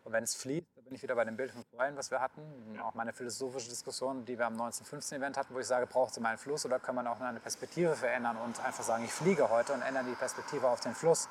[0.03, 2.19] Und wenn es fließt, da bin ich wieder bei dem Bild von vorhin, was wir
[2.19, 6.17] hatten, auch meine philosophische Diskussion, die wir am 1915-Event hatten, wo ich sage, braucht es
[6.17, 9.49] immer einen Fluss oder kann man auch eine Perspektive verändern und einfach sagen, ich fliege
[9.49, 11.29] heute und ändere die Perspektive auf den Fluss.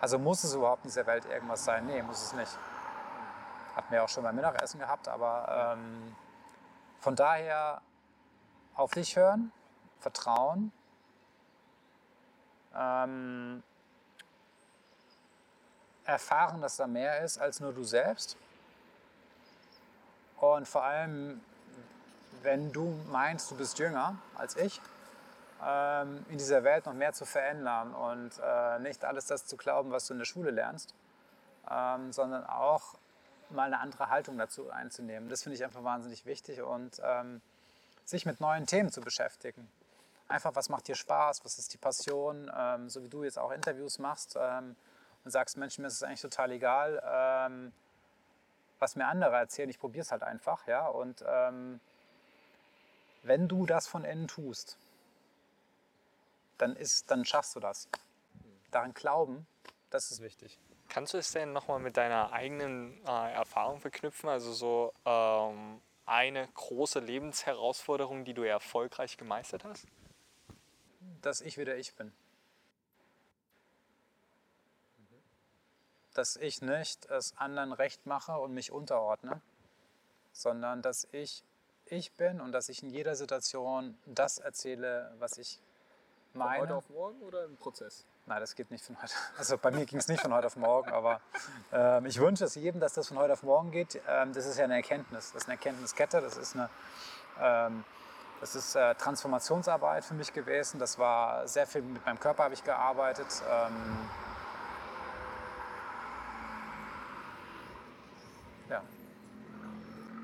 [0.00, 1.86] Also muss es überhaupt in dieser Welt irgendwas sein?
[1.86, 2.58] Nee, muss es nicht.
[3.74, 6.14] Hatten wir auch schon beim Mittagessen gehabt, aber ähm,
[7.00, 7.80] von daher
[8.74, 9.50] auf dich hören,
[9.98, 10.72] Vertrauen.
[12.74, 13.62] Ähm,
[16.12, 18.36] erfahren, dass da mehr ist als nur du selbst.
[20.36, 21.40] Und vor allem,
[22.42, 24.80] wenn du meinst, du bist jünger als ich,
[25.64, 29.90] ähm, in dieser Welt noch mehr zu verändern und äh, nicht alles das zu glauben,
[29.90, 30.94] was du in der Schule lernst,
[31.70, 32.94] ähm, sondern auch
[33.50, 35.28] mal eine andere Haltung dazu einzunehmen.
[35.28, 37.40] Das finde ich einfach wahnsinnig wichtig und ähm,
[38.04, 39.70] sich mit neuen Themen zu beschäftigen
[40.32, 42.50] einfach, was macht dir Spaß, was ist die Passion,
[42.86, 44.38] so wie du jetzt auch Interviews machst
[45.24, 47.72] und sagst, Mensch, mir ist es eigentlich total egal, ähm,
[48.78, 50.66] was mir andere erzählen, ich probiere es halt einfach.
[50.66, 50.86] Ja?
[50.86, 51.80] Und ähm,
[53.22, 54.76] wenn du das von innen tust,
[56.58, 57.88] dann, ist, dann schaffst du das.
[58.70, 59.46] Daran glauben,
[59.90, 60.58] das ist wichtig.
[60.88, 64.28] Kannst du es denn nochmal mit deiner eigenen äh, Erfahrung verknüpfen?
[64.28, 69.86] Also so ähm, eine große Lebensherausforderung, die du erfolgreich gemeistert hast?
[71.22, 72.12] dass ich wieder ich bin.
[76.14, 79.40] Dass ich nicht es anderen recht mache und mich unterordne,
[80.32, 81.44] sondern dass ich
[81.86, 85.60] ich bin und dass ich in jeder Situation das erzähle, was ich
[86.32, 86.58] meine.
[86.58, 88.06] Von heute auf morgen oder im Prozess?
[88.26, 89.12] Nein, das geht nicht von heute.
[89.36, 91.20] Also bei mir ging es nicht von heute auf morgen, aber
[91.72, 94.00] ähm, ich wünsche es jedem, dass das von heute auf morgen geht.
[94.08, 95.32] Ähm, das ist ja eine Erkenntnis.
[95.32, 96.20] Das ist eine Erkenntniskette.
[96.20, 96.70] Das ist eine
[97.40, 97.84] ähm,
[98.42, 100.80] das ist äh, Transformationsarbeit für mich gewesen.
[100.80, 103.28] Das war sehr viel mit meinem Körper habe ich gearbeitet.
[103.48, 104.10] Ähm,
[108.68, 108.82] ja.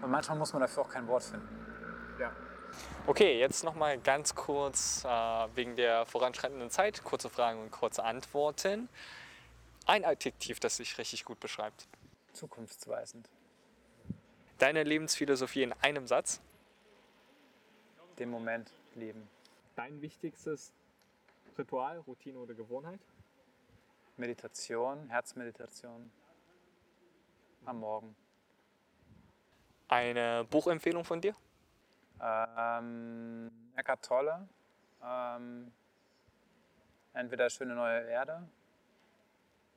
[0.08, 1.46] Und manchmal muss man dafür auch kein Wort finden.
[2.18, 2.32] Ja.
[3.06, 5.08] Okay, jetzt noch mal ganz kurz äh,
[5.54, 7.04] wegen der voranschreitenden Zeit.
[7.04, 8.88] Kurze Fragen und kurze Antworten.
[9.84, 11.86] Ein Adjektiv, das dich richtig gut beschreibt.
[12.32, 13.28] Zukunftsweisend.
[14.56, 16.40] Deine Lebensphilosophie in einem Satz
[18.18, 19.28] den Moment leben.
[19.76, 20.72] Dein wichtigstes
[21.58, 23.00] Ritual, Routine oder Gewohnheit?
[24.16, 26.10] Meditation, Herzmeditation
[27.66, 28.16] am Morgen.
[29.88, 31.34] Eine Buchempfehlung von dir?
[32.20, 34.48] Ähm, Eckhart Tolle.
[35.02, 35.72] Ähm,
[37.14, 38.48] entweder Schöne neue Erde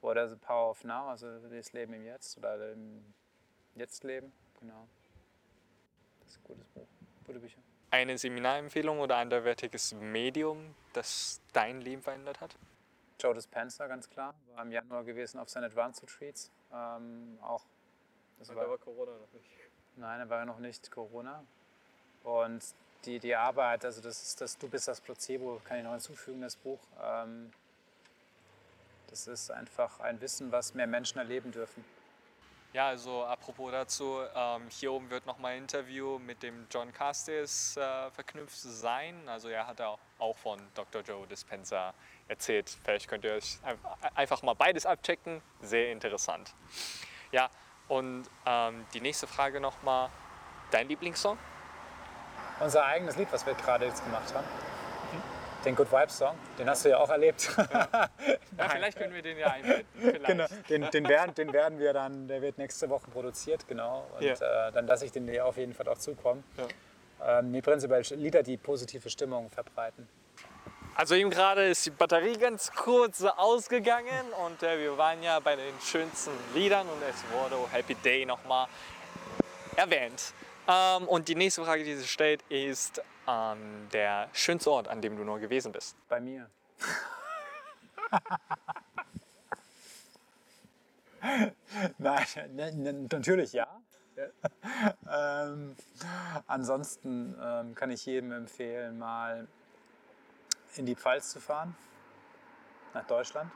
[0.01, 3.13] oder The Power of Now, also das Leben im Jetzt oder im
[3.75, 4.31] Jetzt-Leben.
[4.59, 4.87] Genau.
[6.19, 6.87] Das ist ein gutes Buch,
[7.25, 7.61] gute Bücher
[7.91, 12.55] eine Seminarempfehlung oder anderwertiges Medium, das dein Leben verändert hat?
[13.19, 14.33] Joe Dispenza, ganz klar.
[14.55, 16.49] War im Januar gewesen auf seinen Advanced Retreats.
[16.73, 17.65] Ähm, auch.
[18.39, 19.45] Das war, da war Corona noch nicht.
[19.95, 21.43] Nein, da war ja noch nicht Corona.
[22.23, 22.63] Und
[23.05, 26.41] die, die Arbeit, also das ist das Du bist das Placebo, kann ich noch hinzufügen,
[26.41, 26.79] das Buch.
[27.01, 27.51] Ähm,
[29.07, 31.83] das ist einfach ein Wissen, was mehr Menschen erleben dürfen.
[32.73, 37.75] Ja, also apropos dazu, ähm, hier oben wird nochmal ein Interview mit dem John Castis
[37.75, 39.27] äh, verknüpft sein.
[39.27, 41.01] Also er hat auch von Dr.
[41.01, 41.93] Joe Dispenza
[42.29, 42.77] erzählt.
[42.85, 43.59] Vielleicht könnt ihr euch
[44.15, 45.41] einfach mal beides abchecken.
[45.59, 46.53] Sehr interessant.
[47.33, 47.49] Ja,
[47.91, 50.09] und ähm, die nächste Frage nochmal.
[50.71, 51.37] Dein Lieblingssong?
[52.61, 54.45] Unser eigenes Lied, was wir gerade jetzt gemacht haben.
[55.65, 57.55] Den Good Vibes Song, den hast du ja auch erlebt.
[57.57, 58.09] Ja,
[58.69, 60.23] vielleicht können wir den ja einbinden.
[60.25, 64.07] Genau, den, den, werden, den werden wir dann, der wird nächste Woche produziert, genau.
[64.17, 64.69] Und Ja.
[64.69, 66.43] äh, dann lasse ich den dir auf jeden Fall auch zukommen.
[66.57, 67.39] Ja.
[67.39, 70.07] Ähm, nee, prinzipiell Lieder, die positive Stimmung verbreiten.
[71.01, 75.55] Also eben gerade ist die Batterie ganz kurz ausgegangen und äh, wir waren ja bei
[75.55, 78.67] den schönsten Liedern und es wurde Happy Day nochmal
[79.75, 80.35] erwähnt.
[80.67, 85.17] Ähm, und die nächste Frage, die sich stellt, ist ähm, der schönste Ort, an dem
[85.17, 85.95] du nur gewesen bist.
[86.07, 86.47] Bei mir.
[91.97, 93.65] Nein, ne- ne- natürlich ja.
[95.11, 95.75] ähm,
[96.45, 99.47] ansonsten ähm, kann ich jedem empfehlen, mal
[100.77, 101.75] in die Pfalz zu fahren,
[102.93, 103.51] nach Deutschland.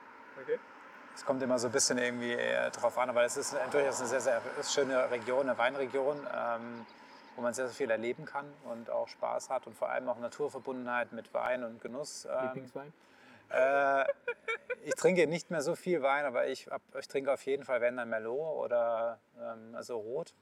[1.13, 4.09] Es kommt immer so ein bisschen irgendwie äh, drauf an, aber es ist durchaus eine
[4.09, 6.85] sehr, sehr schöne Region, eine Weinregion, ähm,
[7.35, 10.19] wo man sehr, sehr viel erleben kann und auch Spaß hat und vor allem auch
[10.19, 12.25] Naturverbundenheit mit Wein und Genuss.
[12.25, 12.93] Ähm, Lieblingswein?
[13.49, 14.03] äh,
[14.83, 17.79] ich trinke nicht mehr so viel Wein, aber ich, hab, ich trinke auf jeden Fall,
[17.79, 20.33] wenn dann Merlot oder ähm, also Rot.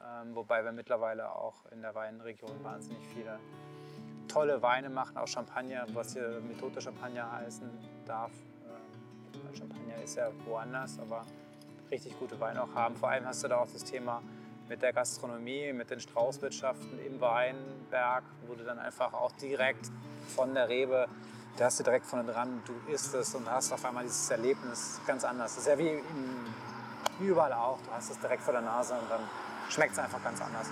[0.00, 3.38] Ähm, wobei wir mittlerweile auch in der Weinregion wahnsinnig viele
[4.30, 7.68] tolle Weine machen, auch Champagner, was hier Methode Champagner heißen
[8.06, 8.30] darf.
[8.32, 11.24] Ähm, Champagner ist ja woanders, aber
[11.90, 12.96] richtig gute Weine auch haben.
[12.96, 14.22] Vor allem hast du da auch das Thema
[14.68, 19.90] mit der Gastronomie, mit den Straußwirtschaften im Weinberg, wo du dann einfach auch direkt
[20.28, 21.08] von der Rebe,
[21.56, 25.00] da hast du direkt vorne dran, du isst es und hast auf einmal dieses Erlebnis
[25.06, 25.56] ganz anders.
[25.56, 26.46] Das ist ja wie, im,
[27.18, 29.20] wie überall auch, du hast es direkt vor der Nase und dann
[29.68, 30.70] schmeckt es einfach ganz anders.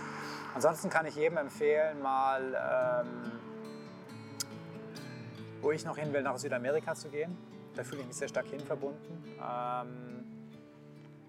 [0.54, 3.32] Ansonsten kann ich jedem empfehlen, mal, ähm,
[5.60, 7.36] wo ich noch hin will, nach Südamerika zu gehen.
[7.74, 9.24] Da fühle ich mich sehr stark hinverbunden.
[9.36, 10.24] Ähm,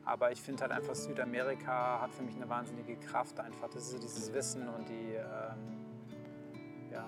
[0.06, 3.70] aber ich finde halt einfach, Südamerika hat für mich eine wahnsinnige Kraft einfach.
[3.70, 7.06] Das ist so dieses Wissen und die, ähm, ja,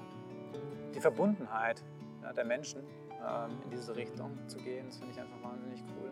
[0.94, 1.84] die Verbundenheit
[2.22, 2.82] ja, der Menschen
[3.28, 4.86] ähm, in diese Richtung zu gehen.
[4.86, 6.12] Das finde ich einfach wahnsinnig cool.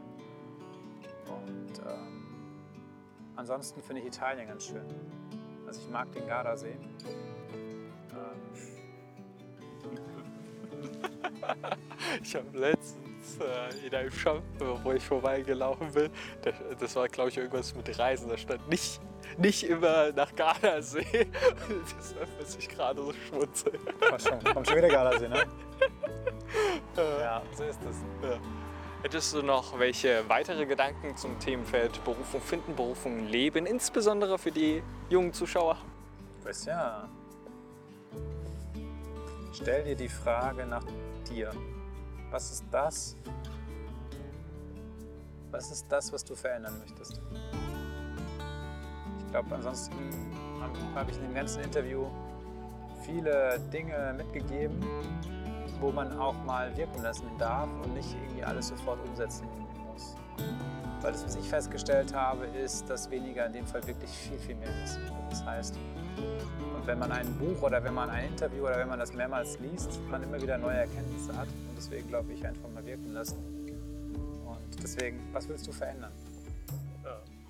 [1.27, 2.23] Und ähm,
[3.35, 4.85] ansonsten finde ich Italien ganz schön.
[5.67, 6.75] Also ich mag den Gardasee.
[8.11, 8.79] Ähm,
[12.23, 14.41] Ich habe letztens äh, in einem Shop,
[14.83, 16.09] wo ich vorbeigelaufen bin,
[16.41, 18.99] das, das war glaube ich irgendwas mit Reisen, da stand nicht,
[19.37, 21.05] nicht immer nach Gardasee.
[21.97, 23.77] Deshalb muss ich gerade so schmunzeln.
[23.99, 25.45] kommt, schon, kommt schon wieder Gardasee, ne?
[26.97, 27.97] Ja, so ist es.
[28.27, 28.37] Ja.
[29.01, 34.83] Hättest du noch welche weitere Gedanken zum Themenfeld Berufung finden, Berufung leben, insbesondere für die
[35.09, 35.77] jungen Zuschauer?
[36.43, 37.07] Christian,
[39.53, 40.85] stell dir die Frage nach
[41.29, 41.51] dir.
[42.31, 43.15] Was ist das?
[45.51, 47.21] Was ist das, was du verändern möchtest?
[49.19, 49.95] Ich glaube, ansonsten
[50.61, 52.05] habe hab ich in dem ganzen Interview
[53.01, 54.79] viele Dinge mitgegeben,
[55.79, 59.47] wo man auch mal wirken lassen darf und nicht irgendwie alles sofort umsetzen
[59.87, 60.15] muss.
[61.01, 64.55] Weil das, was ich festgestellt habe, ist, dass weniger in dem Fall wirklich viel, viel
[64.55, 64.99] mehr ist.
[65.29, 65.75] Das heißt,
[66.75, 69.57] und wenn man ein Buch oder wenn man ein Interview oder wenn man das mehrmals
[69.59, 71.47] liest, man immer wieder neue Erkenntnisse hat.
[71.47, 73.37] Und deswegen glaube ich, einfach mal wirken lassen.
[74.45, 76.11] Und deswegen, was willst du verändern?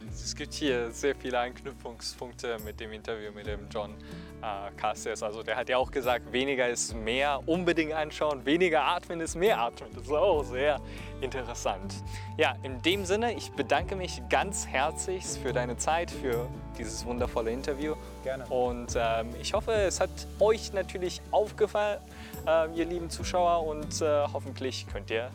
[0.07, 3.95] Es gibt hier sehr viele Anknüpfungspunkte mit dem Interview mit dem John
[4.41, 5.23] äh, Cassius.
[5.23, 9.59] Also der hat ja auch gesagt, weniger ist mehr, unbedingt anschauen, weniger atmen ist mehr
[9.59, 9.89] atmen.
[9.93, 10.79] Das ist auch sehr
[11.21, 11.95] interessant.
[12.37, 16.47] Ja, in dem Sinne, ich bedanke mich ganz herzlich für deine Zeit, für
[16.77, 17.95] dieses wundervolle Interview.
[18.23, 18.45] Gerne.
[18.47, 20.09] Und ähm, ich hoffe, es hat
[20.39, 21.99] euch natürlich aufgefallen,
[22.47, 25.29] äh, ihr lieben Zuschauer, und äh, hoffentlich könnt ihr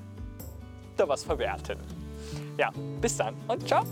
[0.97, 1.79] da was verwerten.
[2.57, 2.71] Ja,
[3.01, 3.85] bis dann und ciao.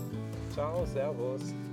[0.53, 1.72] Ciao, Servus.